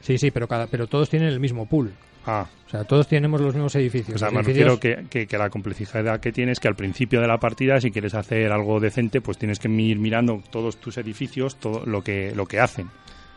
Sí, 0.00 0.18
sí, 0.18 0.30
pero 0.30 0.46
cada 0.48 0.66
pero 0.66 0.86
todos 0.86 1.08
tienen 1.10 1.28
el 1.28 1.40
mismo 1.40 1.66
pool. 1.66 1.92
Ah, 2.30 2.46
O 2.66 2.70
sea, 2.70 2.84
todos 2.84 3.08
tenemos 3.08 3.40
los 3.40 3.54
mismos 3.54 3.74
edificios. 3.76 4.14
o 4.16 4.18
sea, 4.18 4.30
me 4.30 4.40
edificios- 4.40 4.78
refiero 4.78 4.78
que, 4.78 5.08
que, 5.08 5.26
que 5.26 5.38
la 5.38 5.48
complejidad 5.48 6.20
que 6.20 6.30
tienes 6.30 6.60
que 6.60 6.68
al 6.68 6.76
principio 6.76 7.20
de 7.22 7.26
la 7.26 7.38
partida, 7.38 7.80
si 7.80 7.90
quieres 7.90 8.14
hacer 8.14 8.52
algo 8.52 8.78
decente, 8.80 9.20
pues 9.22 9.38
tienes 9.38 9.58
que 9.58 9.68
ir 9.68 9.98
mirando 9.98 10.42
todos 10.50 10.76
tus 10.76 10.98
edificios, 10.98 11.56
todo 11.56 11.86
lo 11.86 12.02
que, 12.02 12.32
lo 12.34 12.44
que 12.46 12.60
hacen. 12.60 12.88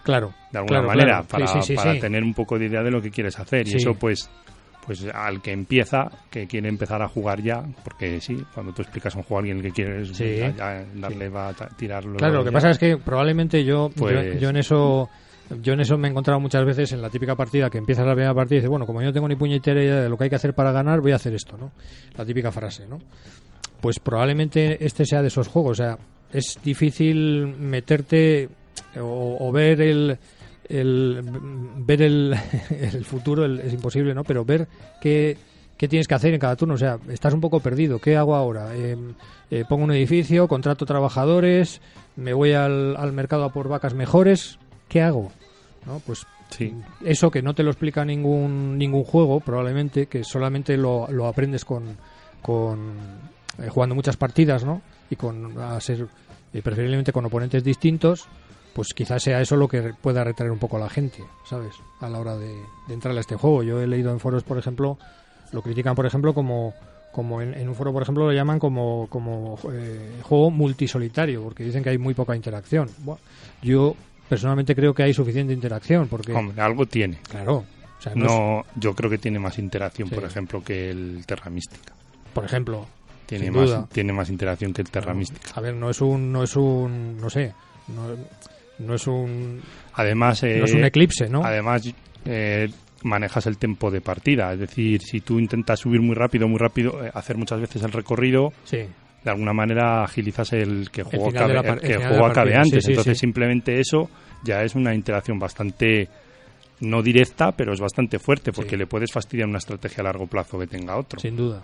Claro. 0.04 0.34
de 0.51 0.58
alguna 0.58 0.80
claro, 0.82 0.88
manera 0.88 1.12
claro. 1.23 1.27
para, 1.27 1.47
Sí, 1.47 1.60
sí, 1.62 1.67
sí, 1.67 1.75
para 1.75 1.99
tener 1.99 2.23
un 2.23 2.34
poco 2.34 2.58
de 2.58 2.65
idea 2.65 2.82
de 2.82 2.89
lo 2.91 3.01
que 3.01 3.12
quieres 3.12 3.38
hacer 3.39 3.67
y 3.67 3.75
eso 3.75 3.93
pues 3.93 4.30
pues 4.84 5.06
al 5.13 5.43
que 5.43 5.51
empieza 5.51 6.10
que 6.32 6.47
quiere 6.47 6.67
empezar 6.67 7.04
a 7.04 7.08
jugar 7.08 7.39
ya 7.43 7.63
porque 7.84 8.19
sí 8.19 8.36
cuando 8.51 8.73
tú 8.73 8.82
explicas 8.82 9.13
un 9.13 9.21
juego 9.21 9.36
a 9.38 9.39
alguien 9.41 9.62
que 9.62 9.69
quiere 9.69 10.04
Sí. 10.06 10.38
ya, 10.38 10.49
ya 10.56 10.86
darle 10.95 11.30
va 11.30 11.49
a 11.49 11.54
tirarlo 11.54 12.15
Claro, 12.17 12.34
lo 12.38 12.43
que 12.43 12.49
ya. 12.49 12.54
pasa 12.54 12.71
es 12.71 12.80
que 12.80 12.97
probablemente 12.97 13.63
yo, 13.63 13.89
yo, 13.89 13.95
Pues- 13.95 14.41
yo 14.41 14.49
en 14.49 14.58
eso 14.58 15.08
yo 15.62 15.73
en 15.73 15.82
eso 15.82 15.97
me 15.97 16.08
he 16.08 16.12
encontrado 16.12 16.39
muchas 16.39 16.65
veces 16.65 16.91
en 16.93 17.01
la 17.01 17.10
típica 17.10 17.36
partida 17.36 17.69
que 17.69 17.77
empiezas 17.77 18.06
la 18.06 18.13
primera 18.13 18.34
partida 18.34 18.56
y 18.56 18.60
dices, 18.60 18.69
bueno, 18.69 18.86
como 18.86 19.01
yo 19.01 19.08
no 19.08 19.13
tengo 19.13 19.27
ni 19.27 19.36
puñetera 19.36 19.84
idea 19.84 20.01
de 20.01 20.10
lo 20.10 20.17
que 20.17 20.25
hay 20.25 20.30
que 20.30 20.36
hacer 20.36 20.54
para 20.54 20.71
ganar, 20.71 21.01
voy 21.01 21.12
a 21.12 21.15
hacer 21.15 21.34
esto, 21.34 21.58
¿no? 21.58 21.71
La 22.17 22.25
típica 22.25 22.51
frase, 22.51 22.88
¿no? 22.88 22.99
Pues 23.82 23.99
probablemente 23.99 24.84
este 24.86 25.06
sea 25.06 25.21
de 25.21 25.27
esos 25.27 25.47
juegos, 25.47 25.80
o 25.80 25.84
sea, 25.84 25.97
es 26.32 26.60
difícil 26.63 27.47
meterte 27.47 28.49
o, 28.99 29.38
o 29.39 29.51
ver 29.51 29.82
el, 29.82 30.17
el 30.69 31.21
ver 31.77 32.01
el, 32.01 32.36
el 32.69 33.06
futuro 33.06 33.45
es 33.45 33.73
imposible, 33.73 34.13
¿no? 34.13 34.23
Pero 34.23 34.45
ver 34.45 34.67
qué, 35.01 35.38
qué 35.77 35.88
tienes 35.88 36.08
que 36.08 36.15
hacer 36.15 36.34
en 36.34 36.39
cada 36.39 36.56
turno, 36.56 36.75
o 36.75 36.77
sea, 36.77 36.97
estás 37.10 37.34
un 37.34 37.41
poco 37.41 37.60
perdido, 37.60 37.99
¿qué 37.99 38.15
hago 38.15 38.36
ahora? 38.36 38.75
Eh, 38.75 38.95
eh, 39.49 39.65
pongo 39.67 39.84
un 39.84 39.91
edificio, 39.91 40.47
contrato 40.47 40.86
trabajadores, 40.86 41.82
me 42.15 42.34
voy 42.34 42.54
al, 42.54 42.95
al 42.95 43.12
mercado 43.12 43.43
a 43.43 43.51
por 43.51 43.67
vacas 43.67 43.93
mejores, 43.93 44.60
¿qué 44.91 45.01
hago? 45.01 45.32
¿No? 45.86 45.99
Pues 46.06 46.27
sí. 46.49 46.75
eso 47.06 47.32
que 47.32 47.41
no 47.41 47.56
te 47.56 47.63
lo 47.63 47.71
explica 47.71 48.04
ningún 48.04 48.77
ningún 48.77 49.06
juego 49.06 49.39
probablemente 49.39 50.08
que 50.08 50.23
solamente 50.25 50.75
lo, 50.75 51.08
lo 51.10 51.27
aprendes 51.27 51.63
con, 51.63 51.97
con 52.41 52.97
eh, 53.58 53.69
jugando 53.69 53.95
muchas 53.95 54.17
partidas 54.17 54.65
no 54.65 54.82
y 55.10 55.15
con 55.15 55.58
a 55.58 55.80
ser 55.80 56.08
eh, 56.54 56.62
preferiblemente 56.62 57.13
con 57.13 57.25
oponentes 57.25 57.63
distintos 57.63 58.27
pues 58.73 58.89
quizás 58.93 59.23
sea 59.23 59.41
eso 59.41 59.56
lo 59.56 59.69
que 59.69 59.93
pueda 59.99 60.25
retraer 60.25 60.51
un 60.51 60.60
poco 60.60 60.75
a 60.75 60.82
la 60.82 60.89
gente 60.89 61.23
sabes 61.49 61.73
a 62.01 62.10
la 62.10 62.19
hora 62.19 62.36
de, 62.36 62.54
de 62.88 62.93
entrar 62.93 63.15
a 63.15 63.19
este 63.21 63.36
juego. 63.38 63.63
Yo 63.63 63.82
he 63.82 63.88
leído 63.88 64.12
en 64.12 64.19
foros 64.19 64.43
por 64.43 64.58
ejemplo 64.58 64.97
lo 65.54 65.62
critican 65.62 65.95
por 65.95 66.06
ejemplo 66.06 66.34
como 66.34 66.73
como 67.13 67.41
en, 67.41 67.54
en 67.54 67.67
un 67.69 67.75
foro 67.75 67.93
por 67.93 68.04
ejemplo 68.04 68.25
lo 68.25 68.34
llaman 68.34 68.60
como 68.60 69.08
como 69.10 69.58
eh, 69.71 70.19
juego 70.21 70.51
multisolitario 70.51 71.41
porque 71.43 71.63
dicen 71.63 71.82
que 71.82 71.89
hay 71.89 71.97
muy 71.97 72.13
poca 72.13 72.36
interacción. 72.36 72.89
Buah, 72.99 73.17
yo 73.62 73.95
personalmente 74.32 74.74
creo 74.76 74.94
que 74.94 75.04
hay 75.04 75.13
suficiente 75.13 75.54
interacción 75.54 76.08
porque 76.08 76.32
hombre 76.34 76.62
algo 76.62 76.86
tiene 76.86 77.17
Claro. 77.30 77.65
O 78.00 78.02
sea, 78.02 78.15
no 78.15 78.62
es- 78.62 78.65
yo 78.82 78.96
creo 78.96 79.10
que 79.10 79.17
tiene 79.17 79.38
más 79.39 79.60
interacción 79.60 80.08
Sí. 80.10 80.15
por 80.15 80.24
ejemplo 80.24 80.63
que 80.63 80.89
el 80.89 81.24
Terra 81.26 81.50
Mística 81.52 81.94
por 82.34 82.46
ejemplo, 82.46 82.88
tiene 83.25 83.46
Sin 83.46 83.54
más 83.54 83.69
duda. 83.69 83.88
tiene 83.92 84.13
más 84.13 84.29
interacción 84.29 84.71
que 84.73 84.82
el 84.84 84.90
Terra 84.90 85.13
Mística 85.13 85.52
a 85.56 85.60
ver, 85.62 85.75
no 85.75 85.90
es 85.90 86.00
un, 86.02 86.32
no 86.32 86.44
es 86.44 86.56
un, 86.56 87.17
no 87.19 87.29
sé, 87.29 87.54
no, 87.90 88.15
no 88.79 88.96
es 88.96 89.06
un, 89.08 89.62
además 89.94 90.42
eh, 90.44 90.58
no 90.60 90.65
es 90.65 90.73
un 90.73 90.86
eclipse, 90.86 91.27
¿no? 91.29 91.44
Además, 91.44 91.84
eh, 92.25 92.69
manejas 93.04 93.46
el 93.48 93.58
tiempo 93.58 93.90
de 93.92 94.00
partida. 94.00 94.54
Es 94.54 94.60
decir, 94.60 95.02
si 95.02 95.21
tú 95.21 95.40
intentas 95.40 95.79
subir 95.79 96.02
muy 96.02 96.15
rápido, 96.15 96.48
muy 96.48 96.58
rápido, 96.60 97.04
eh, 97.06 97.12
hacer 97.13 97.36
muchas 97.36 97.60
veces 97.60 97.82
el 97.84 97.92
recorrido, 97.92 98.54
Sí, 98.63 98.77
de 99.24 99.30
alguna 99.30 99.54
manera 99.54 100.04
agilizas 100.04 100.54
el 100.54 100.90
que 100.90 101.02
el 101.02 101.08
juego 101.08 101.32
de 101.32 101.38
acabe, 101.38 101.69
el 101.69 101.80
que 101.80 101.94
el 101.94 102.02
el 102.02 102.08
juego 102.08 102.26
acabe 102.26 102.56
antes. 102.56 102.84
sí, 102.84 102.92
Entonces, 102.92 103.17
sí. 103.17 103.22
simplemente 103.22 103.80
eso 103.80 104.10
ya 104.44 104.63
es 104.63 104.76
una 104.76 104.94
interacción 104.96 105.38
bastante 105.38 106.10
no 106.82 107.04
directa, 107.04 107.52
pero 107.52 107.74
es 107.74 107.80
bastante 107.80 108.17
fuerte 108.17 108.52
porque 108.52 108.76
le 108.76 108.88
puedes 108.88 109.12
fastidiar 109.12 109.48
una 109.48 109.60
estrategia 109.60 110.02
a 110.02 110.06
largo 110.06 110.28
plazo 110.28 110.58
que 110.60 110.67
tenga 110.67 110.98
otro. 110.98 111.19
sin 111.19 111.36
duda. 111.36 111.63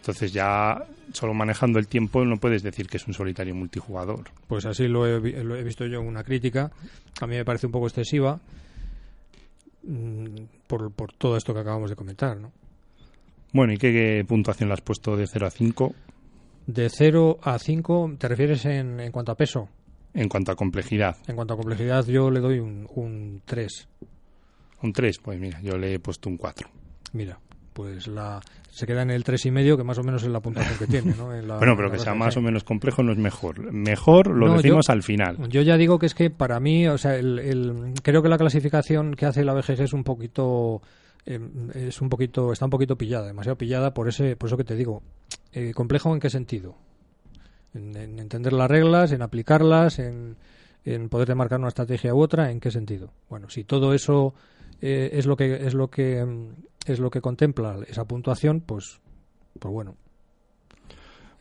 Entonces, 0.00 0.32
ya 0.32 0.84
solo 1.12 1.32
manejando 1.32 1.78
el 1.78 1.86
tiempo 1.86 2.24
no 2.24 2.36
puedes 2.36 2.64
decir 2.64 2.88
que 2.88 2.96
es 2.96 3.06
un 3.06 3.14
solitario 3.14 3.54
multijugador. 3.54 4.24
Pues 4.48 4.66
así 4.66 4.88
lo 4.88 5.06
he, 5.06 5.20
lo 5.44 5.54
he 5.54 5.62
visto 5.62 5.86
yo 5.86 6.00
en 6.00 6.08
una 6.08 6.24
crítica. 6.24 6.72
A 7.20 7.26
mí 7.28 7.36
me 7.36 7.44
parece 7.44 7.66
un 7.66 7.72
poco 7.72 7.86
excesiva 7.86 8.40
mm, 9.84 10.26
por, 10.66 10.90
por 10.90 11.12
todo 11.12 11.36
esto 11.36 11.54
que 11.54 11.60
acabamos 11.60 11.88
de 11.88 11.94
comentar, 11.94 12.36
¿no? 12.36 12.50
Bueno, 13.52 13.74
¿y 13.74 13.76
qué, 13.78 13.92
qué 13.92 14.24
puntuación 14.26 14.70
le 14.70 14.72
has 14.72 14.80
puesto 14.80 15.16
de 15.16 15.28
0 15.28 15.46
a 15.46 15.50
5 15.50 15.94
De 16.66 16.88
0 16.88 17.38
a 17.42 17.58
5, 17.58 18.14
¿te 18.18 18.28
refieres 18.28 18.64
en, 18.66 19.00
en 19.00 19.10
cuanto 19.12 19.32
a 19.32 19.36
peso? 19.36 19.68
en 20.14 20.28
cuanto 20.28 20.52
a 20.52 20.56
complejidad? 20.56 21.16
En 21.26 21.36
cuanto 21.36 21.54
a 21.54 21.56
complejidad, 21.56 22.04
yo 22.06 22.30
le 22.30 22.40
doy 22.40 22.58
un, 22.58 22.86
un 22.94 23.40
3. 23.46 23.88
Un 24.82 24.92
3, 24.92 25.18
pues 25.22 25.40
mira, 25.40 25.58
yo 25.62 25.78
le 25.78 25.94
he 25.94 25.98
puesto 25.98 26.28
un 26.28 26.36
4. 26.36 26.68
Mira, 27.14 27.38
pues 27.72 28.06
la 28.08 28.40
se 28.70 28.86
queda 28.86 29.02
en 29.02 29.10
el 29.10 29.22
tres 29.24 29.44
y 29.46 29.50
medio, 29.50 29.76
que 29.76 29.84
más 29.84 29.96
o 29.98 30.02
menos 30.02 30.22
es 30.22 30.28
la 30.30 30.40
puntuación 30.40 30.78
que 30.78 30.86
tiene, 30.86 31.14
¿no? 31.14 31.34
En 31.34 31.46
la- 31.48 31.58
Bueno, 31.58 31.74
pero 31.76 31.88
en 31.88 31.92
la 31.92 31.98
que 31.98 32.02
sea 32.04 32.14
más 32.14 32.36
o 32.36 32.40
menos 32.42 32.64
complejo 32.64 33.02
no 33.02 33.12
es 33.12 33.18
mejor. 33.18 33.72
Mejor 33.72 34.28
lo 34.28 34.48
No, 34.48 34.56
decimos 34.56 34.86
yo- 34.86 34.92
al 34.92 35.02
final. 35.02 35.48
Yo 35.50 35.60
ya 35.62 35.76
digo 35.78 35.98
que 35.98 36.06
es 36.06 36.14
que 36.14 36.30
para 36.30 36.58
mí, 36.60 36.86
o 36.88 36.96
sea, 36.98 37.16
el, 37.16 37.38
el- 37.38 37.94
creo 38.02 38.22
que 38.22 38.28
la 38.30 38.38
clasificación 38.38 39.14
que 39.14 39.26
hace 39.26 39.44
la 39.44 39.52
BGG 39.54 39.82
es 39.82 39.92
un 39.94 40.04
poquito, 40.04 40.80
eh, 41.26 41.38
es 41.74 42.00
un 42.02 42.08
poquito, 42.08 42.52
está 42.52 42.64
un 42.66 42.70
poquito 42.70 42.96
pillada, 42.96 43.26
demasiado 43.26 43.56
pillada 43.56 43.92
por 43.94 44.08
ese, 44.08 44.36
por 44.36 44.48
eso 44.48 44.56
que 44.56 44.64
te 44.64 44.74
digo. 44.74 45.02
Eh, 45.52 45.72
¿Complejo 45.74 46.12
en 46.14 46.20
qué 46.20 46.30
sentido? 46.30 46.76
En, 47.74 47.96
en 47.96 48.18
entender 48.18 48.52
las 48.52 48.70
reglas, 48.70 49.12
en 49.12 49.22
aplicarlas, 49.22 49.98
en, 49.98 50.36
en 50.84 51.08
poder 51.08 51.34
marcar 51.34 51.58
una 51.58 51.68
estrategia 51.68 52.14
u 52.14 52.20
otra, 52.20 52.50
¿en 52.50 52.60
qué 52.60 52.70
sentido? 52.70 53.12
Bueno, 53.28 53.48
si 53.50 53.64
todo 53.64 53.94
eso 53.94 54.34
eh, 54.80 55.10
es 55.12 55.26
lo 55.26 55.36
que 55.36 55.66
es 55.66 55.74
lo 55.74 55.88
que 55.88 56.24
mm, 56.24 56.48
es 56.86 56.98
lo 56.98 57.10
que 57.10 57.20
contempla 57.20 57.78
esa 57.88 58.04
puntuación, 58.04 58.60
pues, 58.60 59.00
pues 59.58 59.72
bueno. 59.72 59.96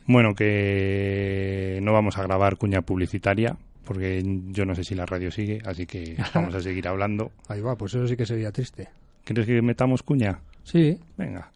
Bueno, 0.05 0.35
que 0.35 1.79
no 1.81 1.93
vamos 1.93 2.17
a 2.17 2.23
grabar 2.23 2.57
cuña 2.57 2.81
publicitaria, 2.81 3.57
porque 3.85 4.23
yo 4.49 4.65
no 4.65 4.75
sé 4.75 4.83
si 4.83 4.93
la 4.93 5.05
radio 5.05 5.31
sigue, 5.31 5.61
así 5.65 5.85
que 5.85 6.17
vamos 6.35 6.53
a 6.53 6.61
seguir 6.61 6.87
hablando. 6.87 7.31
Ahí 7.47 7.61
va, 7.61 7.75
pues 7.75 7.93
eso 7.93 8.07
sí 8.07 8.15
que 8.15 8.25
sería 8.25 8.51
triste. 8.51 8.89
¿Quieres 9.23 9.45
que 9.45 9.61
metamos 9.61 10.03
cuña? 10.03 10.39
Sí, 10.63 10.99
Venga. 11.17 11.51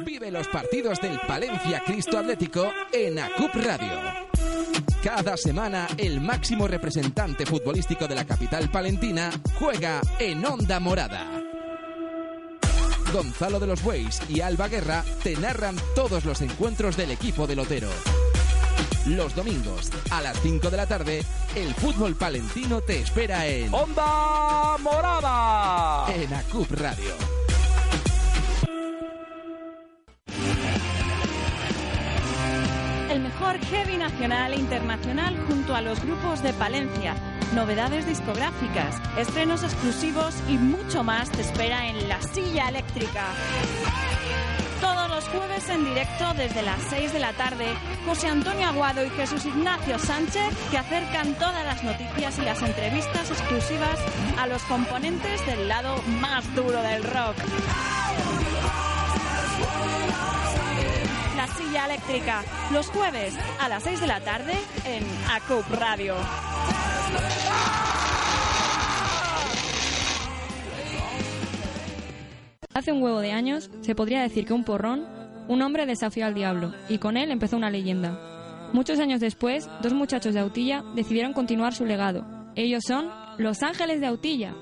Vive 0.00 0.30
los 0.30 0.48
partidos 0.48 1.00
del 1.00 1.18
Palencia 1.26 1.82
Cristo 1.84 2.18
Atlético 2.18 2.70
en 2.92 3.18
ACUP 3.18 3.54
Radio. 3.54 3.92
Cada 5.02 5.36
semana, 5.36 5.86
el 5.96 6.20
máximo 6.20 6.66
representante 6.66 7.46
futbolístico 7.46 8.08
de 8.08 8.14
la 8.14 8.24
capital 8.24 8.70
palentina 8.70 9.30
juega 9.58 10.00
en 10.18 10.44
Onda 10.44 10.80
Morada. 10.80 11.40
Gonzalo 13.12 13.60
de 13.60 13.66
los 13.68 13.82
Bueyes 13.82 14.20
y 14.28 14.40
Alba 14.40 14.68
Guerra 14.68 15.04
te 15.22 15.36
narran 15.36 15.76
todos 15.94 16.24
los 16.24 16.40
encuentros 16.40 16.96
del 16.96 17.12
equipo 17.12 17.46
del 17.46 17.60
Otero. 17.60 17.88
Los 19.06 19.34
domingos, 19.36 19.90
a 20.10 20.22
las 20.22 20.40
5 20.40 20.70
de 20.70 20.76
la 20.76 20.86
tarde, 20.86 21.22
el 21.54 21.74
fútbol 21.74 22.16
palentino 22.16 22.80
te 22.80 23.00
espera 23.00 23.46
en 23.46 23.72
¡Onda 23.72 24.76
Morada! 24.78 26.06
en 26.14 26.32
ACUP 26.32 26.70
Radio. 26.72 27.43
El 33.14 33.20
mejor 33.20 33.60
heavy 33.66 33.96
nacional 33.96 34.54
e 34.54 34.56
internacional 34.56 35.38
junto 35.46 35.76
a 35.76 35.80
los 35.80 36.02
grupos 36.02 36.42
de 36.42 36.52
Palencia. 36.52 37.14
Novedades 37.54 38.08
discográficas, 38.08 38.96
estrenos 39.16 39.62
exclusivos 39.62 40.34
y 40.48 40.58
mucho 40.58 41.04
más 41.04 41.30
te 41.30 41.42
espera 41.42 41.86
en 41.86 42.08
La 42.08 42.20
Silla 42.20 42.68
Eléctrica. 42.68 43.26
Todos 44.80 45.08
los 45.08 45.28
jueves 45.28 45.68
en 45.68 45.84
directo 45.84 46.34
desde 46.36 46.62
las 46.62 46.82
6 46.90 47.12
de 47.12 47.20
la 47.20 47.32
tarde, 47.34 47.66
José 48.04 48.26
Antonio 48.26 48.66
Aguado 48.66 49.04
y 49.04 49.10
Jesús 49.10 49.46
Ignacio 49.46 49.96
Sánchez 50.00 50.52
que 50.72 50.78
acercan 50.78 51.34
todas 51.34 51.64
las 51.64 51.84
noticias 51.84 52.36
y 52.40 52.42
las 52.42 52.62
entrevistas 52.62 53.30
exclusivas 53.30 54.00
a 54.40 54.48
los 54.48 54.62
componentes 54.64 55.46
del 55.46 55.68
lado 55.68 56.02
más 56.20 56.52
duro 56.56 56.82
del 56.82 57.04
rock. 57.04 57.36
Silla 61.56 61.86
eléctrica, 61.86 62.42
los 62.72 62.88
jueves 62.88 63.34
a 63.60 63.68
las 63.68 63.82
6 63.82 64.00
de 64.00 64.06
la 64.06 64.20
tarde 64.20 64.54
en 64.84 65.04
ACUP 65.30 65.68
Radio. 65.78 66.14
Hace 72.74 72.92
un 72.92 73.02
huevo 73.02 73.20
de 73.20 73.32
años, 73.32 73.70
se 73.82 73.94
podría 73.94 74.22
decir 74.22 74.46
que 74.46 74.52
un 74.52 74.64
porrón, 74.64 75.06
un 75.46 75.62
hombre 75.62 75.86
desafió 75.86 76.26
al 76.26 76.34
diablo, 76.34 76.72
y 76.88 76.98
con 76.98 77.16
él 77.16 77.30
empezó 77.30 77.56
una 77.56 77.70
leyenda. 77.70 78.18
Muchos 78.72 78.98
años 78.98 79.20
después, 79.20 79.68
dos 79.80 79.92
muchachos 79.92 80.34
de 80.34 80.40
Autilla 80.40 80.82
decidieron 80.96 81.32
continuar 81.32 81.74
su 81.74 81.84
legado. 81.84 82.26
Ellos 82.56 82.82
son 82.84 83.08
los 83.38 83.62
Ángeles 83.62 84.00
de 84.00 84.06
Autilla. 84.06 84.54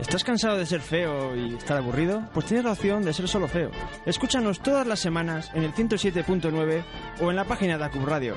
¿Estás 0.00 0.24
cansado 0.24 0.56
de 0.58 0.66
ser 0.66 0.80
feo 0.80 1.34
y 1.36 1.54
estar 1.54 1.76
aburrido? 1.76 2.22
Pues 2.34 2.46
tienes 2.46 2.64
la 2.64 2.72
opción 2.72 3.02
de 3.02 3.12
ser 3.12 3.28
solo 3.28 3.48
feo. 3.48 3.70
Escúchanos 4.06 4.60
todas 4.60 4.86
las 4.86 5.00
semanas 5.00 5.50
en 5.54 5.62
el 5.64 5.72
107.9 5.74 6.84
o 7.20 7.30
en 7.30 7.36
la 7.36 7.44
página 7.44 7.78
de 7.78 7.84
Acub 7.84 8.04
Radio. 8.06 8.34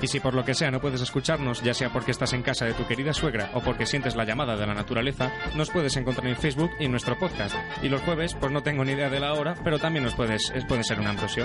Y 0.00 0.06
si 0.06 0.20
por 0.20 0.34
lo 0.34 0.44
que 0.44 0.54
sea 0.54 0.70
no 0.70 0.80
puedes 0.80 1.00
escucharnos, 1.00 1.62
ya 1.62 1.74
sea 1.74 1.90
porque 1.92 2.12
estás 2.12 2.32
en 2.32 2.42
casa 2.42 2.64
de 2.64 2.74
tu 2.74 2.86
querida 2.86 3.12
suegra 3.12 3.50
o 3.54 3.60
porque 3.60 3.84
sientes 3.86 4.14
la 4.14 4.24
llamada 4.24 4.56
de 4.56 4.66
la 4.66 4.74
naturaleza, 4.74 5.30
nos 5.56 5.70
puedes 5.70 5.96
encontrar 5.96 6.26
en 6.28 6.36
Facebook 6.36 6.70
y 6.78 6.84
en 6.84 6.92
nuestro 6.92 7.18
podcast. 7.18 7.54
Y 7.82 7.88
los 7.88 8.00
jueves, 8.02 8.34
pues 8.34 8.52
no 8.52 8.62
tengo 8.62 8.84
ni 8.84 8.92
idea 8.92 9.10
de 9.10 9.18
la 9.20 9.32
hora, 9.34 9.54
pero 9.64 9.78
también 9.78 10.04
nos 10.04 10.14
puedes, 10.14 10.50
es- 10.54 10.64
puede 10.66 10.84
ser 10.84 11.00
un 11.00 11.06
ambrosio. 11.08 11.44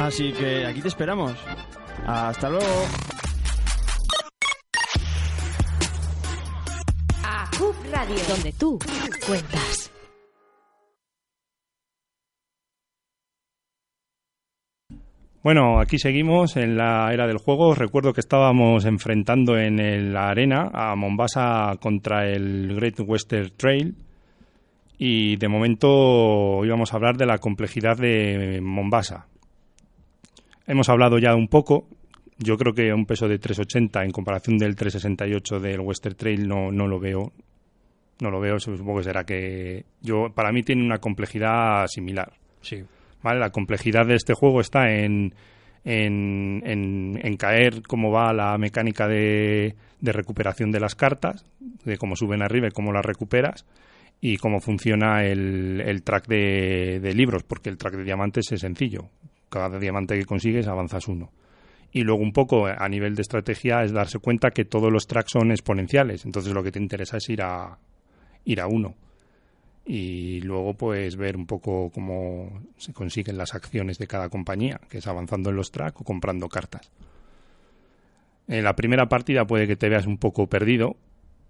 Así 0.00 0.32
que 0.32 0.66
aquí 0.66 0.80
te 0.82 0.88
esperamos. 0.88 1.34
Hasta 2.06 2.48
luego. 2.48 2.66
Radio, 7.92 8.16
donde 8.28 8.52
tú 8.52 8.78
cuentas. 9.26 9.90
Bueno, 15.42 15.80
aquí 15.80 15.98
seguimos 15.98 16.56
en 16.56 16.76
la 16.76 17.12
era 17.12 17.26
del 17.26 17.38
juego. 17.38 17.74
Recuerdo 17.74 18.12
que 18.12 18.20
estábamos 18.20 18.84
enfrentando 18.84 19.56
en 19.56 20.12
la 20.12 20.28
arena 20.28 20.70
a 20.74 20.94
Mombasa 20.96 21.76
contra 21.80 22.28
el 22.28 22.74
Great 22.74 23.00
Western 23.00 23.52
Trail. 23.56 23.94
Y 24.98 25.36
de 25.36 25.48
momento 25.48 26.64
íbamos 26.64 26.92
a 26.92 26.96
hablar 26.96 27.16
de 27.16 27.26
la 27.26 27.38
complejidad 27.38 27.96
de 27.96 28.60
Mombasa. 28.60 29.26
Hemos 30.66 30.88
hablado 30.88 31.18
ya 31.18 31.34
un 31.34 31.48
poco. 31.48 31.86
Yo 32.36 32.56
creo 32.56 32.74
que 32.74 32.92
un 32.92 33.06
peso 33.06 33.28
de 33.28 33.38
380 33.38 34.04
en 34.04 34.10
comparación 34.10 34.58
del 34.58 34.76
368 34.76 35.60
del 35.60 35.80
Western 35.80 36.16
Trail 36.16 36.46
no, 36.46 36.70
no 36.70 36.86
lo 36.86 37.00
veo. 37.00 37.32
No 38.20 38.30
lo 38.30 38.40
veo, 38.40 38.58
supongo 38.58 38.98
que 38.98 39.04
será 39.04 39.24
que 39.24 39.84
yo 40.00 40.26
para 40.34 40.50
mí 40.52 40.62
tiene 40.62 40.84
una 40.84 40.98
complejidad 40.98 41.86
similar. 41.86 42.32
sí. 42.60 42.82
¿vale? 43.22 43.40
La 43.40 43.50
complejidad 43.50 44.06
de 44.06 44.14
este 44.14 44.32
juego 44.34 44.60
está 44.60 44.90
en, 44.90 45.34
en, 45.84 46.62
en- 46.64 47.18
en 47.22 47.36
caer 47.36 47.82
cómo 47.82 48.10
va 48.12 48.32
la 48.32 48.56
mecánica 48.58 49.08
de, 49.08 49.74
de 50.00 50.12
recuperación 50.12 50.70
de 50.70 50.80
las 50.80 50.94
cartas, 50.94 51.44
de 51.84 51.96
cómo 51.96 52.14
suben 52.16 52.42
arriba 52.42 52.68
y 52.68 52.72
cómo 52.72 52.92
las 52.92 53.04
recuperas, 53.04 53.66
y 54.20 54.36
cómo 54.36 54.60
funciona 54.60 55.24
el, 55.24 55.80
el 55.84 56.02
track 56.02 56.26
de, 56.28 57.00
de 57.00 57.12
libros, 57.14 57.42
porque 57.44 57.70
el 57.70 57.76
track 57.78 57.94
de 57.96 58.04
diamantes 58.04 58.50
es 58.52 58.60
sencillo. 58.60 59.10
Cada 59.48 59.78
diamante 59.78 60.18
que 60.18 60.24
consigues 60.24 60.66
avanzas 60.68 61.08
uno. 61.08 61.30
Y 61.90 62.02
luego 62.02 62.20
un 62.22 62.32
poco 62.32 62.66
a 62.66 62.88
nivel 62.88 63.14
de 63.14 63.22
estrategia 63.22 63.82
es 63.82 63.92
darse 63.92 64.18
cuenta 64.18 64.50
que 64.50 64.64
todos 64.64 64.92
los 64.92 65.06
tracks 65.06 65.30
son 65.32 65.50
exponenciales, 65.52 66.24
entonces 66.26 66.52
lo 66.52 66.62
que 66.62 66.70
te 66.72 66.78
interesa 66.78 67.16
es 67.16 67.28
ir 67.30 67.40
a, 67.42 67.78
ir 68.48 68.60
a 68.60 68.66
uno 68.66 68.94
y 69.84 70.40
luego 70.42 70.74
pues 70.74 71.16
ver 71.16 71.36
un 71.36 71.46
poco 71.46 71.90
cómo 71.90 72.62
se 72.76 72.92
consiguen 72.92 73.38
las 73.38 73.54
acciones 73.54 73.98
de 73.98 74.06
cada 74.06 74.28
compañía, 74.28 74.80
que 74.90 74.98
es 74.98 75.06
avanzando 75.06 75.48
en 75.48 75.56
los 75.56 75.70
tracks 75.70 76.02
o 76.02 76.04
comprando 76.04 76.48
cartas. 76.48 76.90
En 78.48 78.64
la 78.64 78.76
primera 78.76 79.08
partida 79.08 79.46
puede 79.46 79.66
que 79.66 79.76
te 79.76 79.88
veas 79.88 80.06
un 80.06 80.18
poco 80.18 80.46
perdido, 80.46 80.96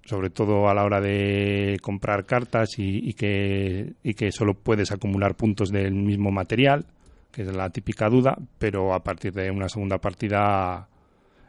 sobre 0.05 0.31
todo 0.31 0.69
a 0.69 0.75
la 0.75 0.85
hora 0.85 1.01
de 1.01 1.79
comprar 1.83 2.27
cartas 2.27 2.79
y, 2.79 3.09
y 3.09 3.15
que, 3.15 3.95
y 4.05 4.15
que 4.15 4.31
solo 4.31 4.55
puedes 4.55 4.93
acumular 4.93 5.35
puntos 5.35 5.71
del 5.71 5.95
mismo 5.95 6.31
material, 6.31 6.87
que 7.33 7.43
es 7.43 7.53
la 7.53 7.71
típica 7.71 8.09
duda, 8.09 8.39
pero 8.59 8.95
a 8.95 9.03
partir 9.03 9.33
de 9.33 9.51
una 9.51 9.69
segunda 9.69 9.99
partida 9.99 10.89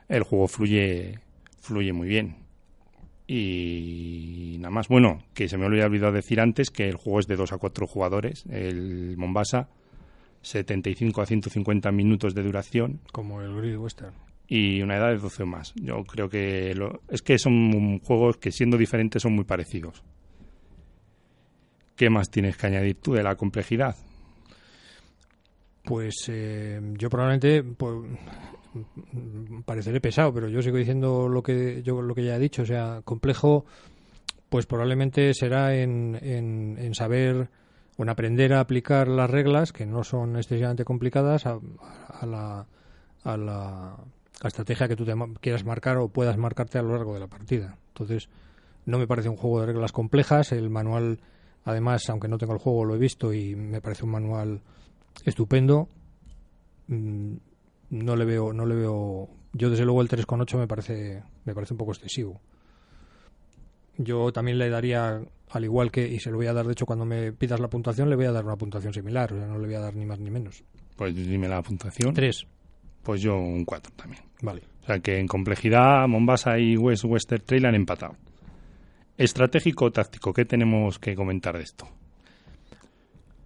el 0.07 0.23
juego 0.23 0.47
fluye, 0.47 1.19
fluye 1.61 1.93
muy 1.93 2.07
bien. 2.07 2.48
Y 3.31 4.55
nada 4.59 4.71
más, 4.71 4.87
bueno, 4.87 5.19
que 5.35 5.47
se 5.47 5.57
me 5.57 5.65
había 5.67 5.85
olvidado 5.85 6.11
decir 6.13 6.39
antes 6.41 6.71
que 6.71 6.87
el 6.89 6.95
juego 6.95 7.19
es 7.19 7.27
de 7.27 7.35
2 7.35 7.53
a 7.53 7.57
4 7.59 7.85
jugadores, 7.85 8.43
el 8.49 9.15
Mombasa, 9.17 9.69
75 10.41 11.21
a 11.21 11.25
150 11.27 11.91
minutos 11.91 12.33
de 12.33 12.41
duración 12.41 13.01
Como 13.11 13.41
el 13.41 13.53
Great 13.55 13.77
Western. 13.77 14.13
y 14.47 14.81
una 14.81 14.97
edad 14.97 15.09
de 15.09 15.17
12 15.19 15.43
o 15.43 15.45
más. 15.45 15.73
Yo 15.75 16.03
creo 16.05 16.27
que 16.27 16.73
lo- 16.73 17.01
es 17.09 17.21
que 17.21 17.37
son 17.37 17.99
juegos 17.99 18.37
que 18.37 18.51
siendo 18.51 18.77
diferentes 18.77 19.21
son 19.21 19.33
muy 19.35 19.43
parecidos. 19.43 20.01
¿Qué 21.95 22.09
más 22.09 22.31
tienes 22.31 22.57
que 22.57 22.65
añadir 22.65 22.95
tú 22.95 23.13
de 23.13 23.21
la 23.21 23.35
complejidad? 23.35 23.95
Pues 25.83 26.15
eh, 26.29 26.79
yo 26.97 27.09
probablemente 27.09 27.61
pues, 27.63 27.95
pareceré 29.65 29.99
pesado, 30.01 30.33
pero 30.33 30.47
yo 30.47 30.61
sigo 30.61 30.77
diciendo 30.77 31.27
lo 31.27 31.41
que 31.43 31.81
yo 31.83 32.01
lo 32.01 32.13
que 32.15 32.23
ya 32.23 32.35
he 32.35 32.39
dicho, 32.39 32.63
o 32.63 32.65
sea, 32.65 33.01
complejo, 33.03 33.65
pues 34.49 34.65
probablemente 34.65 35.33
será 35.33 35.75
en, 35.75 36.17
en, 36.21 36.95
saber 36.95 37.49
o 37.97 38.03
en 38.03 38.09
aprender 38.09 38.53
a 38.53 38.59
aplicar 38.59 39.07
las 39.07 39.29
reglas 39.29 39.73
que 39.73 39.85
no 39.85 40.03
son 40.03 40.37
excesivamente 40.37 40.85
complicadas 40.85 41.45
a, 41.45 41.59
a 42.07 42.25
la, 42.25 42.67
a 43.23 43.37
la 43.37 43.97
estrategia 44.43 44.87
que 44.87 44.95
tú 44.95 45.05
te 45.05 45.13
quieras 45.41 45.65
marcar 45.65 45.97
o 45.97 46.09
puedas 46.09 46.37
marcarte 46.37 46.77
a 46.77 46.81
lo 46.81 46.93
largo 46.93 47.13
de 47.13 47.19
la 47.19 47.27
partida. 47.27 47.77
Entonces, 47.89 48.29
no 48.85 48.97
me 48.97 49.07
parece 49.07 49.29
un 49.29 49.35
juego 49.35 49.59
de 49.59 49.67
reglas 49.67 49.91
complejas. 49.91 50.51
El 50.51 50.69
manual, 50.69 51.19
además, 51.65 52.09
aunque 52.09 52.27
no 52.27 52.37
tengo 52.37 52.53
el 52.53 52.59
juego, 52.59 52.85
lo 52.85 52.95
he 52.95 52.99
visto 52.99 53.33
y 53.33 53.55
me 53.55 53.81
parece 53.81 54.05
un 54.05 54.11
manual 54.11 54.61
estupendo. 55.25 55.89
No 57.89 58.15
le 58.15 58.25
veo, 58.25 58.53
no 58.53 58.65
le 58.65 58.75
veo. 58.75 59.29
Yo 59.53 59.69
desde 59.69 59.85
luego 59.85 60.01
el 60.01 60.09
3,8 60.09 60.57
me 60.57 60.67
parece, 60.67 61.23
me 61.45 61.53
parece 61.55 61.73
un 61.73 61.77
poco 61.77 61.91
excesivo. 61.91 62.39
Yo 63.97 64.31
también 64.31 64.57
le 64.57 64.69
daría, 64.69 65.21
al 65.49 65.63
igual 65.63 65.91
que, 65.91 66.07
y 66.07 66.19
se 66.19 66.29
lo 66.29 66.37
voy 66.37 66.47
a 66.47 66.53
dar, 66.53 66.65
de 66.65 66.71
hecho, 66.71 66.85
cuando 66.85 67.05
me 67.05 67.33
pidas 67.33 67.59
la 67.59 67.67
puntuación, 67.67 68.09
le 68.09 68.15
voy 68.15 68.25
a 68.25 68.31
dar 68.31 68.45
una 68.45 68.55
puntuación 68.55 68.93
similar, 68.93 69.33
o 69.33 69.37
sea, 69.37 69.47
no 69.47 69.57
le 69.57 69.65
voy 69.65 69.75
a 69.75 69.79
dar 69.79 69.95
ni 69.95 70.05
más 70.05 70.19
ni 70.19 70.29
menos. 70.29 70.63
Pues 70.95 71.15
dime 71.15 71.47
la 71.47 71.61
puntuación. 71.61 72.13
Tres. 72.13 72.45
Pues 73.03 73.21
yo 73.21 73.35
un 73.35 73.65
4 73.65 73.91
también. 73.95 74.23
Vale. 74.41 74.61
O 74.83 74.85
sea 74.85 74.99
que 74.99 75.17
en 75.17 75.27
complejidad 75.27 76.07
Mombasa 76.07 76.57
y 76.59 76.77
West 76.77 77.03
Western 77.05 77.43
Trail 77.45 77.65
han 77.65 77.75
empatado. 77.75 78.15
Estratégico 79.17 79.85
o 79.85 79.91
táctico, 79.91 80.31
¿qué 80.31 80.45
tenemos 80.45 80.97
que 80.99 81.15
comentar 81.15 81.57
de 81.57 81.63
esto? 81.63 81.87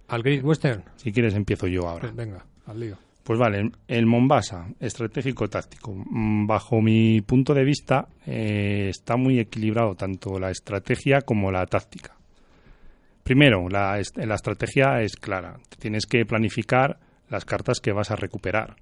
¿Al 0.08 0.22
Great 0.22 0.44
Western? 0.44 0.84
Si 0.96 1.12
quieres 1.12 1.34
empiezo 1.34 1.66
yo 1.66 1.88
ahora. 1.88 2.02
Pues 2.02 2.14
venga, 2.14 2.44
al 2.66 2.78
lío. 2.78 2.96
Pues 3.24 3.38
vale, 3.38 3.70
el 3.88 4.04
Mombasa, 4.04 4.68
estratégico 4.78 5.48
táctico. 5.48 5.94
Mm, 5.94 6.46
Bajo 6.46 6.82
mi 6.82 7.22
punto 7.22 7.54
de 7.54 7.64
vista, 7.64 8.06
eh, 8.26 8.88
está 8.90 9.16
muy 9.16 9.38
equilibrado 9.38 9.94
tanto 9.94 10.38
la 10.38 10.50
estrategia 10.50 11.22
como 11.22 11.50
la 11.50 11.64
táctica. 11.64 12.14
Primero, 13.22 13.70
la, 13.70 13.98
la 14.16 14.34
estrategia 14.34 15.00
es 15.00 15.16
clara. 15.16 15.56
Tienes 15.78 16.04
que 16.04 16.26
planificar 16.26 17.00
las 17.30 17.46
cartas 17.46 17.80
que 17.80 17.92
vas 17.92 18.10
a 18.10 18.16
recuperar. 18.16 18.76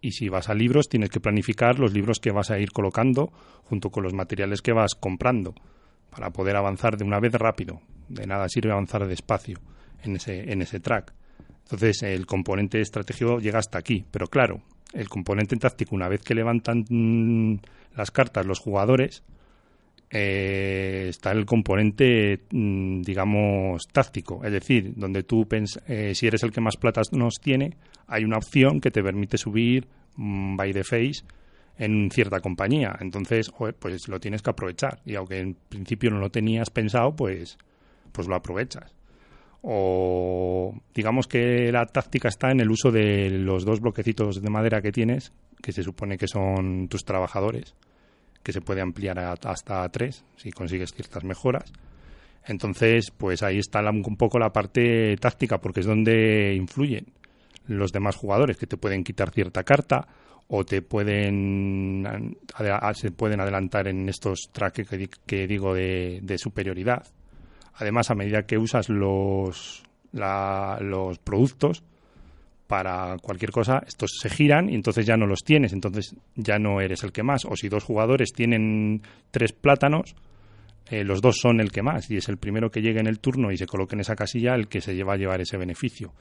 Y 0.00 0.10
si 0.10 0.28
vas 0.28 0.48
a 0.48 0.54
libros, 0.54 0.88
tienes 0.88 1.10
que 1.10 1.20
planificar 1.20 1.78
los 1.78 1.92
libros 1.94 2.18
que 2.18 2.32
vas 2.32 2.50
a 2.50 2.58
ir 2.58 2.72
colocando 2.72 3.32
junto 3.62 3.90
con 3.90 4.02
los 4.02 4.12
materiales 4.12 4.60
que 4.60 4.72
vas 4.72 4.96
comprando 4.96 5.54
para 6.10 6.30
poder 6.30 6.56
avanzar 6.56 6.96
de 6.96 7.04
una 7.04 7.20
vez 7.20 7.32
rápido. 7.34 7.80
De 8.08 8.26
nada 8.26 8.48
sirve 8.48 8.72
avanzar 8.72 9.06
despacio 9.06 9.60
en 10.02 10.16
ese, 10.16 10.52
en 10.52 10.62
ese 10.62 10.80
track. 10.80 11.14
Entonces, 11.64 12.02
el 12.02 12.26
componente 12.26 12.80
estratégico 12.80 13.38
llega 13.38 13.58
hasta 13.58 13.78
aquí. 13.78 14.04
Pero 14.10 14.26
claro, 14.26 14.62
el 14.92 15.08
componente 15.08 15.56
táctico, 15.56 15.94
una 15.94 16.08
vez 16.08 16.22
que 16.22 16.34
levantan 16.34 16.84
mm, 16.88 17.56
las 17.96 18.10
cartas 18.10 18.46
los 18.46 18.60
jugadores, 18.60 19.22
eh, 20.10 21.06
está 21.08 21.32
el 21.32 21.46
componente, 21.46 22.42
mm, 22.50 23.00
digamos, 23.02 23.88
táctico. 23.90 24.44
Es 24.44 24.52
decir, 24.52 24.92
donde 24.94 25.22
tú, 25.22 25.46
eh, 25.88 26.14
si 26.14 26.26
eres 26.26 26.42
el 26.42 26.52
que 26.52 26.60
más 26.60 26.76
platas 26.76 27.12
nos 27.12 27.40
tiene, 27.40 27.76
hay 28.06 28.24
una 28.24 28.36
opción 28.36 28.80
que 28.80 28.90
te 28.90 29.02
permite 29.02 29.38
subir 29.38 29.88
mm, 30.16 30.56
by 30.56 30.72
the 30.72 30.84
face 30.84 31.24
en 31.78 32.10
cierta 32.10 32.40
compañía. 32.40 32.94
Entonces, 33.00 33.50
pues 33.78 34.06
lo 34.08 34.20
tienes 34.20 34.42
que 34.42 34.50
aprovechar. 34.50 35.00
Y 35.06 35.14
aunque 35.14 35.40
en 35.40 35.56
principio 35.68 36.10
no 36.10 36.18
lo 36.18 36.30
tenías 36.30 36.70
pensado, 36.70 37.16
pues, 37.16 37.56
pues 38.12 38.28
lo 38.28 38.36
aprovechas 38.36 38.94
o 39.66 40.74
digamos 40.94 41.26
que 41.26 41.72
la 41.72 41.86
táctica 41.86 42.28
está 42.28 42.50
en 42.50 42.60
el 42.60 42.70
uso 42.70 42.90
de 42.90 43.30
los 43.30 43.64
dos 43.64 43.80
bloquecitos 43.80 44.42
de 44.42 44.50
madera 44.50 44.82
que 44.82 44.92
tienes, 44.92 45.32
que 45.62 45.72
se 45.72 45.82
supone 45.82 46.18
que 46.18 46.28
son 46.28 46.88
tus 46.88 47.04
trabajadores, 47.04 47.74
que 48.42 48.52
se 48.52 48.60
puede 48.60 48.82
ampliar 48.82 49.18
hasta 49.18 49.88
tres 49.88 50.22
si 50.36 50.50
consigues 50.52 50.92
ciertas 50.92 51.24
mejoras. 51.24 51.72
Entonces, 52.46 53.10
pues 53.16 53.42
ahí 53.42 53.58
está 53.58 53.80
un 53.90 54.16
poco 54.18 54.38
la 54.38 54.52
parte 54.52 55.16
táctica, 55.16 55.58
porque 55.58 55.80
es 55.80 55.86
donde 55.86 56.54
influyen 56.54 57.06
los 57.66 57.90
demás 57.90 58.16
jugadores, 58.16 58.58
que 58.58 58.66
te 58.66 58.76
pueden 58.76 59.02
quitar 59.02 59.30
cierta 59.30 59.64
carta 59.64 60.06
o 60.48 60.66
te 60.66 60.82
pueden 60.82 62.36
se 62.92 63.10
pueden 63.12 63.40
adelantar 63.40 63.88
en 63.88 64.10
estos 64.10 64.50
tracks 64.52 64.86
que, 64.86 64.98
di- 64.98 65.10
que 65.24 65.46
digo 65.46 65.72
de 65.74 66.36
superioridad. 66.36 67.06
Además, 67.76 68.10
a 68.10 68.14
medida 68.14 68.42
que 68.46 68.58
usas 68.58 68.88
los, 68.88 69.82
la- 70.12 70.78
los 70.80 71.18
productos 71.18 71.82
para 72.66 73.16
cualquier 73.20 73.50
cosa, 73.50 73.82
estos 73.86 74.10
se 74.20 74.30
giran 74.30 74.70
y 74.70 74.74
entonces 74.74 75.04
ya 75.06 75.16
no 75.16 75.26
los 75.26 75.40
tienes, 75.44 75.72
entonces 75.72 76.14
ya 76.34 76.58
no 76.58 76.80
eres 76.80 77.02
el 77.04 77.12
que 77.12 77.22
más. 77.22 77.44
O 77.44 77.56
si 77.56 77.68
dos 77.68 77.84
jugadores 77.84 78.32
tienen 78.32 79.02
tres 79.30 79.52
plátanos, 79.52 80.14
eh, 80.90 81.04
los 81.04 81.20
dos 81.20 81.36
son 81.40 81.60
el 81.60 81.70
que 81.72 81.82
más 81.82 82.10
y 82.10 82.16
es 82.16 82.28
el 82.28 82.38
primero 82.38 82.70
que 82.70 82.80
llegue 82.82 83.00
en 83.00 83.06
el 83.06 83.18
turno 83.20 83.50
y 83.52 83.56
se 83.58 83.66
coloque 83.66 83.94
en 83.94 84.00
esa 84.00 84.16
casilla 84.16 84.54
el 84.54 84.68
que 84.68 84.80
se 84.80 84.94
lleva 84.94 85.14
a 85.14 85.16
llevar 85.16 85.40
ese 85.40 85.56
beneficio. 85.56 86.12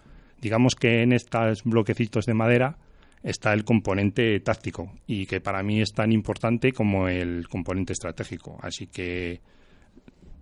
Digamos 0.42 0.76
que 0.76 1.02
en 1.04 1.14
estos 1.14 1.64
bloquecitos 1.64 2.26
de 2.26 2.34
madera 2.34 2.78
está 3.24 3.54
el 3.54 3.64
componente 3.64 4.38
táctico 4.42 4.92
y 5.08 5.26
que 5.26 5.40
para 5.40 5.64
mí 5.64 5.82
es 5.82 5.94
tan 5.94 6.12
importante 6.12 6.74
como 6.74 7.08
el 7.08 7.48
componente 7.48 7.94
estratégico. 7.94 8.58
Así 8.62 8.88
que 8.88 9.40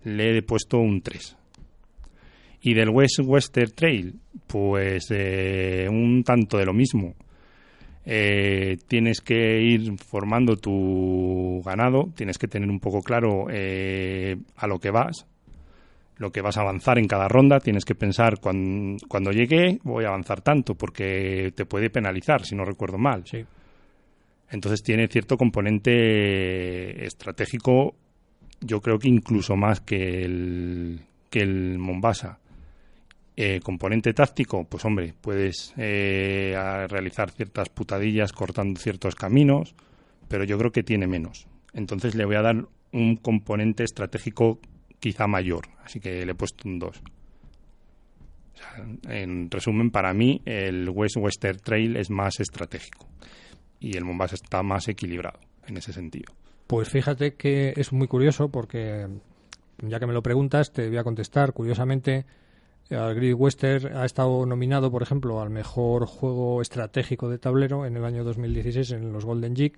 le 0.04 0.38
he 0.38 0.42
puesto 0.42 0.78
un 0.80 1.02
3. 1.02 1.38
Y 2.64 2.74
del 2.74 2.90
West 2.90 3.20
Western 3.24 3.72
Trail, 3.72 4.20
pues 4.48 5.08
eh, 5.10 5.88
un 5.90 6.24
tanto 6.24 6.58
de 6.58 6.66
lo 6.66 6.74
mismo. 6.74 7.16
Eh, 8.06 8.78
tienes 8.88 9.22
que 9.22 9.62
ir 9.62 9.98
formando 9.98 10.58
tu 10.58 11.62
ganado, 11.66 12.10
tienes 12.16 12.38
que 12.38 12.48
tener 12.48 12.70
un 12.70 12.80
poco 12.80 13.02
claro 13.02 13.46
eh, 13.52 14.38
a 14.56 14.68
lo 14.68 14.80
que 14.80 14.90
vas, 14.90 15.28
lo 16.18 16.32
que 16.32 16.42
vas 16.42 16.58
a 16.58 16.62
avanzar 16.62 16.98
en 17.00 17.08
cada 17.08 17.28
ronda, 17.28 17.60
tienes 17.60 17.86
que 17.86 17.96
pensar 17.96 18.40
cuan- 18.40 18.98
cuando 19.08 19.32
llegue 19.32 19.80
voy 19.84 20.06
a 20.06 20.10
avanzar 20.10 20.42
tanto, 20.42 20.76
porque 20.76 21.52
te 21.56 21.66
puede 21.66 21.90
penalizar, 21.90 22.46
si 22.46 22.56
no 22.56 22.64
recuerdo 22.66 22.98
mal. 22.98 23.24
Sí. 23.26 23.44
Entonces 24.50 24.84
tiene 24.84 25.08
cierto 25.08 25.38
componente 25.38 27.06
estratégico, 27.06 27.96
yo 28.62 28.82
creo 28.82 29.00
que 29.00 29.10
incluso 29.10 29.56
más 29.56 29.82
que 29.82 30.24
el, 30.24 31.02
que 31.30 31.40
el 31.40 31.78
Mombasa. 31.78 32.40
Eh, 33.36 33.60
componente 33.64 34.14
táctico, 34.14 34.66
pues 34.66 34.86
hombre, 34.86 35.14
puedes 35.20 35.74
eh, 35.78 36.54
realizar 36.90 37.32
ciertas 37.32 37.70
putadillas 37.70 38.34
cortando 38.34 38.80
ciertos 38.80 39.16
caminos, 39.16 39.74
pero 40.28 40.44
yo 40.44 40.58
creo 40.58 40.72
que 40.72 40.84
tiene 40.84 41.08
menos. 41.08 41.48
Entonces 41.74 42.14
le 42.14 42.26
voy 42.26 42.36
a 42.36 42.42
dar 42.42 42.68
un 42.92 43.16
componente 43.16 43.84
estratégico 43.84 44.60
quizá 45.00 45.28
mayor, 45.28 45.70
así 45.84 46.00
que 46.00 46.26
le 46.26 46.34
he 46.34 46.36
puesto 46.36 46.68
un 46.68 46.78
2. 46.78 47.02
O 48.54 48.58
sea, 48.58 49.16
en 49.16 49.50
resumen, 49.50 49.90
para 49.90 50.14
mí 50.14 50.42
el 50.46 50.90
West 50.90 51.16
Western 51.18 51.60
Trail 51.60 51.96
es 51.96 52.10
más 52.10 52.40
estratégico 52.40 53.08
y 53.80 53.98
el 53.98 54.04
Mombasa 54.04 54.36
está 54.36 54.62
más 54.62 54.88
equilibrado 54.90 55.40
en 55.66 55.78
ese 55.78 55.94
sentido. 55.94 56.34
Pues 56.72 56.88
fíjate 56.88 57.34
que 57.34 57.74
es 57.76 57.92
muy 57.92 58.08
curioso 58.08 58.48
porque, 58.48 59.06
ya 59.80 60.00
que 60.00 60.08
me 60.08 60.14
lo 60.14 60.24
preguntas, 60.24 60.72
te 60.72 60.88
voy 60.88 61.00
a 61.00 61.04
contestar. 61.04 61.52
Curiosamente, 61.52 62.26
Great 62.90 63.36
Western 63.38 63.98
ha 63.98 64.06
estado 64.06 64.46
nominado, 64.46 64.90
por 64.90 65.04
ejemplo, 65.04 65.42
al 65.42 65.50
mejor 65.50 66.06
juego 66.06 66.62
estratégico 66.62 67.28
de 67.28 67.40
tablero 67.40 67.86
en 67.86 67.98
el 67.98 68.06
año 68.06 68.24
2016 68.24 68.92
en 68.92 69.12
los 69.12 69.26
Golden 69.26 69.54
Jig. 69.54 69.74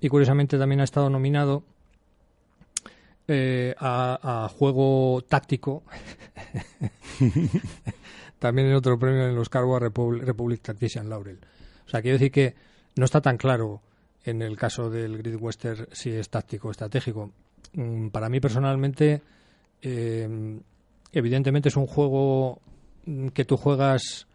Y 0.00 0.08
curiosamente 0.08 0.56
también 0.56 0.80
ha 0.80 0.84
estado 0.84 1.10
nominado 1.10 1.64
eh, 3.28 3.74
a, 3.78 4.46
a 4.46 4.48
juego 4.48 5.20
táctico. 5.28 5.82
también 8.38 8.68
en 8.68 8.74
otro 8.74 8.98
premio 8.98 9.28
en 9.28 9.34
los 9.34 9.50
Carwa 9.50 9.78
Republic, 9.78 10.24
Republic 10.24 10.62
Tactician 10.62 11.10
Laurel. 11.10 11.40
O 11.86 11.90
sea, 11.90 12.00
quiero 12.00 12.14
decir 12.14 12.32
que 12.32 12.54
no 12.96 13.04
está 13.04 13.20
tan 13.20 13.36
claro 13.36 13.82
en 14.24 14.42
el 14.42 14.56
caso 14.56 14.90
del 14.90 15.18
Grid 15.18 15.36
Western 15.40 15.86
si 15.92 16.10
es 16.10 16.28
táctico 16.28 16.68
o 16.68 16.70
estratégico. 16.70 17.32
Mm, 17.74 18.08
Para 18.08 18.28
mí 18.28 18.40
personalmente, 18.40 19.22
eh, 19.82 20.60
evidentemente 21.12 21.68
es 21.68 21.76
un 21.76 21.86
juego 21.86 22.60
mm, 23.06 23.28
que 23.28 23.44
tú 23.44 23.56
juegas 23.56 24.26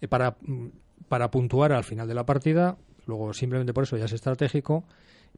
eh, 0.00 0.08
para, 0.08 0.36
mm, 0.40 0.68
para 1.08 1.30
puntuar 1.30 1.72
al 1.72 1.84
final 1.84 2.08
de 2.08 2.14
la 2.14 2.24
partida, 2.24 2.76
luego 3.06 3.32
simplemente 3.32 3.72
por 3.72 3.84
eso 3.84 3.96
ya 3.96 4.04
es 4.04 4.12
estratégico, 4.12 4.84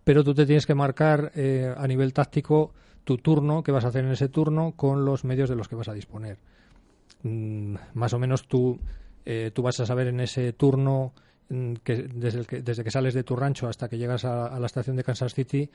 pero 0.04 0.22
tú 0.22 0.34
te 0.34 0.46
tienes 0.46 0.66
que 0.66 0.74
marcar 0.74 1.32
eh, 1.34 1.72
a 1.76 1.86
nivel 1.86 2.12
táctico 2.12 2.72
tu 3.04 3.18
turno, 3.18 3.62
que 3.62 3.72
vas 3.72 3.84
a 3.84 3.88
hacer 3.88 4.04
en 4.04 4.12
ese 4.12 4.28
turno, 4.28 4.72
con 4.76 5.04
los 5.04 5.24
medios 5.24 5.48
de 5.48 5.56
los 5.56 5.68
que 5.68 5.76
vas 5.76 5.88
a 5.88 5.92
disponer. 5.92 6.38
Más 7.22 8.12
o 8.12 8.18
menos 8.18 8.46
tú, 8.48 8.78
eh, 9.24 9.50
tú 9.52 9.62
vas 9.62 9.78
a 9.80 9.86
saber 9.86 10.08
en 10.08 10.20
ese 10.20 10.52
turno 10.52 11.12
que 11.82 12.08
desde, 12.14 12.38
el 12.38 12.46
que 12.46 12.62
desde 12.62 12.84
que 12.84 12.90
sales 12.90 13.14
de 13.14 13.22
tu 13.22 13.36
rancho 13.36 13.68
hasta 13.68 13.88
que 13.88 13.98
llegas 13.98 14.24
a, 14.24 14.58
la 14.58 14.66
estación 14.66 14.96
de 14.96 15.04
Kansas 15.04 15.34
City 15.34 15.70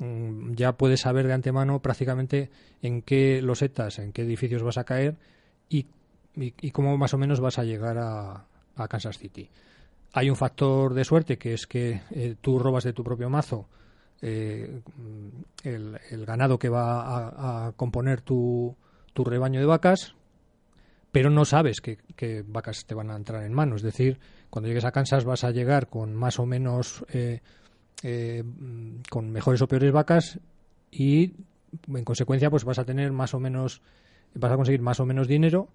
mm, 0.00 0.52
ya 0.54 0.72
puedes 0.72 1.00
saber 1.00 1.26
de 1.26 1.32
antemano 1.32 1.80
prácticamente 1.80 2.50
en 2.82 3.02
qué 3.02 3.40
losetas, 3.40 3.98
en 3.98 4.12
qué 4.12 4.22
edificios 4.22 4.62
vas 4.62 4.78
a 4.78 4.84
caer 4.84 5.16
y, 5.68 5.86
y, 6.36 6.70
cómo 6.72 6.98
más 6.98 7.14
o 7.14 7.18
menos 7.18 7.40
vas 7.40 7.58
a 7.58 7.64
llegar 7.64 7.96
a, 7.98 8.46
Kansas 8.88 9.18
City. 9.18 9.48
Hay 10.12 10.28
un 10.30 10.36
factor 10.36 10.94
de 10.94 11.04
suerte 11.04 11.38
que 11.38 11.54
es 11.54 11.66
que 11.66 12.02
eh, 12.10 12.34
tú 12.40 12.58
robas 12.58 12.82
de 12.82 12.92
tu 12.92 13.04
propio 13.04 13.30
mazo 13.30 13.68
eh, 14.20 14.80
mm, 14.96 15.28
el, 15.62 16.26
ganado 16.26 16.58
que 16.58 16.68
va 16.68 17.02
a, 17.02 17.66
a 17.66 17.72
componer 17.72 18.20
tu, 18.20 18.76
tu 19.12 19.24
rebaño 19.24 19.60
de 19.60 19.66
vacas, 19.66 20.16
pero 21.12 21.30
no 21.30 21.44
sabes 21.44 21.80
qué 21.80 22.44
vacas 22.46 22.84
te 22.86 22.94
van 22.94 23.10
a 23.10 23.16
entrar 23.16 23.44
en 23.44 23.52
mano. 23.54 23.76
Es 23.76 23.82
decir, 23.82 24.18
cuando 24.54 24.68
llegues 24.68 24.84
a 24.84 24.92
Kansas 24.92 25.24
vas 25.24 25.42
a 25.42 25.50
llegar 25.50 25.88
con 25.88 26.14
más 26.14 26.38
o 26.38 26.46
menos 26.46 27.04
eh, 27.12 27.40
eh, 28.04 28.44
con 29.10 29.28
mejores 29.32 29.60
o 29.62 29.66
peores 29.66 29.90
vacas 29.90 30.38
y 30.92 31.32
en 31.88 32.04
consecuencia 32.04 32.50
pues 32.50 32.62
vas 32.62 32.78
a 32.78 32.84
tener 32.84 33.10
más 33.10 33.34
o 33.34 33.40
menos 33.40 33.82
vas 34.32 34.52
a 34.52 34.54
conseguir 34.54 34.80
más 34.80 35.00
o 35.00 35.06
menos 35.06 35.26
dinero 35.26 35.66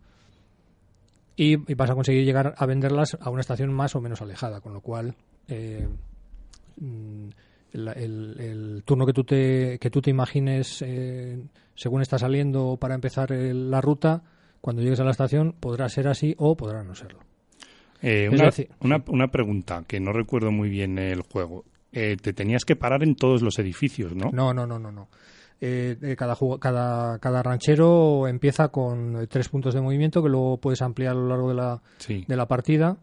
y, 1.35 1.57
vas 1.75 1.89
a 1.89 1.93
conseguir 1.93 2.23
llegar 2.23 2.55
a 2.57 2.65
venderlas 2.65 3.17
a 3.19 3.29
una 3.29 3.41
estación 3.41 3.73
más 3.73 3.97
o 3.97 3.99
menos 3.99 4.21
alejada 4.21 4.61
con 4.61 4.73
lo 4.73 4.79
cual 4.79 5.13
eh, 5.49 5.85
mm, 6.77 7.27
el, 7.73 8.81
turno 8.85 9.05
que 9.05 9.11
tú 9.11 9.25
te 9.25 9.77
que 9.77 9.89
tú 9.89 10.01
te 10.01 10.09
imagines 10.09 10.81
eh, 10.83 11.43
según 11.75 12.01
está 12.01 12.17
saliendo 12.17 12.77
para 12.77 12.95
empezar 12.95 13.31
la 13.31 13.81
ruta 13.81 14.23
cuando 14.61 14.81
llegues 14.81 15.01
a 15.01 15.03
la 15.03 15.11
estación 15.11 15.51
podrá 15.59 15.89
ser 15.89 16.07
así 16.07 16.33
o 16.37 16.55
podrá 16.55 16.81
no 16.85 16.95
serlo 16.95 17.28
Eh, 18.01 18.29
una, 18.31 18.49
una, 18.81 19.03
una 19.07 19.27
pregunta 19.27 19.83
que 19.87 19.99
no 19.99 20.13
recuerdo 20.13 20.51
muy 20.51 20.69
bien 20.69 20.97
el 20.97 21.21
juego. 21.21 21.65
Eh, 21.91 22.17
te 22.21 22.33
tenías 22.33 22.65
que 22.65 22.75
parar 22.75 23.03
en 23.03 23.15
todos 23.15 23.41
los 23.41 23.57
edificios, 23.59 24.15
¿no? 24.15 24.29
No, 24.31 24.53
no, 24.53 24.65
no, 24.67 24.77
no, 24.79 24.91
no. 24.91 25.09
Eh, 25.61 25.97
eh, 26.01 26.15
cada, 26.15 26.35
jugo- 26.35 26.57
cada, 26.59 27.19
cada 27.19 27.43
ranchero 27.43 28.27
empieza 28.27 28.69
con 28.69 29.23
eh, 29.23 29.27
tres 29.27 29.49
puntos 29.49 29.73
de 29.73 29.81
movimiento 29.81 30.23
que 30.23 30.29
luego 30.29 30.57
puedes 30.57 30.81
ampliar 30.81 31.11
a 31.11 31.19
lo 31.19 31.27
largo 31.27 31.49
de 31.49 31.55
la, 31.55 31.81
Sí. 31.97 32.23
de 32.27 32.35
la 32.37 32.47
partida 32.47 32.95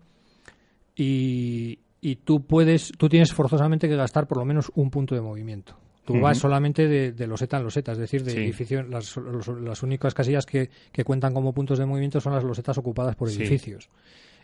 y, 0.95 1.79
y 2.01 2.17
tú 2.17 2.45
puedes, 2.47 2.93
tú 2.97 3.09
tienes 3.09 3.33
forzosamente 3.33 3.89
que 3.89 3.97
gastar 3.97 4.27
por 4.27 4.39
lo 4.39 4.45
menos 4.45 4.71
un 4.75 4.91
punto 4.91 5.15
de 5.15 5.21
movimiento. 5.21 5.77
Tú 6.05 6.21
vas 6.21 6.39
solamente 6.39 6.87
de, 6.87 7.11
de 7.11 7.27
loseta 7.27 7.57
en 7.57 7.65
loseta, 7.65 7.91
es 7.91 7.99
decir, 7.99 8.23
de 8.23 8.31
Sí. 8.31 8.39
edificio, 8.39 8.81
las, 8.85 9.17
los- 9.17 9.49
las 9.49 9.83
únicas 9.83 10.15
casillas 10.15 10.47
que, 10.47 10.71
que 10.93 11.03
cuentan 11.03 11.35
como 11.35 11.53
puntos 11.53 11.81
de 11.81 11.85
movimiento 11.87 12.21
son 12.21 12.33
las 12.33 12.45
losetas 12.45 12.79
ocupadas 12.79 13.17
por 13.17 13.29
Sí. 13.29 13.39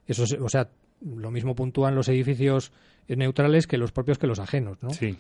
Eso, 0.07 0.25
es- 0.25 0.33
o 0.41 0.49
sea, 0.49 0.69
lo 1.05 1.31
mismo 1.31 1.55
puntúan 1.55 1.95
los 1.95 2.09
edificios 2.09 2.73
neutrales 3.09 3.67
que 3.67 3.79
los 3.79 3.93
propios 3.93 4.19
que 4.19 4.27
los 4.27 4.39
ajenos, 4.39 4.79
¿no? 4.83 4.91
Sí, 4.91 5.17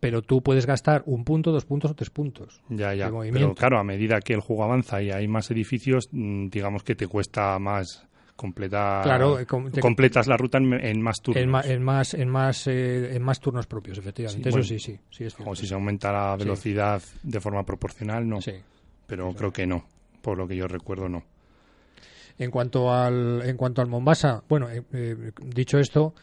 pero 0.00 0.22
tú 0.22 0.42
puedes 0.42 0.66
gastar 0.66 1.02
un 1.06 1.24
punto, 1.24 1.52
dos 1.52 1.64
puntos 1.64 1.90
o 1.90 1.94
tres 1.94 2.10
puntos. 2.10 2.60
ya, 2.68 2.94
ya. 2.94 3.10
de 3.10 3.30
Pero 3.32 3.54
claro, 3.54 3.78
a 3.78 3.84
medida 3.84 4.20
que 4.20 4.32
el 4.34 4.40
juego 4.40 4.64
avanza 4.64 5.02
y 5.02 5.10
hay 5.10 5.28
más 5.28 5.50
edificios, 5.50 6.08
mm, 6.12 6.48
digamos 6.48 6.82
que 6.82 6.94
te 6.94 7.06
cuesta 7.06 7.58
más 7.58 8.06
completar. 8.36 9.02
Claro, 9.04 9.38
eh, 9.38 9.46
com- 9.46 9.70
completas 9.80 10.26
la 10.26 10.36
ruta 10.36 10.58
en, 10.58 10.72
en 10.74 11.00
más 11.02 11.20
turnos. 11.20 11.42
En, 11.42 11.50
ma- 11.50 11.60
en 11.62 11.82
más, 11.82 12.14
en, 12.14 12.28
más, 12.28 12.66
eh, 12.66 13.14
en 13.14 13.22
más 13.22 13.38
turnos 13.40 13.66
propios, 13.66 13.98
efectivamente. 13.98 14.42
Sí, 14.44 14.48
Eso 14.48 14.56
bueno, 14.58 14.64
sí, 14.68 14.78
sí. 14.78 14.98
sí 15.10 15.24
es 15.24 15.34
O 15.34 15.36
cierto. 15.36 15.54
si 15.56 15.66
se 15.66 15.74
aumenta 15.74 16.10
la 16.12 16.36
Sí. 16.38 16.44
velocidad 16.44 17.02
de 17.22 17.40
forma 17.40 17.64
proporcional, 17.64 18.26
no. 18.28 18.40
Sí. 18.40 18.52
Pero 19.06 19.32
creo 19.34 19.52
que 19.52 19.66
no. 19.66 19.84
Por 20.22 20.38
lo 20.38 20.46
que 20.48 20.56
yo 20.56 20.66
recuerdo, 20.66 21.08
no. 21.08 21.22
En 22.38 22.50
cuanto 22.50 22.92
al, 22.92 23.42
en 23.44 23.56
cuanto 23.56 23.82
al 23.82 23.88
Mombasa, 23.88 24.42
bueno, 24.48 24.70
eh, 24.70 24.82
eh, 24.92 25.32
dicho 25.44 25.78
esto, 25.78 26.14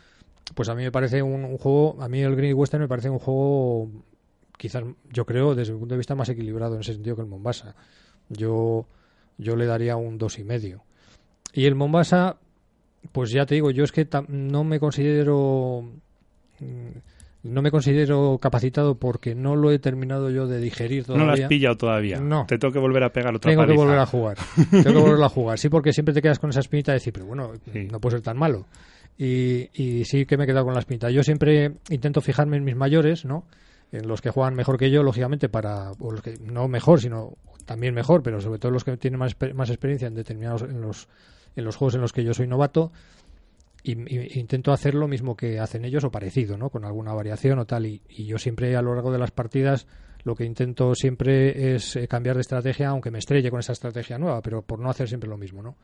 pues 0.55 0.69
a 0.69 0.75
mí 0.75 0.83
me 0.83 0.91
parece 0.91 1.21
un, 1.21 1.57
juego, 1.57 2.01
a 2.01 2.09
mí 2.09 2.21
el 2.21 2.35
Green 2.35 2.55
Western 2.55 2.81
me 2.81 2.87
parece 2.87 3.09
un 3.09 3.19
juego, 3.19 3.89
quizás, 4.57 4.83
yo 5.11 5.25
creo, 5.25 5.55
desde 5.55 5.73
mi 5.73 5.79
punto 5.79 5.93
de 5.93 5.99
vista, 5.99 6.15
más 6.15 6.29
equilibrado 6.29 6.75
en 6.75 6.81
ese 6.81 6.93
sentido 6.93 7.15
que 7.15 7.21
el 7.21 7.27
Mombasa. 7.27 7.75
Yo, 8.29 8.87
yo 9.37 9.55
le 9.55 9.65
daría 9.65 9.95
un 9.95 10.17
dos 10.17 10.39
y 10.39 10.43
medio. 10.43 10.83
Y 11.53 11.65
el 11.65 11.75
Mombasa, 11.75 12.37
pues 13.11 13.31
ya 13.31 13.45
te 13.45 13.55
digo, 13.55 13.71
yo 13.71 13.83
es 13.83 13.91
que 13.91 14.07
no 14.27 14.63
me 14.63 14.79
considero 14.79 15.83
mm, 16.59 16.97
no 17.43 17.61
me 17.61 17.71
considero 17.71 18.37
capacitado 18.41 18.95
porque 18.95 19.33
no 19.35 19.55
lo 19.55 19.71
he 19.71 19.79
terminado 19.79 20.29
yo 20.29 20.45
de 20.47 20.59
digerir 20.59 21.05
todavía. 21.05 21.25
No 21.25 21.35
lo 21.35 21.41
has 21.43 21.47
pillado 21.47 21.77
todavía. 21.77 22.19
No. 22.19 22.45
Te 22.47 22.57
tengo 22.57 22.73
que 22.73 22.79
volver 22.79 23.03
a 23.03 23.13
pegar 23.13 23.33
otra 23.35 23.49
Tengo 23.51 23.65
que 23.65 23.73
volver 23.73 23.97
a 23.99 24.05
jugar. 24.05 24.37
Tengo 24.71 24.83
que 24.83 25.09
volver 25.09 25.23
a 25.23 25.29
jugar. 25.29 25.57
Sí, 25.57 25.69
porque 25.69 25.93
siempre 25.93 26.13
te 26.13 26.21
quedas 26.21 26.39
con 26.39 26.49
esa 26.49 26.59
espinita 26.59 26.91
de 26.91 26.97
decir, 26.97 27.13
pero 27.13 27.25
bueno, 27.25 27.51
Sí. 27.71 27.87
no 27.91 27.99
puede 27.99 28.17
ser 28.17 28.23
tan 28.23 28.37
malo. 28.37 28.65
Y, 29.17 29.69
y 29.73 30.05
sí 30.05 30.25
que 30.25 30.37
me 30.37 30.43
he 30.43 30.47
quedado 30.47 30.65
con 30.65 30.73
la 30.73 30.79
espinita. 30.81 31.09
Yo 31.11 31.23
siempre 31.23 31.73
intento 31.89 32.21
fijarme 32.21 32.57
en 32.57 32.63
mis 32.63 32.75
mayores, 32.75 33.25
¿no? 33.25 33.45
En 33.91 34.07
los 34.07 34.21
que 34.21 34.29
juegan 34.29 34.53
mejor 34.55 34.77
que 34.77 34.91
yo, 34.91 35.01
lógicamente, 35.03 35.49
para. 35.49 35.91
O 35.99 36.11
los 36.11 36.21
que, 36.21 36.35
no 36.41 36.67
mejor, 36.67 37.01
sino 37.01 37.33
también 37.65 37.93
mejor, 37.93 38.21
pero 38.23 38.39
sobre 38.41 38.59
todo 38.59 38.71
los 38.71 38.83
que 38.83 38.95
tienen 38.97 39.19
más, 39.19 39.35
más 39.55 39.69
experiencia 39.69 40.07
en 40.07 40.15
determinados. 40.15 40.61
En 40.63 40.81
los, 40.81 41.07
en 41.55 41.65
los 41.65 41.75
juegos 41.75 41.95
en 41.95 42.01
los 42.01 42.13
que 42.13 42.23
yo 42.23 42.33
soy 42.33 42.47
novato. 42.47 42.91
Y, 43.83 43.93
y- 43.93 44.39
intento 44.39 44.71
hacer 44.73 44.93
lo 44.95 45.07
mismo 45.07 45.35
que 45.37 45.59
hacen 45.59 45.85
ellos 45.85 46.03
o 46.03 46.11
parecido, 46.11 46.57
¿no? 46.57 46.69
Con 46.69 46.83
alguna 46.85 47.13
variación 47.13 47.59
o 47.59 47.65
tal. 47.65 47.85
Y, 47.85 48.01
y 48.09 48.25
yo 48.25 48.37
siempre 48.37 48.75
a 48.75 48.81
lo 48.81 48.93
largo 48.93 49.11
de 49.11 49.19
las 49.19 49.31
partidas 49.31 49.87
lo 50.23 50.35
que 50.35 50.43
intento 50.43 50.93
siempre 50.95 51.75
es 51.75 51.95
eh, 51.95 52.07
cambiar 52.07 52.35
de 52.35 52.41
estrategia, 52.41 52.89
aunque 52.89 53.09
me 53.09 53.19
estrelle 53.19 53.49
con 53.49 53.61
esa 53.61 53.71
estrategia 53.71 54.17
nueva, 54.17 54.41
pero 54.41 54.61
por 54.61 54.79
no 54.79 54.89
hacer 54.89 55.07
siempre 55.07 55.29
lo 55.29 55.37
mismo, 55.37 55.61
¿no? 55.63 55.77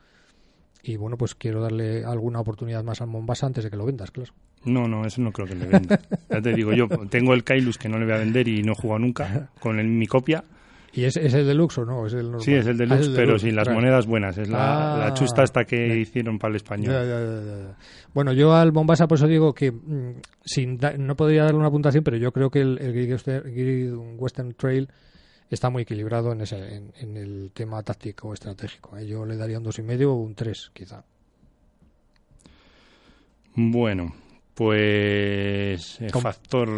Y 0.82 0.96
bueno, 0.96 1.16
pues 1.16 1.34
quiero 1.34 1.60
darle 1.62 2.04
alguna 2.04 2.40
oportunidad 2.40 2.84
más 2.84 3.00
al 3.00 3.08
Mombasa 3.08 3.46
antes 3.46 3.64
de 3.64 3.70
que 3.70 3.76
lo 3.76 3.86
vendas, 3.86 4.10
claro. 4.10 4.32
No, 4.64 4.86
no, 4.86 5.04
eso 5.06 5.20
no 5.22 5.32
creo 5.32 5.48
que 5.48 5.54
le 5.54 5.66
venda. 5.66 5.98
ya 6.30 6.40
te 6.42 6.52
digo, 6.54 6.72
yo 6.74 6.86
tengo 7.08 7.32
el 7.34 7.44
Kailus 7.44 7.78
que 7.78 7.88
no 7.88 7.98
le 7.98 8.04
voy 8.04 8.14
a 8.14 8.18
vender 8.18 8.46
y 8.46 8.62
no 8.62 8.72
he 8.72 8.74
jugado 8.76 8.98
nunca 9.00 9.50
con 9.60 9.80
el, 9.80 9.86
mi 9.88 10.06
copia. 10.06 10.44
¿Y 10.96 11.04
es, 11.04 11.16
es 11.16 11.34
el 11.34 11.46
deluxe 11.46 11.78
o 11.78 11.84
no? 11.84 12.06
¿Es 12.06 12.14
el 12.14 12.22
normal? 12.24 12.40
Sí, 12.40 12.54
es 12.54 12.66
el 12.66 12.74
Ah, 12.74 12.78
deluxe, 12.78 13.08
pero 13.10 13.26
deluxe, 13.26 13.42
sin 13.42 13.54
las 13.54 13.64
claro. 13.64 13.80
monedas 13.80 14.06
buenas. 14.06 14.38
Es 14.38 14.48
la, 14.48 14.94
Ah. 14.94 14.98
la 14.98 15.14
chusta 15.14 15.42
esta 15.44 15.64
que 15.64 15.98
hicieron 15.98 16.38
para 16.38 16.50
el 16.52 16.56
español. 16.56 16.92
Ya, 16.94 17.02
ya, 17.04 17.20
ya, 17.20 17.40
ya, 17.44 17.62
ya. 17.68 17.76
Bueno, 18.14 18.32
yo 18.32 18.54
al 18.54 18.72
Mombasa 18.72 19.06
por 19.06 19.18
eso 19.18 19.26
digo 19.26 19.52
que 19.54 19.70
mm, 19.72 20.20
sin 20.44 20.78
da- 20.78 20.96
no 20.96 21.14
podría 21.14 21.44
darle 21.44 21.58
una 21.60 21.70
puntuación, 21.70 22.02
pero 22.02 22.16
yo 22.16 22.32
creo 22.32 22.48
que 22.50 22.60
el, 22.62 22.78
el 22.80 22.92
Great 22.92 23.92
Western 24.18 24.54
Trail 24.54 24.88
está 25.50 25.68
muy 25.70 25.82
equilibrado 25.82 26.32
en, 26.32 26.40
ese, 26.40 26.56
en, 26.76 26.92
en 26.98 27.16
el 27.16 27.50
tema 27.52 27.82
táctico 27.82 28.32
estratégico. 28.32 28.96
¿eh? 28.96 29.06
Yo 29.06 29.24
le 29.26 29.36
daría 29.36 29.58
un 29.58 29.64
dos 29.64 29.78
y 29.78 29.82
medio 29.82 30.12
o 30.12 30.16
un 30.16 30.34
3, 30.34 30.70
quizá. 30.72 31.04
Bueno, 33.54 34.12
pues 34.56 36.00
eh, 36.00 36.08
Com- 36.10 36.22
factor 36.22 36.68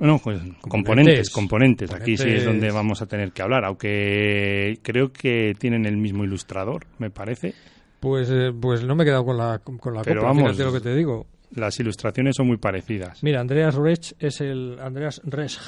no 0.00 0.18
pues, 0.18 0.40
componentes, 0.60 1.30
componentes 1.30 1.92
aquí 1.92 2.16
sí 2.16 2.28
es 2.28 2.44
donde 2.44 2.70
vamos 2.70 3.00
a 3.02 3.06
tener 3.06 3.32
que 3.32 3.40
hablar 3.42 3.64
aunque 3.64 4.78
creo 4.82 5.12
que 5.12 5.54
tienen 5.58 5.86
el 5.86 5.96
mismo 5.96 6.24
ilustrador 6.24 6.86
me 6.98 7.10
parece 7.10 7.54
Pues, 8.00 8.28
eh, 8.30 8.50
pues 8.58 8.82
no 8.84 8.94
me 8.96 9.04
he 9.04 9.06
quedado 9.06 9.24
con 9.24 9.38
la, 9.38 9.58
con 9.60 9.94
la 9.94 10.02
Pero 10.02 10.22
vamos, 10.24 10.42
fíjate 10.56 10.64
lo 10.64 10.72
que 10.72 10.80
te 10.80 10.94
digo. 10.94 11.26
las 11.54 11.78
ilustraciones 11.78 12.34
son 12.36 12.48
muy 12.48 12.56
parecidas 12.56 13.22
Mira, 13.22 13.40
Andreas 13.40 13.74
Resch 13.76 14.14
es 14.18 14.40
el 14.40 14.78
Andreas 14.80 15.20
Resch 15.24 15.58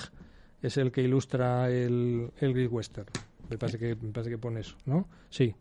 es 0.62 0.76
el 0.76 0.90
que 0.92 1.02
ilustra 1.02 1.68
el, 1.70 2.28
el 2.40 2.54
Great 2.54 2.70
Western. 2.70 3.06
Me 3.50 3.58
parece 3.58 3.78
que 3.78 3.96
me 4.00 4.12
parece 4.12 4.30
que 4.30 4.38
pone 4.38 4.60
eso, 4.60 4.76
¿no? 4.86 5.08
Sí. 5.28 5.52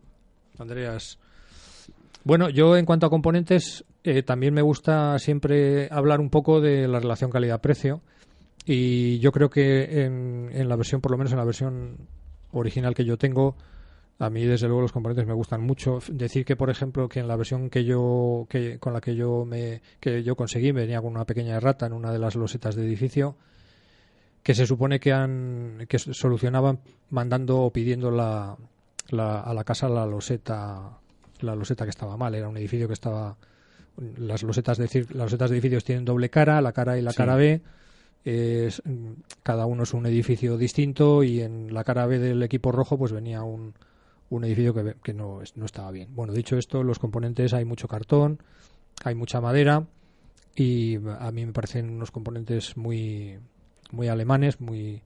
Andreas. 0.60 1.18
Bueno, 2.22 2.48
yo 2.50 2.76
en 2.76 2.86
cuanto 2.86 3.06
a 3.06 3.10
componentes 3.10 3.84
eh, 4.04 4.22
también 4.22 4.54
me 4.54 4.62
gusta 4.62 5.18
siempre 5.18 5.88
hablar 5.90 6.20
un 6.20 6.30
poco 6.30 6.60
de 6.60 6.88
la 6.88 7.00
relación 7.00 7.30
calidad-precio 7.30 8.00
y 8.64 9.18
yo 9.20 9.32
creo 9.32 9.50
que 9.50 10.04
en, 10.04 10.50
en 10.52 10.68
la 10.68 10.76
versión, 10.76 11.00
por 11.00 11.10
lo 11.12 11.18
menos 11.18 11.32
en 11.32 11.38
la 11.38 11.44
versión 11.44 11.96
original 12.52 12.94
que 12.94 13.04
yo 13.04 13.16
tengo, 13.18 13.56
a 14.18 14.30
mí 14.30 14.44
desde 14.44 14.66
luego 14.68 14.82
los 14.82 14.92
componentes 14.92 15.26
me 15.26 15.32
gustan 15.34 15.62
mucho. 15.62 15.98
Decir 16.08 16.44
que 16.44 16.54
por 16.54 16.70
ejemplo 16.70 17.08
que 17.08 17.18
en 17.20 17.26
la 17.28 17.34
versión 17.36 17.70
que 17.70 17.84
yo 17.84 18.46
que 18.48 18.78
con 18.78 18.92
la 18.92 19.00
que 19.00 19.16
yo 19.16 19.44
me 19.44 19.80
que 19.98 20.22
yo 20.22 20.36
conseguí 20.36 20.70
venía 20.70 21.00
con 21.00 21.10
una 21.12 21.24
pequeña 21.24 21.56
errata 21.56 21.86
en 21.86 21.92
una 21.92 22.12
de 22.12 22.18
las 22.20 22.36
losetas 22.36 22.76
de 22.76 22.84
edificio 22.84 23.36
que 24.44 24.54
se 24.54 24.66
supone 24.66 25.00
que 25.00 25.12
han 25.12 25.86
que 25.88 25.98
solucionaban 25.98 26.80
mandando 27.10 27.60
o 27.62 27.72
pidiendo 27.72 28.10
la, 28.10 28.56
la- 29.08 29.40
a 29.40 29.54
la 29.54 29.64
casa 29.64 29.88
la 29.88 30.06
loseta 30.06 30.98
la 31.40 31.54
loseta 31.56 31.84
que 31.84 31.90
estaba 31.90 32.16
mal 32.16 32.34
era 32.34 32.48
un 32.48 32.56
edificio 32.56 32.86
que 32.86 32.94
estaba 32.94 33.36
las 34.18 34.42
losetas 34.42 34.78
de 34.78 34.86
las 35.10 35.24
losetas 35.26 35.50
de 35.50 35.56
edificios 35.56 35.84
tienen 35.84 36.04
doble 36.04 36.30
cara 36.30 36.60
la 36.60 36.72
cara 36.72 36.92
A 36.92 36.98
y 36.98 37.02
la 37.02 37.10
Sí. 37.12 37.16
cara 37.16 37.36
B 37.36 37.60
es, 38.24 38.82
cada 39.42 39.66
uno 39.66 39.82
es 39.82 39.94
un 39.94 40.06
edificio 40.06 40.56
distinto 40.56 41.22
y 41.24 41.40
en 41.40 41.74
la 41.74 41.84
cara 41.84 42.06
B 42.06 42.18
del 42.18 42.42
equipo 42.42 42.70
rojo 42.72 42.96
pues 42.98 43.12
venía 43.12 43.42
un, 43.42 43.74
un 44.30 44.44
edificio 44.44 44.72
que, 44.74 44.94
que 45.02 45.12
no, 45.12 45.40
no 45.56 45.64
estaba 45.66 45.90
bien. 45.90 46.14
Bueno, 46.14 46.32
dicho 46.32 46.56
esto, 46.56 46.82
los 46.84 46.98
componentes 46.98 47.52
hay 47.52 47.64
mucho 47.64 47.88
cartón, 47.88 48.38
hay 49.04 49.14
mucha 49.14 49.40
madera 49.40 49.86
y 50.54 50.96
a 51.18 51.30
mí 51.32 51.46
me 51.46 51.52
parecen 51.52 51.90
unos 51.90 52.10
componentes 52.10 52.76
muy 52.76 53.38
muy 53.90 54.08
alemanes, 54.08 54.60
muy 54.60 55.02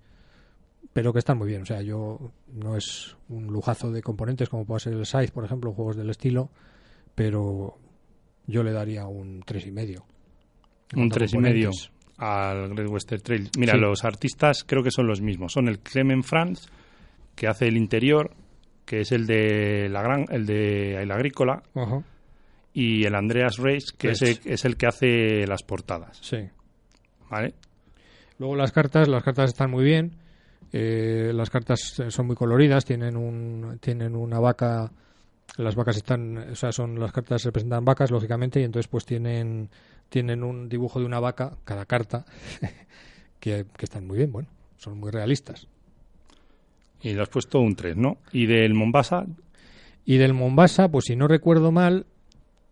pero 0.92 1.12
que 1.12 1.18
están 1.18 1.38
muy 1.38 1.48
bien. 1.48 1.62
O 1.62 1.66
sea, 1.66 1.82
yo 1.82 2.32
no 2.52 2.76
es 2.76 3.16
un 3.28 3.46
lujazo 3.48 3.90
de 3.90 4.02
componentes 4.02 4.48
como 4.48 4.64
puede 4.64 4.80
ser 4.80 4.92
el 4.92 5.04
Scythe, 5.06 5.32
por 5.32 5.44
ejemplo, 5.44 5.72
juegos 5.72 5.96
del 5.96 6.10
estilo, 6.10 6.50
pero 7.14 7.78
yo 8.46 8.62
le 8.62 8.72
daría 8.72 9.06
un 9.06 9.42
tres 9.44 9.66
y 9.66 9.72
medio. 9.72 10.04
Un 10.94 11.08
tres 11.08 11.34
y 11.34 11.38
medio 11.38 11.70
al 12.18 12.74
Great 12.74 12.88
Western 12.90 13.20
Trail 13.22 13.50
mira 13.58 13.74
Sí. 13.74 13.78
los 13.80 14.04
artistas 14.04 14.64
creo 14.64 14.82
que 14.82 14.90
son 14.90 15.06
los 15.06 15.20
mismos 15.20 15.52
son 15.52 15.68
el 15.68 15.80
Clement 15.80 16.24
Franz 16.24 16.66
que 17.34 17.46
hace 17.46 17.66
el 17.66 17.76
interior 17.76 18.30
que 18.86 19.00
es 19.00 19.12
el 19.12 19.26
de 19.26 19.88
la 19.90 20.00
gran 20.00 20.24
el 20.30 20.46
de 20.46 21.02
el 21.02 21.10
agrícola 21.10 21.62
Ajá. 21.74 22.02
y 22.72 23.04
el 23.04 23.14
Andreas 23.14 23.58
Reis 23.58 23.92
que 23.92 24.12
es 24.12 24.22
el, 24.22 24.38
es 24.46 24.64
el 24.64 24.76
que 24.78 24.86
hace 24.86 25.46
las 25.46 25.62
portadas 25.62 26.18
Sí. 26.22 26.38
vale 27.28 27.52
Luego 28.38 28.54
las 28.56 28.70
cartas, 28.72 29.08
las 29.08 29.22
cartas 29.22 29.50
están 29.50 29.70
muy 29.70 29.84
bien. 29.84 30.12
eh, 30.72 31.32
las 31.34 31.50
cartas 31.50 32.00
son 32.08 32.26
muy 32.26 32.36
coloridas, 32.36 32.84
tienen 32.84 33.16
un, 33.16 33.78
tienen 33.80 34.14
una 34.14 34.38
vaca. 34.40 34.90
Las 35.58 35.74
vacas 35.74 35.96
están, 35.96 36.36
o 36.38 36.54
sea, 36.54 36.72
son 36.72 36.98
las 37.00 37.12
cartas 37.12 37.44
representan 37.44 37.84
vacas 37.84 38.10
lógicamente 38.10 38.60
y 38.60 38.64
entonces 38.64 38.88
pues 38.88 39.04
tienen 39.06 39.70
tienen 40.08 40.44
un 40.44 40.68
dibujo 40.68 41.00
de 41.00 41.06
una 41.06 41.18
vaca 41.18 41.56
cada 41.64 41.86
carta 41.86 42.24
que, 43.40 43.66
que 43.76 43.84
están 43.84 44.06
muy 44.06 44.18
bien, 44.18 44.32
bueno, 44.32 44.48
son 44.76 44.98
muy 44.98 45.10
realistas. 45.10 45.66
Y 47.02 47.12
le 47.14 47.22
has 47.22 47.28
puesto 47.28 47.60
un 47.60 47.74
3, 47.74 47.96
¿no? 47.96 48.18
Y 48.32 48.46
del 48.46 48.74
Mombasa, 48.74 49.26
Y 50.04 50.16
del 50.18 50.34
Mombasa, 50.34 50.88
pues 50.88 51.06
si 51.06 51.16
no 51.16 51.26
recuerdo 51.28 51.72
mal, 51.72 52.06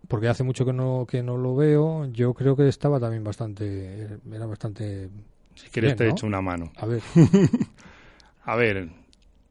porque 0.08 0.28
hace 0.28 0.44
mucho 0.44 0.64
que 0.64 0.72
no 0.72 1.06
que 1.08 1.22
no 1.22 1.36
lo 1.36 1.56
veo, 1.56 2.06
yo 2.12 2.34
creo 2.34 2.54
que 2.56 2.68
estaba 2.68 3.00
también 3.00 3.24
bastante 3.24 4.18
era 4.30 4.46
bastante 4.46 5.08
si 5.54 5.68
quieres 5.70 5.90
bien, 5.90 5.96
te 5.96 6.04
¿no? 6.04 6.10
echo 6.10 6.26
una 6.26 6.40
mano. 6.42 6.70
A 6.76 6.86
ver, 6.86 7.02
A 8.44 8.56
ver, 8.56 8.90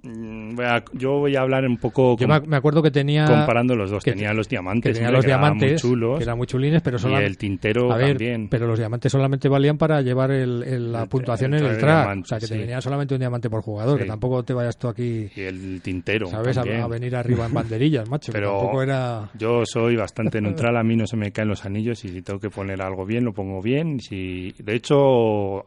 voy 0.04 0.66
a- 0.66 0.84
yo 0.92 1.20
voy 1.20 1.36
a 1.38 1.42
hablar 1.42 1.66
un 1.66 1.78
poco 1.78 2.18
yo 2.18 2.28
me, 2.28 2.58
acuerdo 2.58 2.84
que 2.84 2.92
tenía 2.92 3.26
comparando 3.26 3.74
los 3.76 3.90
dos. 3.90 4.04
que- 4.04 4.12
tenía 4.12 4.34
los 4.34 4.48
que 4.48 4.56
diamantes, 4.56 4.94
tenía 4.94 5.08
hombre, 5.08 5.18
los 5.18 5.24
que 5.26 5.28
diamantes, 5.30 5.72
muy 5.72 5.92
chulos. 5.92 6.18
que 6.18 6.24
eran 6.24 6.38
muy 6.38 6.46
chulines, 6.48 6.82
pero 6.82 6.98
y 7.10 7.14
el 7.14 7.38
tintero 7.38 7.92
a 7.92 7.96
ver, 7.98 8.18
también. 8.18 8.50
pero 8.50 8.68
los 8.68 8.78
diamantes 8.78 9.12
solamente 9.12 9.48
valían 9.48 9.78
para 9.78 10.02
llevar 10.02 10.32
el, 10.32 10.62
el- 10.64 10.92
la 10.92 11.04
El- 11.04 11.08
puntuación 11.10 11.54
en 11.54 11.64
el 11.64 11.78
track, 11.78 12.00
diamante, 12.00 12.26
o 12.26 12.28
sea 12.28 12.40
que 12.40 12.48
te 12.48 12.54
sí. 12.56 12.60
venía 12.60 12.82
solamente 12.82 13.14
un 13.16 13.20
diamante 13.20 13.50
por 13.50 13.62
jugador, 13.62 13.98
que 13.98 14.04
Sí. 14.04 14.10
tampoco 14.10 14.44
te 14.44 14.54
vayas 14.54 14.78
tú 14.78 14.90
aquí, 14.90 15.30
Y 15.36 15.42
el 15.42 15.82
tintero 15.82 16.28
sabes, 16.28 16.58
a, 16.58 16.62
a 16.64 16.88
venir 16.88 17.16
arriba 17.16 17.46
en 17.46 17.54
banderillas, 17.54 18.10
macho, 18.10 18.34
que 18.34 18.40
Pero 18.40 18.58
tampoco 18.58 18.84
era 18.84 19.30
yo 19.36 19.66
soy 19.66 19.96
bastante 19.96 20.42
neutral, 20.42 20.76
a 20.76 20.84
mí 20.84 20.98
no 20.98 21.08
se 21.08 21.16
me 21.16 21.32
caen 21.32 21.48
los 21.48 21.64
anillos 21.66 22.04
y 22.04 22.10
si 22.10 22.22
tengo 22.22 22.40
que 22.42 22.50
poner 22.50 22.82
algo 22.82 23.06
bien, 23.06 23.24
lo 23.24 23.32
pongo 23.34 23.62
bien. 23.62 24.02
Si, 24.02 24.54
de 24.60 24.76
hecho, 24.76 25.66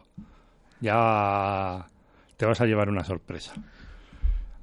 ya 0.81 1.87
te 2.37 2.45
vas 2.45 2.61
a 2.61 2.67
llevar 2.67 2.91
una 2.91 3.03
sorpresa. 3.03 3.55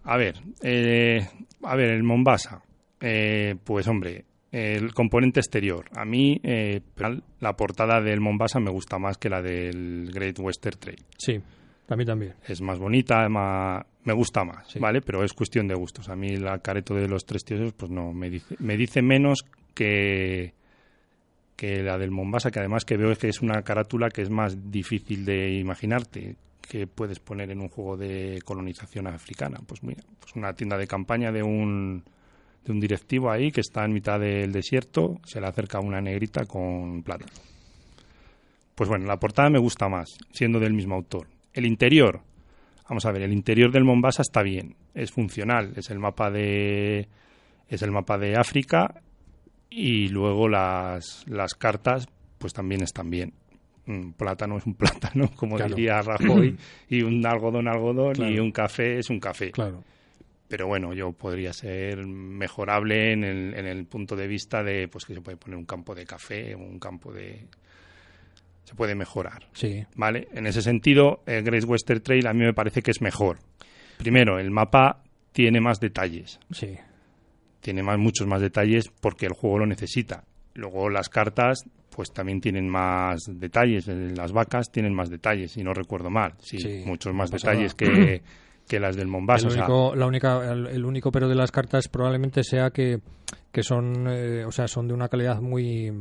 A 0.04 0.18
ver, 0.18 0.36
eh, 0.62 1.26
a 1.64 1.76
ver, 1.76 1.90
el 1.92 2.04
Mombasa, 2.04 2.62
eh, 3.00 3.56
pues 3.64 3.88
hombre, 3.88 4.26
el 4.52 4.94
componente 4.94 5.40
exterior. 5.40 5.86
A 5.96 6.06
mí 6.06 6.40
eh, 6.44 6.82
la 7.40 7.54
portada 7.56 8.02
del 8.02 8.20
Mombasa 8.20 8.60
me 8.60 8.70
gusta 8.72 9.00
más 9.00 9.18
que 9.18 9.30
la 9.30 9.42
del 9.42 10.12
Great 10.14 10.38
Western 10.40 10.78
Trail. 10.80 11.00
sí, 11.18 11.40
a 11.90 11.96
mí 11.96 12.06
también. 12.06 12.34
Es 12.48 12.62
más 12.62 12.80
bonita, 12.80 13.28
más, 13.30 13.86
me 14.06 14.14
gusta 14.14 14.44
más, 14.44 14.68
Sí. 14.72 14.80
¿vale? 14.80 15.02
Pero 15.02 15.24
es 15.24 15.34
cuestión 15.34 15.68
de 15.68 15.76
gustos. 15.76 16.10
A 16.10 16.16
mí 16.16 16.38
la 16.38 16.58
careto 16.60 16.96
de 16.96 17.08
los 17.08 17.26
tres 17.26 17.44
tíos, 17.44 17.74
pues 17.74 17.92
no, 17.92 18.14
me 18.14 18.30
dice, 18.30 18.56
me 18.60 18.78
dice 18.78 19.02
menos 19.02 19.46
que, 19.76 20.54
que 21.56 21.84
la 21.84 21.98
del 21.98 22.10
Mombasa, 22.12 22.52
que 22.52 22.60
además 22.60 22.86
que 22.86 22.98
veo 22.98 23.14
que 23.16 23.28
es 23.28 23.42
una 23.42 23.62
carátula 23.64 24.10
que 24.10 24.22
es 24.22 24.30
más 24.30 24.72
difícil 24.72 25.26
de 25.26 25.52
imaginarte 25.60 26.36
que 26.70 26.88
puedes 26.88 27.20
poner 27.20 27.52
en 27.52 27.62
un 27.62 27.70
juego 27.70 27.98
de 27.98 28.40
colonización 28.44 29.08
africana. 29.08 29.60
Pues 29.66 29.84
mira, 29.84 30.04
pues 30.20 30.36
una 30.36 30.54
tienda 30.54 30.78
de 30.78 30.88
campaña 30.88 31.32
de 31.32 31.44
un 31.44 32.04
de 32.66 32.72
un 32.72 32.80
directivo 32.80 33.30
ahí 33.30 33.52
que 33.52 33.62
está 33.62 33.84
en 33.84 33.94
mitad 33.94 34.20
del 34.20 34.52
desierto, 34.52 35.20
se 35.26 35.42
le 35.42 35.48
acerca 35.48 35.80
una 35.80 36.00
negrita 36.00 36.46
con 36.46 37.04
plata. 37.04 37.26
Pues 38.74 38.90
bueno, 38.90 39.06
la 39.06 39.18
portada 39.18 39.50
me 39.50 39.60
gusta 39.60 39.90
más, 39.90 40.18
siendo 40.32 40.60
del 40.60 40.74
mismo 40.74 40.96
autor. 40.96 41.28
El 41.52 41.66
interior, 41.66 42.22
vamos 42.88 43.06
a 43.06 43.12
ver, 43.12 43.24
el 43.24 43.34
interior 43.34 43.72
del 43.72 43.84
Mombasa 43.84 44.22
está 44.22 44.42
bien, 44.42 44.76
es 44.94 45.12
funcional, 45.12 45.74
es 45.76 45.90
el 45.90 46.00
mapa 46.00 46.32
de 46.32 47.08
es 47.68 47.82
el 47.82 47.92
mapa 47.92 48.18
de 48.18 48.36
África 48.38 49.02
y 49.70 50.08
luego 50.08 50.48
las, 50.48 51.26
las 51.28 51.54
cartas 51.56 52.08
pues 52.38 52.54
también 52.54 52.82
están 52.82 53.10
bien. 53.10 53.34
Un 53.88 54.14
plátano 54.14 54.58
es 54.58 54.66
un 54.66 54.74
plátano, 54.76 55.30
como 55.36 55.56
Claro. 55.58 55.76
diría 55.76 56.02
Rajoy, 56.02 56.56
y 56.90 57.02
un 57.02 57.26
algodón 57.26 57.68
algodón 57.68 58.16
y 58.32 58.40
un 58.40 58.52
café 58.52 59.00
es 59.00 59.10
un 59.10 59.20
café. 59.20 59.52
Claro. 59.52 59.84
Pero 60.48 60.68
bueno, 60.68 60.94
yo 60.94 61.12
podría 61.14 61.52
ser 61.52 62.06
mejorable 62.06 63.12
en 63.14 63.24
el, 63.24 63.54
en 63.56 63.66
el 63.66 63.86
punto 63.86 64.16
de 64.16 64.28
vista 64.28 64.62
de 64.64 64.88
pues 64.88 65.04
que 65.06 65.14
se 65.16 65.22
puede 65.22 65.38
poner 65.38 65.58
un 65.58 65.66
campo 65.66 65.96
de 65.96 66.06
café, 66.06 66.56
un 66.56 66.78
campo 66.80 67.12
de 67.12 67.48
se 68.64 68.76
puede 68.76 68.96
mejorar. 68.96 69.48
Sí. 69.54 69.84
¿Vale? 69.96 70.28
En 70.34 70.48
ese 70.48 70.62
sentido, 70.62 71.22
el 71.26 71.44
Great 71.44 71.66
Western 71.66 72.02
Trail 72.02 72.28
a 72.28 72.34
mí 72.34 72.46
me 72.46 72.54
parece 72.54 72.82
que 72.82 72.92
es 72.92 73.02
mejor. 73.02 73.40
Primero, 73.98 74.40
el 74.40 74.52
mapa 74.52 75.04
tiene 75.32 75.60
más 75.60 75.80
detalles. 75.80 76.40
Sí. 76.52 76.78
Tiene 77.60 77.82
más, 77.84 77.98
muchos 77.98 78.28
más 78.28 78.40
detalles 78.42 78.90
porque 79.02 79.26
el 79.26 79.34
juego 79.34 79.60
lo 79.60 79.66
necesita. 79.66 80.24
Luego 80.54 80.90
las 80.90 81.10
cartas, 81.10 81.66
pues 81.96 82.12
también 82.12 82.42
tienen 82.42 82.68
más 82.70 83.22
detalles. 83.28 83.88
Eh, 83.88 84.14
Las 84.16 84.32
vacas 84.32 84.72
tienen 84.72 84.94
más 84.94 85.10
detalles, 85.10 85.52
si 85.52 85.64
no 85.64 85.74
recuerdo 85.74 86.10
mal. 86.10 86.34
Sí, 86.40 86.60
Sí, 86.60 86.84
muchos 86.86 87.14
más 87.14 87.32
detalles 87.32 87.76
nada. 87.80 87.94
que, 87.96 88.22
que 88.68 88.80
las 88.80 88.96
del 88.96 89.08
Mombasa. 89.08 89.48
El 89.48 89.48
o 89.48 89.52
sea, 89.52 89.64
único, 89.66 89.96
la 89.96 90.06
única, 90.08 90.52
el, 90.52 90.68
el 90.68 90.86
único 90.86 91.12
pero 91.12 91.28
de 91.30 91.36
las 91.36 91.52
cartas 91.52 91.88
probablemente 91.88 92.44
sea 92.44 92.70
que, 92.72 93.00
que 93.52 93.64
son, 93.64 94.08
eh, 94.10 94.46
o 94.46 94.52
sea, 94.52 94.68
son 94.68 94.88
de 94.88 94.94
una 94.94 95.10
calidad 95.10 95.42
muy, 95.42 95.92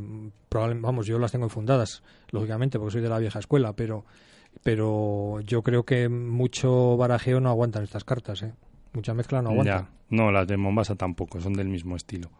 probable- 0.48 0.80
vamos, 0.80 1.06
yo 1.06 1.18
las 1.18 1.32
tengo 1.32 1.46
enfundadas, 1.46 2.02
lógicamente, 2.30 2.78
porque 2.78 2.92
soy 2.92 3.02
de 3.02 3.08
la 3.08 3.18
vieja 3.18 3.38
escuela, 3.38 3.72
pero, 3.74 4.04
pero 4.62 5.40
yo 5.40 5.62
creo 5.62 5.84
que 5.84 6.08
mucho 6.08 6.96
barajeo 6.96 7.40
no 7.40 7.48
aguantan 7.50 7.84
estas 7.84 8.04
cartas, 8.04 8.42
¿eh? 8.42 8.52
Mucha 8.92 9.14
mezcla 9.14 9.40
no 9.42 9.50
aguanta. 9.50 9.90
No, 10.10 10.30
las 10.30 10.46
de 10.46 10.56
Mombasa 10.58 10.94
tampoco, 10.94 11.40
son 11.40 11.54
del 11.54 11.68
mismo 11.68 11.96
estilo. 11.96 12.30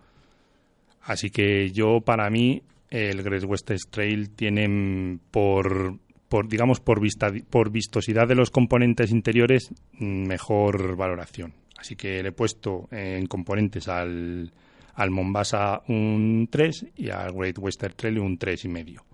Así 1.05 1.31
que 1.31 1.71
yo, 1.73 2.01
para 2.01 2.29
mí, 2.31 2.63
el 2.93 3.23
Great 3.23 3.45
Western 3.45 3.79
Trail 3.91 4.31
tiene 4.31 4.69
mm, 4.69 5.21
por, 5.31 5.99
por 6.29 6.47
digamos, 6.47 6.81
por, 6.81 7.01
vista, 7.01 7.33
por 7.49 7.71
vistosidad 7.71 8.29
de 8.29 8.35
los 8.35 8.51
componentes 8.51 9.11
interiores, 9.11 9.73
mejor 9.99 10.95
valoración. 10.95 11.55
Así 11.79 11.97
que 11.97 12.23
le 12.23 12.29
he 12.29 12.33
puesto 12.33 12.89
en 12.93 13.27
componentes 13.27 13.89
al, 13.89 14.53
al 14.95 15.11
Mombasa 15.11 15.81
un 15.89 16.49
3 16.51 16.87
y 16.97 17.09
al 17.09 17.33
Great 17.33 17.59
Western 17.59 17.95
Trail 17.97 18.19
un 18.19 18.37
3 18.37 18.67
y 18.67 18.69
medio. 18.69 19.05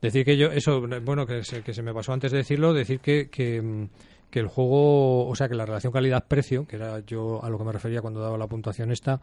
Decir 0.00 0.24
que 0.24 0.36
yo, 0.36 0.50
eso, 0.50 0.82
bueno, 1.02 1.24
que 1.24 1.44
se, 1.44 1.62
que 1.62 1.72
se 1.72 1.82
me 1.82 1.94
pasó 1.94 2.12
antes 2.12 2.32
de 2.32 2.38
decirlo, 2.38 2.74
decir 2.74 2.98
que, 2.98 3.30
que, 3.30 3.86
que 4.28 4.40
el 4.40 4.48
juego, 4.48 5.28
o 5.28 5.34
sea, 5.36 5.48
que 5.48 5.54
la 5.54 5.64
relación 5.64 5.92
calidad-precio, 5.92 6.66
que 6.66 6.74
era 6.74 6.98
yo 7.06 7.42
a 7.44 7.48
lo 7.48 7.58
que 7.58 7.64
me 7.64 7.72
refería 7.72 8.00
cuando 8.00 8.20
daba 8.20 8.36
la 8.36 8.48
puntuación 8.48 8.90
esta, 8.90 9.20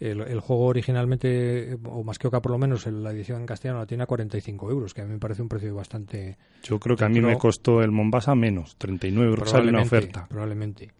el, 0.00 0.20
el 0.22 0.40
juego 0.40 0.64
originalmente, 0.66 1.76
o 1.84 2.02
más 2.02 2.18
que 2.18 2.26
Oca 2.26 2.40
por 2.40 2.52
lo 2.52 2.58
menos, 2.58 2.86
en 2.86 3.02
la 3.02 3.10
edición 3.12 3.40
en 3.40 3.46
castellano 3.46 3.80
la 3.80 3.86
tiene 3.86 4.02
a 4.02 4.06
45 4.06 4.70
euros, 4.70 4.94
que 4.94 5.02
a 5.02 5.04
mí 5.04 5.12
me 5.12 5.18
parece 5.18 5.42
un 5.42 5.48
precio 5.48 5.74
bastante... 5.74 6.36
Yo 6.64 6.78
creo 6.80 6.96
que 6.96 7.04
a 7.04 7.08
mí 7.08 7.20
me 7.20 7.36
costó 7.36 7.82
el 7.82 7.90
Mombasa 7.90 8.34
menos, 8.34 8.76
39 8.76 9.28
euros, 9.30 9.50
sale 9.50 9.68
una 9.68 9.82
oferta. 9.82 10.26
Probablemente. 10.28 10.90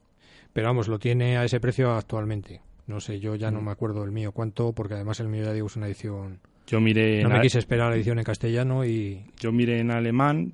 Pero 0.53 0.67
vamos, 0.69 0.89
lo 0.89 0.99
tiene 0.99 1.39
a 1.39 1.45
ese 1.45 1.61
precio 1.61 1.93
actualmente. 1.93 2.61
No 2.87 3.01
sé, 3.01 3.21
yo 3.21 3.37
ya 3.37 3.51
no 3.51 3.61
Mm. 3.61 3.65
me 3.67 3.71
acuerdo 3.71 4.05
el 4.05 4.11
mío 4.11 4.33
cuánto, 4.33 4.73
porque 4.73 4.95
además 4.95 5.19
el 5.21 5.29
mío 5.29 5.45
ya 5.45 5.53
digo 5.53 5.67
es 5.69 5.77
una 5.77 5.87
edición... 5.87 6.41
Yo 6.67 6.81
miré 6.81 7.23
No 7.23 7.29
en 7.31 7.35
me 7.37 7.41
quise 7.41 7.59
esperar 7.59 7.91
la 7.91 7.97
edición 7.97 8.19
en 8.19 8.25
castellano 8.25 8.85
y... 8.85 9.25
yo 9.41 9.51
miré 9.51 9.81
en 9.81 9.91
alemán 9.91 10.53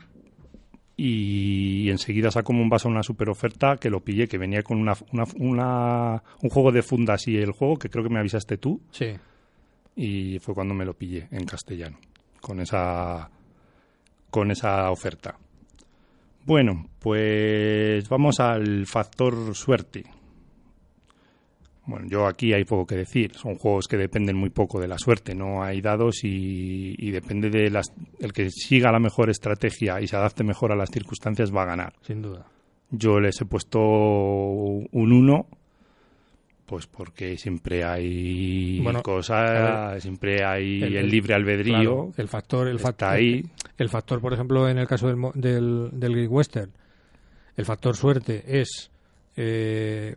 y 0.97 1.91
enseguida 1.91 2.31
sacó 2.31 2.53
un 2.53 2.69
vaso 2.71 2.89
una 2.89 3.03
super 3.03 3.29
oferta 3.29 3.77
que 3.77 3.91
lo 3.91 4.01
pillé, 4.03 4.29
que 4.29 4.39
venía 4.39 4.63
con 4.63 4.79
una, 4.79 4.95
una, 5.13 5.25
una- 5.37 6.23
un 6.43 6.49
juego 6.51 6.73
de 6.73 6.83
fundas 6.83 7.29
y 7.29 7.37
el 7.37 7.53
juego 7.53 7.77
que 7.77 7.91
creo 7.91 8.03
que 8.03 8.11
me 8.11 8.19
avisaste 8.19 8.57
tú 8.57 8.81
Sí. 8.91 9.15
y 9.95 10.39
fue 10.39 10.55
cuando 10.55 10.73
me 10.75 10.85
lo 10.87 10.95
pillé 10.95 11.29
en 11.31 11.45
castellano 11.45 11.99
con 12.41 12.61
esa 12.61 13.31
con 14.31 14.51
esa 14.51 14.91
oferta. 14.91 15.39
Bueno, 16.45 16.89
pues 17.01 18.09
vamos 18.09 18.39
al 18.41 18.87
factor 18.87 19.55
suerte. 19.55 20.05
Bueno, 21.87 22.07
yo 22.09 22.27
aquí 22.27 22.53
hay 22.53 22.65
poco 22.65 22.85
que 22.87 22.97
decir. 22.97 23.33
Son 23.35 23.55
juegos 23.57 23.87
que 23.89 23.97
dependen 23.97 24.37
muy 24.37 24.51
poco 24.51 24.81
de 24.81 24.89
la 24.89 24.99
suerte. 24.99 25.35
No 25.35 25.63
hay 25.63 25.81
dados 25.81 26.25
y, 26.25 26.95
y 26.99 27.11
depende 27.13 27.49
de 27.49 27.71
las, 27.71 27.93
el 28.19 28.33
que 28.33 28.51
siga 28.51 28.91
la 28.91 28.99
mejor 28.99 29.31
estrategia 29.31 30.01
y 30.01 30.07
se 30.09 30.17
adapte 30.17 30.43
mejor 30.43 30.73
a 30.73 30.77
las 30.77 30.91
circunstancias 30.91 31.55
va 31.55 31.63
a 31.63 31.67
ganar. 31.67 31.93
Sin 32.03 32.23
duda. 32.23 32.45
Yo 32.91 33.21
les 33.21 33.41
he 33.41 33.45
puesto 33.45 33.81
un 33.81 34.89
1, 35.13 35.47
pues 36.67 36.87
porque 36.87 37.37
siempre 37.37 37.85
hay 37.85 38.81
Bueno, 38.81 39.03
cosas, 39.03 39.93
ver, 39.93 40.01
siempre 40.01 40.45
hay 40.45 40.83
el, 40.83 40.97
el- 40.97 41.09
libre 41.09 41.35
albedrío. 41.35 41.75
Claro, 41.75 42.13
el 42.17 42.29
factor, 42.29 42.69
el 42.69 42.77
está 42.77 42.89
factor, 42.89 43.09
ahí. 43.11 43.45
El 43.79 43.89
factor, 43.89 44.21
por 44.21 44.33
ejemplo, 44.33 44.69
en 44.69 44.79
el 44.79 44.87
caso 44.89 45.07
del, 45.09 45.19
del, 45.35 45.91
del 45.93 46.13
Great 46.13 46.31
Western, 46.31 46.71
el 47.57 47.65
factor 47.65 47.97
suerte 47.97 48.43
es 48.61 48.91
eh, 49.37 50.17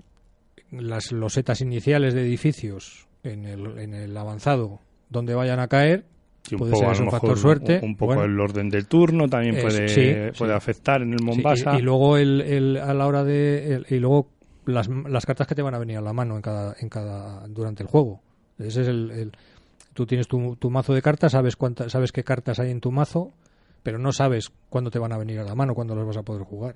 las 0.72 1.12
losetas 1.12 1.62
iniciales 1.62 2.14
de 2.14 2.22
edificios 2.22 3.08
en 3.24 3.46
el, 3.46 3.78
en 3.80 3.94
el 3.94 4.16
avanzado 4.18 4.80
donde 5.10 5.34
vayan 5.36 5.60
a 5.60 5.68
caer. 5.68 6.06
Sí, 6.44 6.56
un 6.56 6.60
puede 6.60 6.72
poco, 6.74 6.94
ser 6.96 7.04
un 7.04 7.12
factor 7.12 7.38
suerte. 7.38 7.80
Un, 7.84 7.90
un 7.90 7.96
poco 7.96 8.16
Bueno, 8.16 8.24
el 8.32 8.40
orden 8.40 8.70
del 8.70 8.88
turno 8.88 9.28
también 9.28 9.56
Es- 9.58 9.64
puede, 9.64 9.88
sí, 9.90 10.38
puede 10.38 10.52
sí. 10.52 10.58
afectar 10.58 11.02
en 11.02 11.14
el 11.14 11.22
y- 11.22 11.26
Mombasa. 11.26 11.78
y, 11.78 11.82
luego 11.82 12.18
el, 12.18 12.42
el- 12.42 12.78
a 12.78 12.94
la 12.94 13.08
hora 13.08 13.24
de 13.24 13.74
el- 13.76 13.86
y 13.90 14.00
luego 14.00 14.28
las, 14.66 14.88
las 14.88 15.26
cartas 15.26 15.48
que 15.48 15.56
te 15.56 15.62
van 15.62 15.74
a 15.76 15.80
venir 15.80 15.98
a 15.98 16.02
la 16.02 16.14
mano 16.14 16.36
en 16.36 16.42
cada 16.42 16.76
en 16.80 16.90
cada 16.90 17.48
durante 17.48 17.84
el 17.84 17.90
juego. 17.90 18.22
Ese 18.58 18.82
es 18.82 18.88
el, 18.88 19.12
el- 19.12 19.32
tú 19.94 20.06
tienes 20.06 20.28
tu, 20.28 20.56
tu 20.56 20.70
mazo 20.70 20.94
de 20.94 21.02
cartas, 21.02 21.34
sabes 21.34 21.56
cuántas 21.56 21.92
sabes 21.92 22.12
qué 22.12 22.24
cartas 22.24 22.60
hay 22.60 22.72
en 22.72 22.80
tu 22.80 22.92
mazo, 22.92 23.32
pero 23.84 24.00
no 24.00 24.12
sabes 24.14 24.52
cuándo 24.70 24.92
te 24.92 25.00
van 25.00 25.12
a 25.12 25.18
venir 25.18 25.40
a 25.40 25.44
la 25.44 25.56
mano, 25.56 25.74
cuándo 25.76 25.96
las 25.96 26.06
vas 26.06 26.18
a 26.18 26.24
poder 26.24 26.44
jugar. 26.44 26.76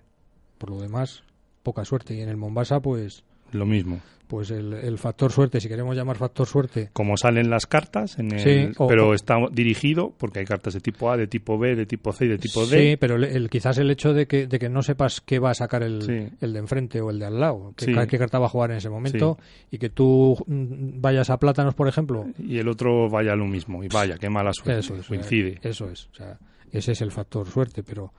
Por 0.58 0.70
lo 0.72 0.80
demás, 0.82 1.24
poca 1.64 1.86
suerte 1.86 2.14
y 2.16 2.22
en 2.22 2.30
el 2.30 2.38
Mombasa 2.38 2.80
pues 2.82 3.24
Lo 3.54 3.66
mismo. 3.66 4.02
Pues 4.26 4.50
el, 4.50 4.74
el 4.74 4.98
factor 4.98 5.32
suerte, 5.32 5.60
si 5.60 5.68
queremos 5.68 5.96
llamar 5.96 6.16
factor 6.18 6.48
suerte, 6.48 6.90
Como 6.94 7.18
salen 7.18 7.52
las 7.52 7.68
cartas, 7.68 8.18
en 8.18 8.32
el- 8.32 8.40
Sí, 8.40 8.74
o- 8.78 8.88
pero 8.88 9.14
está 9.14 9.36
dirigido 9.52 10.12
porque 10.18 10.40
hay 10.40 10.46
cartas 10.46 10.74
de 10.74 10.80
tipo 10.80 11.12
A, 11.12 11.18
de 11.18 11.28
tipo 11.28 11.60
B, 11.60 11.76
de 11.76 11.86
tipo 11.86 12.12
C 12.14 12.26
y 12.26 12.28
de 12.30 12.38
tipo 12.40 12.66
D. 12.66 12.92
Sí, 12.92 12.98
pero 12.98 13.18
el, 13.18 13.26
el- 13.26 13.50
quizás 13.50 13.78
el 13.78 13.92
hecho 13.92 14.12
de 14.14 14.26
que, 14.26 14.48
de 14.48 14.58
que 14.58 14.70
no 14.70 14.82
sepas 14.82 15.22
qué 15.22 15.38
va 15.38 15.52
a 15.52 15.54
sacar 15.54 15.84
el, 15.84 16.02
Sí. 16.02 16.36
el 16.42 16.54
de 16.54 16.60
enfrente 16.60 17.00
o 17.02 17.12
el 17.12 17.20
de 17.20 17.26
al 17.28 17.40
lado, 17.40 17.74
qué, 17.78 17.94
carta 18.18 18.40
va 18.40 18.48
a 18.48 18.50
jugar 18.50 18.72
en 18.72 18.78
ese 18.78 18.90
momento, 18.90 19.38
y 19.70 19.78
que 19.78 19.90
tú 19.92 20.36
mm, 20.48 21.00
vayas 21.00 21.30
a 21.30 21.38
plátanos, 21.38 21.76
por 21.76 21.88
ejemplo. 21.88 22.26
Y 22.40 22.58
el 22.58 22.70
otro 22.70 23.10
vaya 23.10 23.36
lo 23.36 23.46
mismo. 23.46 23.84
Y 23.84 23.88
vaya, 23.90 24.18
qué 24.18 24.30
mala 24.30 24.52
suerte. 24.54 24.80
Eso 24.80 24.96
es, 24.96 25.06
Coincide. 25.08 25.60
Eso 25.62 25.90
es. 25.92 26.08
O 26.12 26.16
sea, 26.16 26.40
ese 26.72 26.94
es 26.94 27.02
el 27.02 27.12
factor 27.12 27.48
suerte, 27.48 27.84
pero 27.84 28.14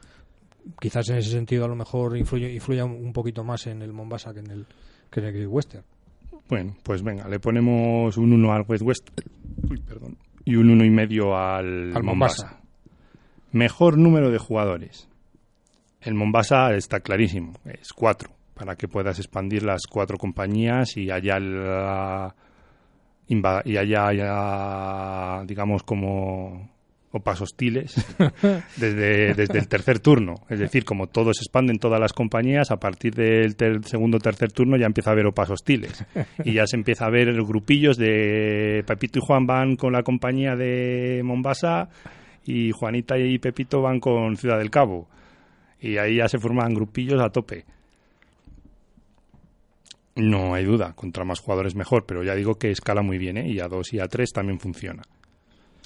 quizás 0.80 1.08
en 1.08 1.16
ese 1.16 1.30
sentido 1.30 1.64
a 1.64 1.68
lo 1.68 1.74
mejor 1.74 2.16
influye, 2.16 2.52
influya 2.52 2.84
un 2.84 3.12
poquito 3.12 3.42
más 3.42 3.66
en 3.66 3.82
el 3.82 3.92
Mombasa 3.92 4.32
que 4.32 4.40
en 4.40 4.50
el, 4.50 4.66
que 5.10 5.20
en 5.20 5.26
el 5.26 5.32
Great 5.32 5.48
Western. 5.50 5.84
Bueno, 6.48 6.76
pues 6.82 7.02
venga, 7.02 7.26
le 7.28 7.40
ponemos 7.40 8.16
un 8.16 8.32
1 8.32 8.52
al 8.52 8.64
West 8.68 8.82
West 8.82 9.10
uy, 9.70 9.78
perdón, 9.80 10.16
y 10.44 10.56
un 10.56 10.68
uno 10.70 10.84
y 10.84 10.90
medio 10.90 11.36
al, 11.36 11.94
Al 11.96 12.02
Mombasa. 12.02 12.46
Mombasa. 12.46 12.60
Mejor 13.52 13.96
número 13.98 14.30
de 14.30 14.38
jugadores. 14.38 15.08
El 16.00 16.14
Mombasa 16.14 16.74
está 16.74 17.00
clarísimo, 17.00 17.54
es 17.64 17.92
cuatro, 17.94 18.30
para 18.52 18.76
que 18.76 18.88
puedas 18.88 19.18
expandir 19.18 19.62
las 19.62 19.82
cuatro 19.88 20.18
compañías 20.18 20.96
y 20.98 21.10
haya 21.10 21.38
la- 21.40 22.34
y 23.26 23.76
haya, 23.78 25.42
digamos 25.46 25.82
como 25.82 26.68
opas 27.16 27.40
hostiles 27.40 27.94
desde, 28.76 29.34
desde 29.34 29.58
el 29.58 29.68
tercer 29.68 30.00
turno. 30.00 30.34
Es 30.48 30.58
decir, 30.58 30.84
como 30.84 31.06
todos 31.06 31.36
se 31.36 31.42
expanden 31.42 31.78
todas 31.78 32.00
las 32.00 32.12
compañías, 32.12 32.70
a 32.72 32.78
partir 32.78 33.14
del 33.14 33.54
ter- 33.54 33.84
segundo 33.84 34.16
o 34.16 34.20
tercer 34.20 34.50
turno 34.50 34.76
ya 34.76 34.86
empieza 34.86 35.10
a 35.10 35.12
haber 35.12 35.26
opas 35.26 35.48
hostiles. 35.50 36.04
Y 36.44 36.54
ya 36.54 36.66
se 36.66 36.76
empieza 36.76 37.06
a 37.06 37.10
ver 37.10 37.32
grupillos 37.44 37.96
de 37.96 38.82
Pepito 38.86 39.20
y 39.20 39.22
Juan 39.24 39.46
van 39.46 39.76
con 39.76 39.92
la 39.92 40.02
compañía 40.02 40.56
de 40.56 41.22
Mombasa 41.24 41.88
y 42.44 42.72
Juanita 42.72 43.16
y 43.16 43.38
Pepito 43.38 43.80
van 43.80 44.00
con 44.00 44.36
Ciudad 44.36 44.58
del 44.58 44.70
Cabo. 44.70 45.08
Y 45.80 45.98
ahí 45.98 46.16
ya 46.16 46.28
se 46.28 46.38
forman 46.38 46.74
grupillos 46.74 47.20
a 47.22 47.30
tope. 47.30 47.64
No 50.16 50.54
hay 50.54 50.64
duda, 50.64 50.94
contra 50.94 51.24
más 51.24 51.40
jugadores 51.40 51.74
mejor, 51.74 52.06
pero 52.06 52.22
ya 52.22 52.34
digo 52.34 52.54
que 52.56 52.70
escala 52.70 53.02
muy 53.02 53.18
bien, 53.18 53.36
¿eh? 53.36 53.48
y 53.48 53.58
a 53.60 53.66
2 53.68 53.94
y 53.94 54.00
a 54.00 54.06
3 54.08 54.32
también 54.32 54.60
funciona. 54.60 55.02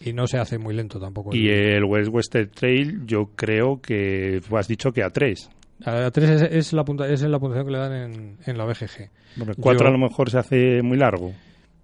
Y 0.04 0.12
no 0.12 0.26
se 0.26 0.38
hace 0.38 0.58
muy 0.58 0.74
lento 0.74 1.00
tampoco. 1.00 1.34
Y 1.34 1.48
el 1.48 1.84
West 1.84 2.08
Western 2.12 2.50
Trail, 2.50 3.06
yo 3.06 3.30
creo 3.34 3.80
que 3.80 4.40
has 4.52 4.68
dicho 4.68 4.92
que 4.92 5.02
a 5.02 5.10
3. 5.10 5.50
A 5.84 6.10
3 6.10 6.30
es, 6.30 6.42
es 6.42 6.72
la 6.72 6.84
punta, 6.84 7.08
es 7.08 7.22
la 7.22 7.38
puntuación 7.38 7.66
que 7.66 7.72
le 7.72 7.78
dan 7.78 7.92
en, 7.92 8.38
en 8.46 8.58
la 8.58 8.64
BGG. 8.64 9.10
4 9.60 9.80
Yo- 9.82 9.86
a 9.88 9.90
lo 9.92 9.98
mejor 9.98 10.30
se 10.30 10.38
hace 10.38 10.82
muy 10.82 10.98
largo. 10.98 11.32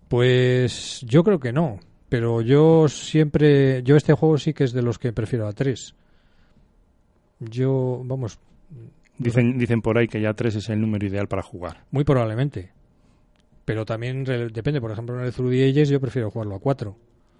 Pues 0.08 1.00
yo 1.06 1.24
creo 1.24 1.40
que 1.40 1.52
no. 1.52 1.80
Pero 2.08 2.40
yo 2.40 2.86
siempre. 2.88 3.82
Yo 3.82 3.96
este 3.96 4.12
juego 4.12 4.38
sí 4.38 4.52
que 4.52 4.64
es 4.64 4.72
de 4.72 4.82
los 4.82 4.98
que 4.98 5.12
prefiero 5.12 5.48
a 5.48 5.52
3. 5.52 5.94
Yo, 7.40 8.00
vamos, 8.04 8.38
Dicen, 9.18 9.58
dicen 9.58 9.80
por 9.82 9.98
ahí 9.98 10.08
que 10.08 10.20
ya 10.20 10.34
3 10.34 10.56
es 10.56 10.68
el 10.70 10.80
número 10.80 11.06
ideal 11.06 11.28
para 11.28 11.42
jugar. 11.42 11.84
muy 11.90 12.04
probablemente. 12.04 12.70
Pero 13.64 13.84
también 13.84 14.24
depende. 14.24 14.80
Por 14.80 14.90
ejemplo, 14.92 15.18
en 15.18 15.24
el 15.26 15.32
Through 15.32 15.50
the 15.52 15.68
Ages 15.70 15.88
yo 15.88 16.00
prefiero 16.00 16.30
jugarlo 16.30 16.56
a 16.56 16.60
4. 16.60 16.96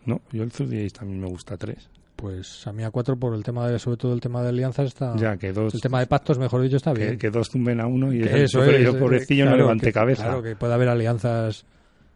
No, 0.07 0.20
yo 0.32 0.42
el 0.42 0.50
Through 0.52 0.70
the 0.70 0.90
también 0.90 1.20
me 1.20 1.26
gusta 1.28 1.57
3. 1.57 1.88
Pues 2.16 2.66
a 2.66 2.72
mí 2.72 2.82
a 2.84 2.90
4 2.90 3.16
por 3.16 3.34
el 3.34 3.42
tema 3.42 3.68
de, 3.68 3.78
sobre 3.78 3.96
todo 3.96 4.14
el 4.14 4.20
tema 4.20 4.42
de 4.42 4.48
alianzas 4.50 4.86
está. 4.86 5.16
Ya, 5.16 5.36
que 5.36 5.52
dos- 5.52 5.74
El 5.74 5.80
tema 5.80 6.00
de 6.00 6.07
pactos, 6.07 6.38
mejor 6.38 6.62
dicho, 6.62 6.76
está 6.76 6.92
bien. 6.92 7.11
Que, 7.12 7.18
que 7.18 7.30
dos 7.30 7.50
tumben 7.50 7.80
a 7.80 7.86
uno 7.86 8.12
y 8.12 8.22
el 8.22 8.28
eso 8.28 8.62
es, 8.64 8.86
el 8.86 8.96
pobrecillo 8.96 9.44
no 9.44 9.50
claro, 9.50 9.62
levante 9.64 9.86
que- 9.86 9.92
cabeza. 9.92 10.22
Claro, 10.24 10.42
que 10.42 10.55
puede 10.57 10.74
haber 10.74 10.88
alianzas 10.88 11.64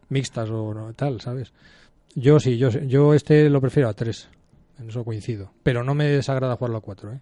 mixtas 0.09 0.49
o 0.49 0.73
no, 0.73 0.93
tal, 0.93 1.19
¿sabes? 1.21 1.51
Yo 2.15 2.39
sí, 2.39 2.57
yo, 2.57 2.69
yo 2.69 3.13
este 3.13 3.49
lo 3.49 3.59
prefiero 3.61 3.89
a 3.89 3.93
3. 3.93 4.29
En 4.79 4.89
eso 4.89 5.03
coincido. 5.03 5.51
Pero 5.63 5.83
no 5.83 5.93
me 5.93 6.05
desagrada 6.05 6.55
jugarlo 6.55 6.77
a 6.77 6.81
4, 6.81 7.13
¿eh? 7.13 7.19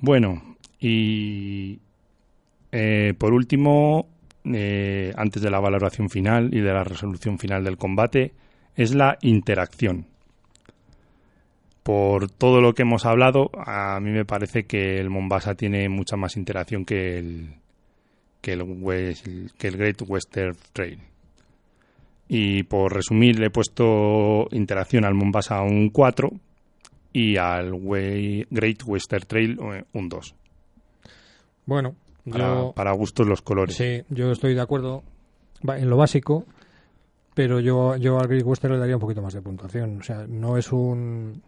Bueno, 0.00 0.56
y 0.80 1.78
eh, 2.72 3.14
por 3.16 3.32
último, 3.32 4.06
eh, 4.44 5.12
antes 5.16 5.42
de 5.42 5.50
la 5.50 5.60
valoración 5.60 6.10
final 6.10 6.52
y 6.52 6.60
de 6.60 6.72
la 6.72 6.84
resolución 6.84 7.38
final 7.38 7.64
del 7.64 7.76
combate, 7.78 8.32
es 8.76 8.94
la 8.94 9.18
interacción. 9.22 10.06
Por 11.82 12.30
todo 12.30 12.60
lo 12.60 12.74
que 12.74 12.82
hemos 12.82 13.04
hablado, 13.06 13.50
a 13.54 13.98
mí 14.00 14.10
me 14.10 14.24
parece 14.24 14.64
que 14.64 14.98
el 15.00 15.10
Mombasa 15.10 15.54
tiene 15.56 15.88
mucha 15.88 16.16
más 16.16 16.36
interacción 16.36 16.84
que 16.84 17.18
el, 17.18 17.54
que 18.40 18.52
el, 18.52 18.62
West- 18.62 19.26
que 19.58 19.66
el 19.68 19.76
Great 19.76 20.00
Western 20.06 20.56
Trail. 20.72 21.00
Y 22.28 22.62
por 22.62 22.94
resumir, 22.94 23.38
le 23.40 23.46
he 23.46 23.50
puesto 23.50 24.46
interacción 24.52 25.04
al 25.04 25.14
Mombasa 25.14 25.60
un 25.62 25.88
4 25.90 26.30
y 27.12 27.36
al 27.36 27.72
Way- 27.72 28.46
Great 28.48 28.82
Western 28.86 29.26
Trail 29.26 29.58
eh, 29.74 29.84
un 29.92 30.08
2. 30.08 30.34
Bueno, 31.66 31.96
Para, 32.30 32.46
yo. 32.54 32.72
para 32.76 32.92
gustos 32.92 33.26
los 33.26 33.42
colores. 33.42 33.74
Sí, 33.76 34.02
yo 34.08 34.30
estoy 34.30 34.54
de 34.54 34.60
acuerdo 34.60 35.02
en 35.64 35.90
lo 35.90 35.96
básico, 35.96 36.46
pero 37.34 37.60
yo, 37.60 37.96
yo 37.96 38.18
al 38.18 38.28
Great 38.28 38.44
Western 38.44 38.74
le 38.74 38.80
daría 38.80 38.96
un 38.96 39.00
poquito 39.00 39.22
más 39.22 39.34
de 39.34 39.42
puntuación. 39.42 39.98
O 40.00 40.02
sea, 40.02 40.26
no 40.28 40.56
es 40.56 40.72
un. 40.72 41.42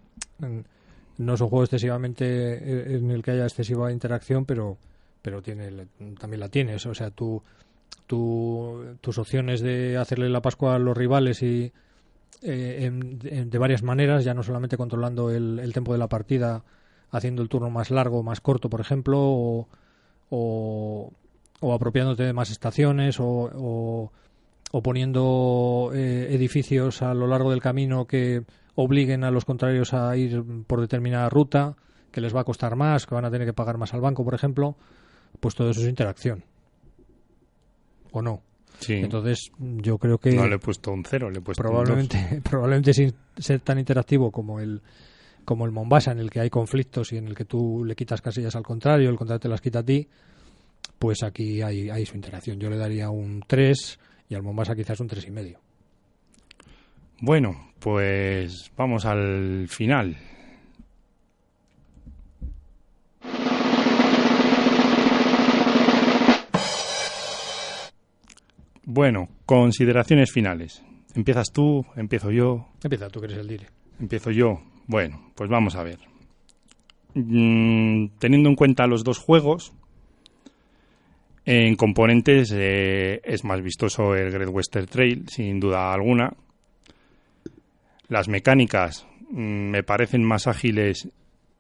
No 1.19 1.35
es 1.35 1.41
un 1.41 1.49
juego 1.49 1.65
excesivamente 1.65 2.25
eh, 2.25 2.97
en 2.97 3.11
el 3.11 3.23
que 3.23 3.33
haya 3.33 3.45
excesiva 3.45 3.93
interacción, 3.93 4.45
pero, 4.45 4.79
pero 5.23 5.43
tiene, 5.43 5.87
también 6.19 6.41
la 6.41 6.49
tienes. 6.49 6.85
O 6.87 6.95
sea, 6.95 7.11
tú, 7.11 7.43
tú, 8.07 8.97
tus 9.01 9.19
opciones 9.19 9.61
de 9.61 9.97
hacerle 9.97 10.29
la 10.29 10.43
Pascua 10.43 10.75
a 10.75 10.79
los 10.79 10.97
rivales 10.97 11.43
y. 11.43 11.73
eh, 12.43 12.91
de 13.47 13.59
varias 13.59 13.83
maneras, 13.83 14.25
ya 14.25 14.35
no 14.35 14.43
solamente 14.43 14.77
controlando 14.77 15.31
el, 15.31 15.59
el 15.61 15.73
tiempo 15.73 15.93
de 15.93 15.99
la 15.99 16.09
partida, 16.09 16.65
haciendo 17.11 17.43
el 17.43 17.49
turno 17.49 17.71
más 17.71 17.91
largo 17.91 18.23
más 18.23 18.41
corto, 18.41 18.69
por 18.69 18.81
ejemplo, 18.81 19.19
o, 19.21 19.69
o, 20.31 21.13
o 21.61 21.73
apropiándote 21.75 22.25
de 22.25 22.33
más 22.33 22.51
estaciones 22.51 23.21
o, 23.21 23.51
o, 23.55 24.13
o 24.77 24.83
poniendo 24.83 25.93
eh, 25.95 26.27
edificios 26.31 27.01
a 27.01 27.15
lo 27.15 27.29
largo 27.29 27.53
del 27.53 27.61
camino 27.61 28.07
que 28.07 28.43
obliguen 28.75 29.23
a 29.23 29.31
los 29.31 29.45
contrarios 29.45 29.95
a 29.95 30.17
ir 30.17 30.43
por 30.67 30.81
determinada 30.81 31.29
ruta, 31.29 31.77
que 32.11 32.21
les 32.21 32.35
va 32.35 32.41
a 32.41 32.45
costar 32.45 32.75
más, 32.75 33.07
que 33.07 33.15
van 33.15 33.25
a 33.25 33.31
tener 33.31 33.47
que 33.47 33.53
pagar 33.53 33.79
más 33.79 33.95
al 33.95 34.01
banco, 34.01 34.25
por 34.25 34.35
ejemplo, 34.35 34.75
pues 35.39 35.55
todo 35.55 35.71
eso 35.71 35.81
es 35.81 35.87
interacción. 35.87 36.43
¿O 38.11 38.21
no? 38.21 38.43
Sí. 38.81 38.95
Entonces, 38.95 39.53
yo 39.61 39.97
creo 39.99 40.19
que 40.19 40.33
No 40.33 40.49
le 40.49 40.57
he 40.57 40.59
puesto 40.59 40.91
un 40.91 41.05
0, 41.05 41.31
le 41.31 41.39
he 41.39 41.41
puesto 41.41 41.63
un 41.63 41.69
probablemente, 41.69 42.43
probablemente 42.51 42.93
sin 42.95 43.15
ser 43.37 43.61
tan 43.61 43.79
interactivo 43.79 44.33
como 44.33 44.59
el 44.59 44.83
como 45.45 45.67
el 45.67 45.71
Mombasa 45.71 46.11
en 46.11 46.19
el 46.19 46.31
que 46.31 46.41
hay 46.41 46.51
conflictos 46.51 47.13
y 47.13 47.19
en 47.19 47.29
el 47.29 47.37
que 47.37 47.45
tú 47.45 47.85
le 47.85 47.95
quitas 47.95 48.21
casillas 48.21 48.57
al 48.57 48.65
contrario, 48.65 49.09
el 49.09 49.17
contrario 49.17 49.39
te 49.39 49.49
las 49.49 49.61
quita 49.61 49.81
a 49.81 49.85
ti, 49.85 50.09
pues 50.99 51.23
aquí 51.23 51.63
hay, 51.63 51.91
hay 51.91 52.05
su 52.07 52.17
interacción. 52.17 52.59
Yo 52.59 52.69
le 52.71 52.77
daría 52.77 53.09
un 53.11 53.45
3 53.47 53.99
y 54.35 54.37
al 54.37 54.43
Mombasa 54.43 54.75
quizás 54.75 54.99
un 54.99 55.07
tres 55.07 55.27
y 55.27 55.31
medio. 55.31 55.59
2. 55.59 56.67
Bueno, 57.21 57.71
pues 57.79 58.71
vamos 58.77 59.05
al 59.05 59.67
final. 59.69 60.17
Bueno, 68.87 69.29
consideraciones 69.47 70.31
finales. 70.33 70.83
¿Empiezas 71.15 71.53
tú? 71.53 71.87
¿Empiezo 71.97 72.31
yo? 72.31 72.69
Empieza, 72.83 73.09
tú 73.09 73.21
que 73.21 73.27
eres 73.27 73.39
el 73.39 73.49
dire. 73.49 73.67
Empiezo 74.01 74.31
yo. 74.31 74.61
Bueno, 74.87 75.31
pues 75.37 75.49
vamos 75.49 75.77
a 75.77 75.85
ver. 75.85 76.01
Mm, 77.15 78.09
teniendo 78.19 78.49
en 78.49 78.57
cuenta 78.57 78.87
los 78.87 79.05
dos 79.05 79.19
juegos, 79.19 79.73
en 81.45 81.77
componentes 81.77 82.53
eh, 82.55 83.21
es 83.23 83.45
más 83.45 83.63
vistoso 83.63 84.15
el 84.15 84.31
Great 84.31 84.51
Western 84.51 84.87
Trail, 84.87 85.29
sin 85.29 85.61
duda 85.61 85.93
alguna. 85.93 86.33
Las 88.09 88.29
mecánicas 88.29 89.07
mm, 89.31 89.71
me 89.71 89.83
parecen 89.83 90.25
más 90.25 90.47
ágiles 90.47 91.09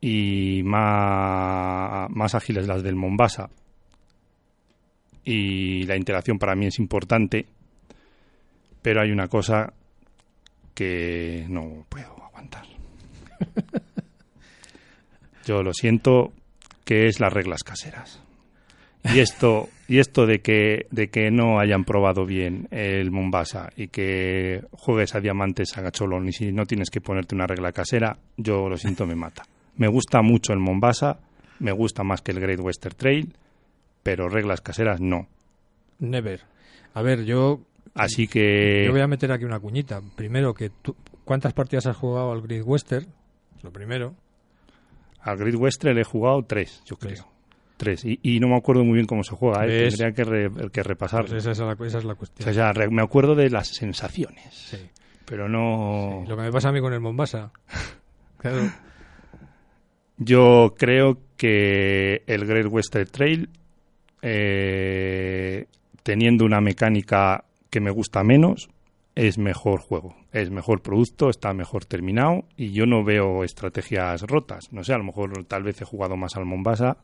y 0.00 0.62
más, 0.64 2.10
más 2.10 2.34
ágiles 2.34 2.66
las 2.66 2.82
del 2.82 2.96
Mombasa. 2.96 3.50
Y 5.24 5.84
la 5.84 5.96
interacción 5.96 6.38
para 6.38 6.54
mí 6.54 6.66
es 6.66 6.78
importante. 6.78 7.46
Pero 8.82 9.02
hay 9.02 9.10
una 9.10 9.28
cosa 9.28 9.72
que 10.74 11.46
no 11.48 11.86
puedo 11.88 12.22
aguantar. 12.24 12.66
Yo 15.46 15.62
lo 15.62 15.72
siento, 15.72 16.32
que 16.84 17.06
es 17.06 17.20
las 17.20 17.32
reglas 17.32 17.62
caseras. 17.62 18.23
Y 19.12 19.18
esto, 19.18 19.68
y 19.86 19.98
esto 19.98 20.26
de 20.26 20.40
que, 20.40 20.86
de 20.90 21.08
que 21.08 21.30
no 21.30 21.60
hayan 21.60 21.84
probado 21.84 22.24
bien 22.24 22.68
el 22.70 23.10
Mombasa 23.10 23.70
y 23.76 23.88
que 23.88 24.64
juegues 24.72 25.14
a 25.14 25.20
diamantes 25.20 25.76
a 25.76 25.82
gacholón 25.82 26.28
y 26.28 26.32
si 26.32 26.52
no 26.52 26.64
tienes 26.64 26.90
que 26.90 27.00
ponerte 27.00 27.34
una 27.34 27.46
regla 27.46 27.72
casera, 27.72 28.16
yo 28.36 28.68
lo 28.68 28.76
siento, 28.76 29.06
me 29.06 29.14
mata. 29.14 29.42
Me 29.76 29.88
gusta 29.88 30.22
mucho 30.22 30.52
el 30.52 30.58
Mombasa, 30.58 31.20
me 31.58 31.72
gusta 31.72 32.02
más 32.02 32.22
que 32.22 32.32
el 32.32 32.40
Great 32.40 32.60
Western 32.60 32.96
Trail, 32.96 33.36
pero 34.02 34.28
reglas 34.28 34.60
caseras 34.62 35.00
no. 35.00 35.28
Never. 35.98 36.40
A 36.94 37.02
ver, 37.02 37.24
yo. 37.24 37.60
Así 37.94 38.26
que. 38.26 38.84
Yo 38.86 38.92
voy 38.92 39.00
a 39.00 39.06
meter 39.06 39.32
aquí 39.32 39.44
una 39.44 39.60
cuñita. 39.60 40.00
Primero, 40.16 40.54
que 40.54 40.70
tú, 40.70 40.96
¿cuántas 41.24 41.52
partidas 41.52 41.86
has 41.86 41.96
jugado 41.96 42.32
al 42.32 42.42
Grid 42.42 42.62
Western? 42.64 43.06
Lo 43.62 43.72
primero. 43.72 44.14
Al 45.20 45.36
Grid 45.38 45.56
Western 45.56 45.94
le 45.94 46.02
he 46.02 46.04
jugado 46.04 46.42
tres, 46.44 46.82
yo 46.84 46.96
creo. 46.96 47.33
Tres. 47.76 48.04
Y, 48.04 48.20
y 48.22 48.38
no 48.40 48.48
me 48.48 48.56
acuerdo 48.56 48.84
muy 48.84 48.94
bien 48.94 49.06
cómo 49.06 49.24
se 49.24 49.34
juega, 49.34 49.66
¿eh? 49.66 49.88
Tendría 49.88 50.12
que, 50.12 50.24
re- 50.24 50.70
que 50.70 50.82
repasar. 50.82 51.22
Pues 51.26 51.32
esa, 51.46 51.50
es 51.50 51.58
la, 51.58 51.72
esa 51.86 51.98
es 51.98 52.04
la 52.04 52.12
O 52.12 52.16
cuestión. 52.16 52.54
sea, 52.54 52.72
re- 52.72 52.88
me 52.88 53.02
acuerdo 53.02 53.34
de 53.34 53.50
las 53.50 53.68
sensaciones, 53.68 54.54
Sí. 54.54 54.78
pero 55.24 55.48
no. 55.48 56.24
Lo 56.28 56.36
que 56.36 56.42
me 56.42 56.52
pasa 56.52 56.68
a 56.68 56.72
mí 56.72 56.80
con 56.80 56.92
el 56.92 57.00
Mombasa. 57.00 57.50
Claro. 58.38 58.70
Yo 60.18 60.74
creo 60.76 61.18
que 61.38 62.22
el 62.26 62.44
Great 62.46 62.66
Western 62.70 63.06
Trail, 63.10 63.48
eh, 64.22 65.66
teniendo 66.02 66.44
una 66.44 66.60
mecánica 66.60 67.44
que 67.70 67.80
me 67.80 67.90
gusta 67.90 68.22
menos, 68.22 68.68
es 69.14 69.38
mejor 69.38 69.80
juego, 69.80 70.14
es 70.32 70.50
mejor 70.50 70.82
producto, 70.82 71.30
está 71.30 71.54
mejor 71.54 71.84
terminado 71.84 72.44
y 72.56 72.72
yo 72.72 72.84
no 72.86 73.02
veo 73.04 73.44
estrategias 73.44 74.22
rotas. 74.22 74.64
No 74.72 74.84
sé, 74.84 74.92
a 74.92 74.98
lo 74.98 75.04
mejor 75.04 75.44
tal 75.46 75.62
vez 75.62 75.80
he 75.80 75.84
jugado 75.84 76.16
más 76.16 76.36
al 76.36 76.44
Mombasa, 76.44 76.98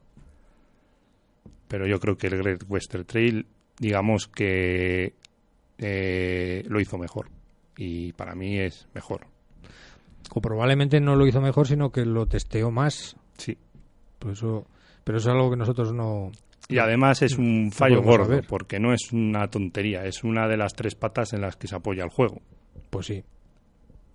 pero 1.71 1.87
yo 1.87 2.01
creo 2.01 2.19
que 2.19 2.27
el 2.27 2.37
Great 2.37 2.65
Western 2.69 3.05
Trail, 3.05 3.47
digamos 3.79 4.27
que 4.27 5.15
eh, 5.79 6.65
lo 6.67 6.81
hizo 6.81 6.99
mejor 6.99 7.29
y 7.77 8.13
para 8.13 8.35
mí 8.35 8.59
es 8.59 8.89
mejor. 8.93 9.29
O 10.35 10.41
probablemente 10.41 11.01
no 11.01 11.15
lo 11.15 11.29
hizo 11.29 11.41
mejor, 11.41 11.69
sino 11.69 11.93
que 11.93 12.05
lo 12.05 12.27
testeó 12.27 12.73
más. 12.73 13.17
Sí. 13.39 13.57
Por 14.19 14.33
eso, 14.33 14.67
pero 15.05 15.19
eso 15.19 15.31
es 15.31 15.35
algo 15.37 15.49
que 15.49 15.57
nosotros 15.57 15.93
no. 15.93 16.33
Y 16.69 16.79
además 16.79 17.23
es 17.23 17.39
un 17.39 17.67
no 17.67 17.71
fallo 17.71 18.03
gordo, 18.03 18.25
saber. 18.25 18.47
porque 18.49 18.81
no 18.81 18.93
es 18.93 19.13
una 19.13 19.47
tontería, 19.47 20.05
es 20.05 20.25
una 20.25 20.49
de 20.49 20.57
las 20.57 20.75
tres 20.75 20.97
patas 20.97 21.33
en 21.35 21.41
las 21.41 21.55
que 21.55 21.69
se 21.69 21.77
apoya 21.77 22.03
el 22.03 22.11
juego. 22.11 22.43
Pues 22.91 23.07
sí. 23.07 23.23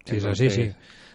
Sí, 0.04 0.18
es 0.18 0.26
así, 0.26 0.50
sí. 0.50 0.74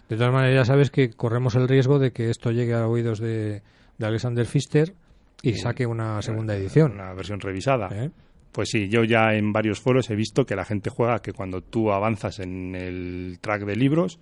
De 0.09 0.17
todas 0.17 0.33
maneras, 0.33 0.55
ya 0.55 0.65
sabes 0.65 0.89
que 0.89 1.11
corremos 1.11 1.53
el 1.53 1.67
riesgo 1.67 1.99
de 1.99 2.11
que 2.11 2.31
esto 2.31 2.49
llegue 2.49 2.73
a 2.73 2.87
oídos 2.87 3.19
de, 3.19 3.61
de 3.99 4.05
Alexander 4.07 4.47
Pfister 4.47 4.95
y 5.41 5.53
saque 5.53 5.85
una 5.85 6.21
segunda 6.21 6.55
edición. 6.55 6.93
Una 6.93 7.13
versión 7.13 7.39
revisada. 7.39 7.89
¿Eh? 7.91 8.11
Pues 8.51 8.69
sí, 8.69 8.89
yo 8.89 9.03
ya 9.03 9.33
en 9.33 9.53
varios 9.53 9.79
foros 9.79 10.09
he 10.09 10.15
visto 10.15 10.45
que 10.45 10.55
la 10.55 10.65
gente 10.65 10.89
juega 10.89 11.21
que 11.21 11.31
cuando 11.31 11.61
tú 11.61 11.91
avanzas 11.91 12.39
en 12.39 12.75
el 12.75 13.37
track 13.39 13.63
de 13.63 13.75
libros, 13.75 14.19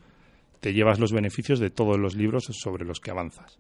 te 0.60 0.74
llevas 0.74 1.00
los 1.00 1.12
beneficios 1.12 1.60
de 1.60 1.70
todos 1.70 1.98
los 1.98 2.16
libros 2.16 2.46
sobre 2.52 2.86
los 2.86 3.00
que 3.00 3.12
avanzas. 3.12 3.60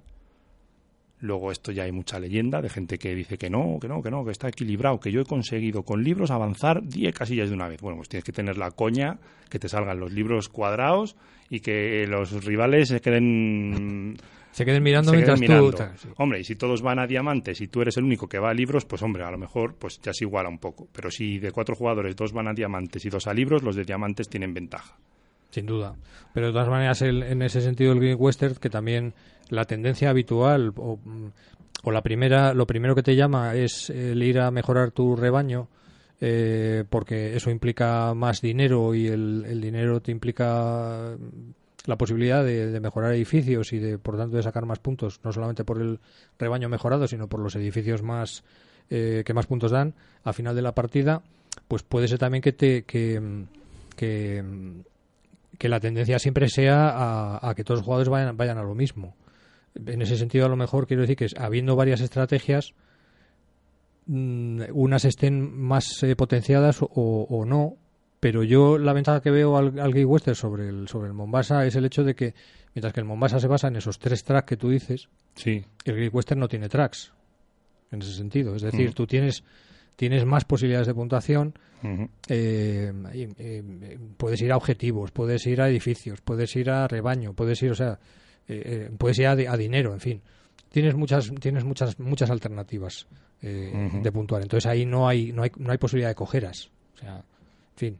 Luego 1.21 1.51
esto 1.51 1.73
ya 1.73 1.83
hay 1.83 1.91
mucha 1.91 2.17
leyenda 2.17 2.61
de 2.61 2.69
gente 2.69 2.97
que 2.97 3.13
dice 3.13 3.37
que 3.37 3.49
no, 3.49 3.77
que 3.81 3.89
no, 3.89 4.01
que 4.01 4.09
no, 4.09 4.23
que 4.23 4.31
está 4.31 4.47
equilibrado, 4.47 5.01
que 5.01 5.11
yo 5.11 5.19
he 5.21 5.25
conseguido 5.25 5.83
con 5.83 6.01
libros 6.01 6.31
avanzar 6.31 6.81
10 6.81 7.13
casillas 7.13 7.49
de 7.49 7.55
una 7.55 7.67
vez. 7.67 7.81
Bueno, 7.81 7.97
pues 7.97 8.07
tienes 8.07 8.23
que 8.23 8.31
tener 8.31 8.57
la 8.57 8.71
coña, 8.71 9.19
que 9.49 9.59
te 9.59 9.67
salgan 9.67 9.99
los 9.99 10.13
libros 10.13 10.47
cuadrados 10.47 11.17
y 11.49 11.59
que 11.59 12.05
los 12.07 12.45
rivales 12.45 12.87
se 12.87 13.01
queden 13.01 14.15
Se 14.59 14.65
queden 14.65 14.83
mirando 14.83 15.11
se 15.11 15.15
mientras 15.17 15.39
queden 15.39 15.49
mirando. 15.51 15.77
Hombre, 16.17 16.41
y 16.41 16.43
si 16.43 16.55
todos 16.57 16.81
van 16.81 16.99
a 16.99 17.07
diamantes 17.07 17.61
y 17.61 17.67
tú 17.69 17.81
eres 17.81 17.95
el 17.95 18.03
único 18.03 18.27
que 18.27 18.39
va 18.39 18.49
a 18.49 18.53
libros, 18.53 18.83
pues 18.83 19.01
hombre, 19.01 19.23
a 19.23 19.31
lo 19.31 19.37
mejor 19.37 19.75
pues 19.75 20.01
ya 20.01 20.13
se 20.13 20.25
iguala 20.25 20.49
un 20.49 20.59
poco. 20.59 20.87
Pero 20.91 21.09
si 21.09 21.39
de 21.39 21.51
cuatro 21.53 21.75
jugadores 21.75 22.15
dos 22.17 22.33
van 22.33 22.49
a 22.49 22.53
diamantes 22.53 23.05
y 23.05 23.09
dos 23.09 23.25
a 23.27 23.33
libros, 23.33 23.63
los 23.63 23.77
de 23.77 23.85
diamantes 23.85 24.27
tienen 24.27 24.53
ventaja. 24.53 24.97
Sin 25.49 25.65
duda. 25.65 25.95
Pero 26.33 26.47
de 26.47 26.51
todas 26.51 26.67
maneras, 26.67 27.01
el- 27.01 27.23
en 27.23 27.41
ese 27.41 27.61
sentido, 27.61 27.93
el 27.93 27.99
Green 28.01 28.17
Western, 28.19 28.55
que 28.55 28.69
también 28.69 29.13
la 29.49 29.63
tendencia 29.63 30.09
habitual 30.09 30.73
o, 30.75 30.97
mm, 31.03 31.27
o 31.83 31.91
la 31.91 32.01
primera, 32.01 32.53
lo 32.53 32.67
primero 32.67 32.93
que 32.95 33.01
te 33.03 33.15
llama 33.15 33.55
es 33.55 33.89
el 33.89 34.21
ir 34.21 34.39
a 34.41 34.51
mejorar 34.51 34.91
tu 34.91 35.15
rebaño, 35.15 35.69
eh, 36.21 36.83
porque 36.89 37.35
eso 37.37 37.49
implica 37.49 38.13
más 38.13 38.41
dinero 38.41 38.93
y 38.93 39.07
el, 39.07 39.45
el 39.47 39.61
dinero 39.61 40.01
te 40.01 40.11
implica 40.11 41.15
la 41.85 41.97
posibilidad 41.97 42.43
de, 42.43 42.79
mejorar 42.79 43.13
edificios 43.13 43.73
y 43.73 43.79
de, 43.79 43.97
por 43.97 44.17
tanto, 44.17 44.37
de 44.37 44.43
sacar 44.43 44.65
más 44.65 44.79
puntos, 44.79 45.19
no 45.23 45.31
solamente 45.31 45.63
por 45.63 45.81
el 45.81 45.99
rebaño 46.37 46.69
mejorado, 46.69 47.07
sino 47.07 47.27
por 47.27 47.39
los 47.39 47.55
edificios 47.55 48.01
más 48.03 48.43
eh, 48.89 49.23
que 49.25 49.33
más 49.33 49.47
puntos 49.47 49.71
dan 49.71 49.93
a 50.23 50.33
final 50.33 50.55
de 50.55 50.61
la 50.61 50.73
partida, 50.73 51.21
pues 51.67 51.83
puede 51.83 52.07
ser 52.07 52.19
también 52.19 52.41
que 52.41 52.53
te 52.53 52.83
que, 52.83 53.21
que 53.95 55.69
la 55.69 55.79
tendencia 55.79 56.19
siempre 56.19 56.49
sea 56.49 57.37
a, 57.41 57.53
que 57.55 57.63
todos 57.63 57.79
los 57.79 57.85
jugadores 57.85 58.09
vayan, 58.09 58.37
vayan 58.37 58.57
a 58.57 58.63
lo 58.63 58.75
mismo. 58.75 59.15
En 59.75 60.01
ese 60.01 60.17
sentido, 60.17 60.45
a 60.45 60.49
lo 60.49 60.55
mejor 60.55 60.87
quiero 60.87 61.01
decir 61.01 61.15
que 61.15 61.27
habiendo 61.37 61.75
varias 61.75 62.01
estrategias, 62.01 62.73
mm, 64.07 64.63
unas 64.73 65.05
estén 65.05 65.57
más 65.57 66.01
eh, 66.03 66.15
potenciadas 66.15 66.79
o 66.81 67.43
no, 67.45 67.77
pero 68.19 68.43
yo 68.43 68.77
la 68.77 68.93
ventaja 68.93 69.21
que 69.21 69.31
veo 69.31 69.57
al, 69.57 69.79
al 69.79 69.93
Gay 69.93 70.03
Western 70.05 70.35
sobre 70.35 70.67
el, 70.69 70.87
sobre 70.87 71.07
el 71.07 71.13
Mombasa 71.13 71.65
es 71.65 71.75
el 71.75 71.85
hecho 71.85 72.03
de 72.03 72.15
que, 72.15 72.33
mientras 72.75 72.93
que 72.93 72.99
el 72.99 73.05
Mombasa 73.05 73.39
se 73.39 73.47
basa 73.47 73.67
en 73.69 73.75
esos 73.77 73.97
tres 73.99 74.23
tracks 74.23 74.47
que 74.47 74.57
tú 74.57 74.69
dices, 74.69 75.09
Sí. 75.35 75.63
el 75.85 75.95
Gay 75.95 76.07
Western 76.09 76.39
no 76.39 76.47
tiene 76.47 76.67
tracks, 76.69 77.11
en 77.91 78.01
ese 78.01 78.13
sentido. 78.13 78.55
Es 78.55 78.61
decir, 78.61 78.89
Mm. 78.89 78.93
tú 78.93 79.07
tienes, 79.07 79.43
tienes 79.95 80.25
más 80.25 80.43
posibilidades 80.45 80.87
de 80.87 80.93
puntuación, 80.93 81.53
eh, 82.27 82.91
eh, 83.13 83.97
puedes 84.17 84.41
ir 84.41 84.51
a 84.51 84.57
objetivos, 84.57 85.11
puedes 85.11 85.45
ir 85.47 85.61
a 85.61 85.69
edificios, 85.69 86.21
puedes 86.21 86.55
ir 86.55 86.69
a 86.69 86.87
rebaño, 86.87 87.33
puedes 87.33 87.61
ir, 87.63 87.71
o 87.71 87.75
sea, 87.75 87.99
eh, 88.47 88.89
puedes 88.97 89.17
ir 89.19 89.27
a, 89.27 89.35
di- 89.35 89.45
a 89.45 89.55
dinero, 89.55 89.93
en 89.93 89.99
fin. 89.99 90.21
Tienes 90.69 90.93
muchas, 90.95 91.31
tienes 91.39 91.63
muchas, 91.63 91.97
muchas 91.99 92.29
alternativas 92.29 93.07
eh, 93.41 93.89
de 94.03 94.11
puntuar. 94.11 94.41
Entonces 94.41 94.69
ahí 94.69 94.85
no 94.85 95.07
hay, 95.07 95.31
no 95.31 95.43
hay, 95.43 95.51
no 95.57 95.71
hay 95.71 95.77
posibilidad 95.77 96.09
de 96.09 96.15
cogeras. 96.15 96.69
O 96.95 96.97
sea, 96.97 97.15
en 97.17 97.23
fin. 97.75 97.97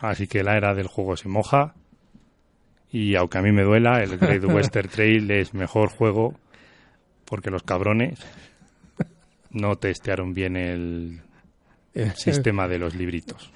Así 0.00 0.26
que 0.26 0.42
la 0.42 0.56
era 0.56 0.74
del 0.74 0.86
juego 0.88 1.16
se 1.16 1.28
moja. 1.28 1.74
Y 2.90 3.14
aunque 3.16 3.38
a 3.38 3.42
mí 3.42 3.52
me 3.52 3.62
duela, 3.62 4.02
el 4.02 4.16
Great 4.18 4.44
Western 4.52 4.88
Trail 4.88 5.30
es 5.30 5.54
mejor 5.54 5.88
juego 5.90 6.34
porque 7.24 7.50
los 7.50 7.62
cabrones 7.62 8.18
no 9.50 9.76
testearon 9.76 10.34
bien 10.34 10.56
el 10.56 11.20
Eh, 11.94 12.12
sistema 12.14 12.68
de 12.68 12.78
los 12.78 12.94
libritos. 12.94 13.50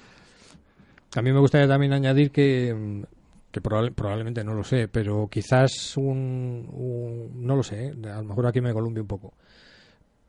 A 1.15 1.21
mí 1.21 1.31
me 1.31 1.39
gustaría 1.39 1.67
también 1.67 1.93
añadir 1.93 2.31
que, 2.31 3.03
que 3.51 3.61
probable- 3.61 3.91
probablemente 3.93 4.43
no 4.43 4.53
lo 4.53 4.63
sé, 4.63 4.87
pero 4.87 5.27
quizás 5.29 5.95
un, 5.97 6.67
un- 6.71 7.45
no 7.45 7.55
lo 7.55 7.63
sé, 7.63 7.87
¿eh? 7.87 7.93
a 8.09 8.17
lo 8.21 8.23
mejor 8.23 8.47
aquí 8.47 8.61
me 8.61 8.73
columbio 8.73 9.03
un 9.03 9.07
poco. 9.07 9.33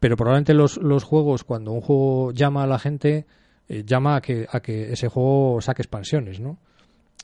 Pero 0.00 0.16
probablemente 0.16 0.54
los, 0.54 0.76
los 0.78 1.04
juegos, 1.04 1.44
cuando 1.44 1.70
un 1.72 1.80
juego 1.80 2.32
llama 2.32 2.64
a 2.64 2.66
la 2.66 2.78
gente, 2.80 3.24
eh, 3.68 3.84
llama 3.86 4.16
a 4.16 4.20
que, 4.20 4.46
a 4.50 4.60
que 4.60 4.92
ese 4.92 5.08
juego 5.08 5.60
saque 5.60 5.82
expansiones, 5.82 6.40
¿no? 6.40 6.58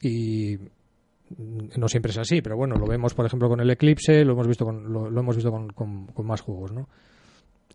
Y 0.03 0.59
no 1.77 1.89
siempre 1.89 2.11
es 2.13 2.19
así, 2.19 2.41
pero 2.41 2.57
bueno, 2.57 2.77
lo 2.77 2.87
vemos 2.87 3.13
por 3.15 3.27
ejemplo 3.27 3.49
con 3.49 3.61
el 3.61 3.69
Eclipse, 3.71 4.25
lo 4.25 4.33
hemos 4.33 4.47
visto 4.49 4.65
con, 4.65 4.93
lo, 4.93 5.11
lo 5.11 5.21
hemos 5.21 5.37
visto 5.37 5.51
con, 5.51 5.69
con- 5.71 6.07
con 6.07 6.27
más 6.27 6.41
juegos, 6.41 6.73
¿no? 6.73 6.89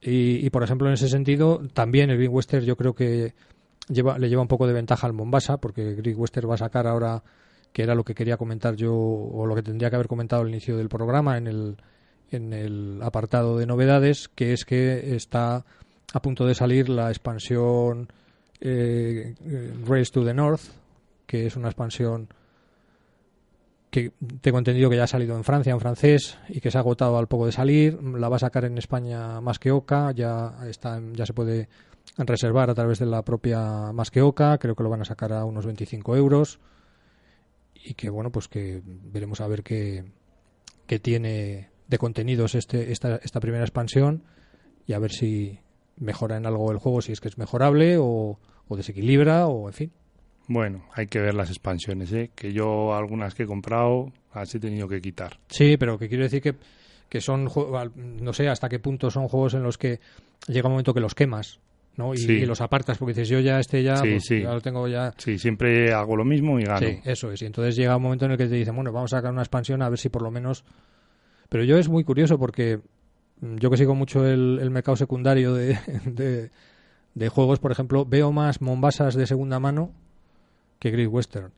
Y, 0.02 0.46
y, 0.46 0.50
por 0.50 0.64
ejemplo 0.64 0.88
en 0.88 0.96
ese 0.96 1.08
sentido 1.08 1.62
también 1.74 2.10
el 2.10 2.18
Green 2.18 2.34
Western 2.34 2.66
yo 2.66 2.76
creo 2.76 2.94
que 2.94 3.34
lleva, 3.88 4.18
le 4.18 4.28
lleva 4.28 4.42
un 4.42 4.48
poco 4.50 4.68
de 4.68 4.74
ventaja 4.74 5.08
al 5.08 5.14
Mombasa 5.14 5.58
porque 5.58 5.94
Green 5.96 6.20
Western 6.20 6.50
va 6.50 6.56
a 6.56 6.58
sacar 6.58 6.88
ahora 6.88 7.24
que 7.72 7.84
era 7.84 7.96
lo 7.96 8.04
que 8.04 8.14
quería 8.14 8.36
comentar 8.38 8.76
yo 8.76 8.94
o 8.94 9.46
lo 9.46 9.56
que 9.56 9.64
tendría 9.64 9.90
que 9.90 9.96
haber 9.96 10.08
comentado 10.08 10.42
al 10.42 10.50
inicio 10.50 10.76
del 10.76 10.90
programa 10.90 11.38
en 11.38 11.48
el 11.48 11.78
en 12.32 12.52
el 12.54 13.00
apartado 13.02 13.58
de 13.58 13.66
novedades 13.66 14.28
que 14.28 14.52
es 14.54 14.66
que 14.66 15.16
está 15.16 15.64
a 16.14 16.22
punto 16.22 16.46
de 16.46 16.56
salir 16.56 16.90
la 16.90 17.10
expansión 17.10 18.10
eh, 18.64 19.36
Race 19.86 20.12
to 20.12 20.24
the 20.26 20.34
North 20.34 20.62
que 21.26 21.48
es 21.48 21.56
una 21.56 21.68
expansión 21.68 22.30
que 23.90 24.12
tengo 24.42 24.58
entendido 24.58 24.90
que 24.90 24.96
ya 24.96 25.04
ha 25.04 25.08
salido 25.08 25.36
en 25.36 25.44
Francia 25.44 25.72
en 25.72 25.80
francés 25.80 26.38
y 26.50 26.62
que 26.62 26.72
se 26.72 26.78
ha 26.78 26.82
agotado 26.82 27.18
al 27.18 27.28
poco 27.28 27.46
de 27.46 27.52
salir. 27.52 28.02
La 28.02 28.30
va 28.30 28.38
a 28.38 28.40
sacar 28.40 28.66
en 28.66 28.78
España 28.78 29.40
más 29.40 29.60
que 29.60 29.72
Oca, 29.72 30.12
ya 30.12 30.56
está, 30.68 31.00
ya 31.14 31.26
se 31.26 31.34
puede 31.34 31.70
reservar 32.18 32.70
a 32.70 32.74
través 32.74 33.00
de 33.00 33.06
la 33.06 33.24
propia 33.24 33.92
más 33.94 34.10
que 34.10 34.22
Oca. 34.22 34.58
Creo 34.58 34.76
que 34.76 34.84
lo 34.84 34.90
van 34.90 35.02
a 35.02 35.06
sacar 35.06 35.32
a 35.34 35.46
unos 35.46 35.66
25 35.66 36.16
euros 36.16 36.60
y 37.76 37.94
que 37.94 38.10
bueno 38.10 38.32
pues 38.32 38.48
que 38.48 38.82
veremos 38.86 39.42
a 39.42 39.48
ver 39.48 39.64
qué, 39.64 40.06
qué 40.88 41.00
tiene 41.00 41.70
de 41.88 41.98
contenidos 41.98 42.56
este 42.56 42.92
esta, 42.92 43.18
esta 43.18 43.40
primera 43.40 43.64
expansión 43.64 44.24
y 44.88 44.94
a 44.94 45.00
ver 45.00 45.12
si 45.12 45.60
mejora 45.98 46.38
en 46.38 46.46
algo 46.46 46.72
el 46.72 46.78
juego, 46.78 47.02
si 47.02 47.12
es 47.12 47.22
que 47.22 47.28
es 47.28 47.38
mejorable 47.38 47.98
o, 48.00 48.40
o 48.74 48.76
desequilibra 48.78 49.48
o 49.48 49.68
en 49.70 49.74
fin. 49.74 49.92
Bueno, 50.48 50.84
hay 50.94 51.08
que 51.08 51.20
ver 51.20 51.34
las 51.36 51.50
expansiones, 51.50 52.12
¿eh? 52.12 52.32
que 52.36 52.52
yo 52.52 52.94
algunas 52.94 53.34
que 53.34 53.44
he 53.44 53.46
comprado 53.48 54.12
las 54.36 54.54
he 54.54 54.60
tenido 54.60 54.88
que 54.90 55.00
quitar. 55.02 55.40
Sí, 55.48 55.78
pero 55.78 55.98
que 55.98 56.10
quiero 56.10 56.24
decir 56.26 56.42
que, 56.42 56.56
que 57.08 57.22
son, 57.22 57.48
no 57.96 58.34
sé 58.34 58.50
hasta 58.50 58.68
qué 58.68 58.80
punto 58.80 59.10
son 59.10 59.28
juegos 59.30 59.54
en 59.54 59.64
los 59.64 59.78
que 59.78 60.00
llega 60.48 60.68
un 60.68 60.74
momento 60.74 60.94
que 60.94 61.00
los 61.00 61.16
quemas, 61.16 61.62
¿no? 61.96 62.14
Y, 62.14 62.18
Sí. 62.18 62.32
y 62.34 62.46
los 62.46 62.60
apartas 62.60 62.98
porque 62.98 63.14
dices, 63.14 63.30
yo 63.30 63.40
ya 63.40 63.60
este 63.60 63.84
ya, 63.84 63.96
Sí, 63.98 64.10
pues, 64.12 64.24
sí. 64.26 64.42
ya 64.42 64.54
lo 64.54 64.60
tengo 64.60 64.86
ya. 64.90 65.14
Sí, 65.18 65.38
siempre 65.38 65.94
hago 65.94 66.18
lo 66.18 66.26
mismo 66.26 66.60
y 66.60 66.64
gano. 66.64 66.80
Sí, 66.88 67.00
eso 67.06 67.32
es. 67.32 67.42
Y 67.42 67.46
entonces 67.46 67.76
llega 67.78 67.96
un 67.96 68.04
momento 68.04 68.26
en 68.26 68.32
el 68.32 68.38
que 68.38 68.48
te 68.48 68.56
dicen, 68.56 68.76
bueno, 68.76 68.92
vamos 68.92 69.14
a 69.14 69.18
sacar 69.18 69.32
una 69.32 69.44
expansión 69.44 69.82
a 69.82 69.90
ver 69.90 69.98
si 70.00 70.10
por 70.10 70.24
lo 70.24 70.32
menos... 70.32 70.66
Pero 71.48 71.64
yo 71.64 71.78
es 71.78 71.88
muy 71.88 72.04
curioso 72.04 72.38
porque 72.38 72.80
yo 73.40 73.70
que 73.70 73.78
sigo 73.78 73.96
mucho 73.96 74.26
el, 74.28 74.60
el 74.62 74.72
mercado 74.72 74.98
secundario 74.98 75.54
de, 75.54 75.78
de, 76.06 76.50
de 77.16 77.30
juegos, 77.30 77.60
por 77.60 77.72
ejemplo, 77.72 78.06
veo 78.06 78.32
más 78.32 78.62
Mombasas 78.62 79.16
de 79.16 79.28
segunda 79.28 79.60
mano 79.60 79.92
que 80.80 80.92
Great 80.92 81.10
Western. 81.12 81.52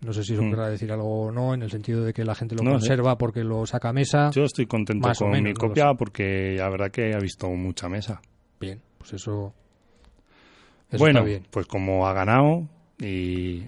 No 0.00 0.12
sé 0.12 0.24
si 0.24 0.34
eso 0.34 0.42
Mm. 0.42 0.50
querrá 0.50 0.68
decir 0.68 0.90
algo 0.92 1.26
o 1.26 1.30
no, 1.32 1.54
en 1.54 1.62
el 1.62 1.70
sentido 1.70 2.02
de 2.04 2.12
que 2.12 2.24
la 2.24 2.34
gente 2.34 2.56
lo 2.56 2.64
No 2.64 2.72
conserva 2.72 3.16
porque 3.16 3.44
lo 3.44 3.64
saca 3.66 3.90
a 3.90 3.92
mesa. 3.92 4.30
Yo 4.32 4.42
estoy 4.44 4.66
contento 4.66 5.08
con 5.16 5.30
menos, 5.30 5.44
mi 5.50 5.54
copia 5.54 5.94
porque 5.94 6.56
la 6.58 6.68
verdad 6.68 6.90
que 6.90 7.14
ha 7.14 7.18
visto 7.18 7.48
mucha 7.50 7.88
mesa. 7.88 8.20
Bien, 8.60 8.80
pues 8.98 9.12
eso. 9.14 9.54
eso 10.90 10.98
bueno, 10.98 11.20
está 11.20 11.28
bien. 11.28 11.46
pues 11.50 11.66
como 11.66 12.06
ha 12.08 12.12
ganado 12.14 12.66
y 12.98 13.64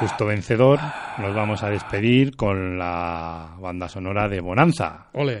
justo 0.00 0.26
vencedor, 0.26 0.78
nos 1.18 1.34
vamos 1.34 1.62
a 1.62 1.70
despedir 1.70 2.36
con 2.36 2.78
la 2.78 3.56
banda 3.60 3.88
sonora 3.88 4.28
de 4.28 4.40
Bonanza. 4.40 5.08
Ole. 5.14 5.40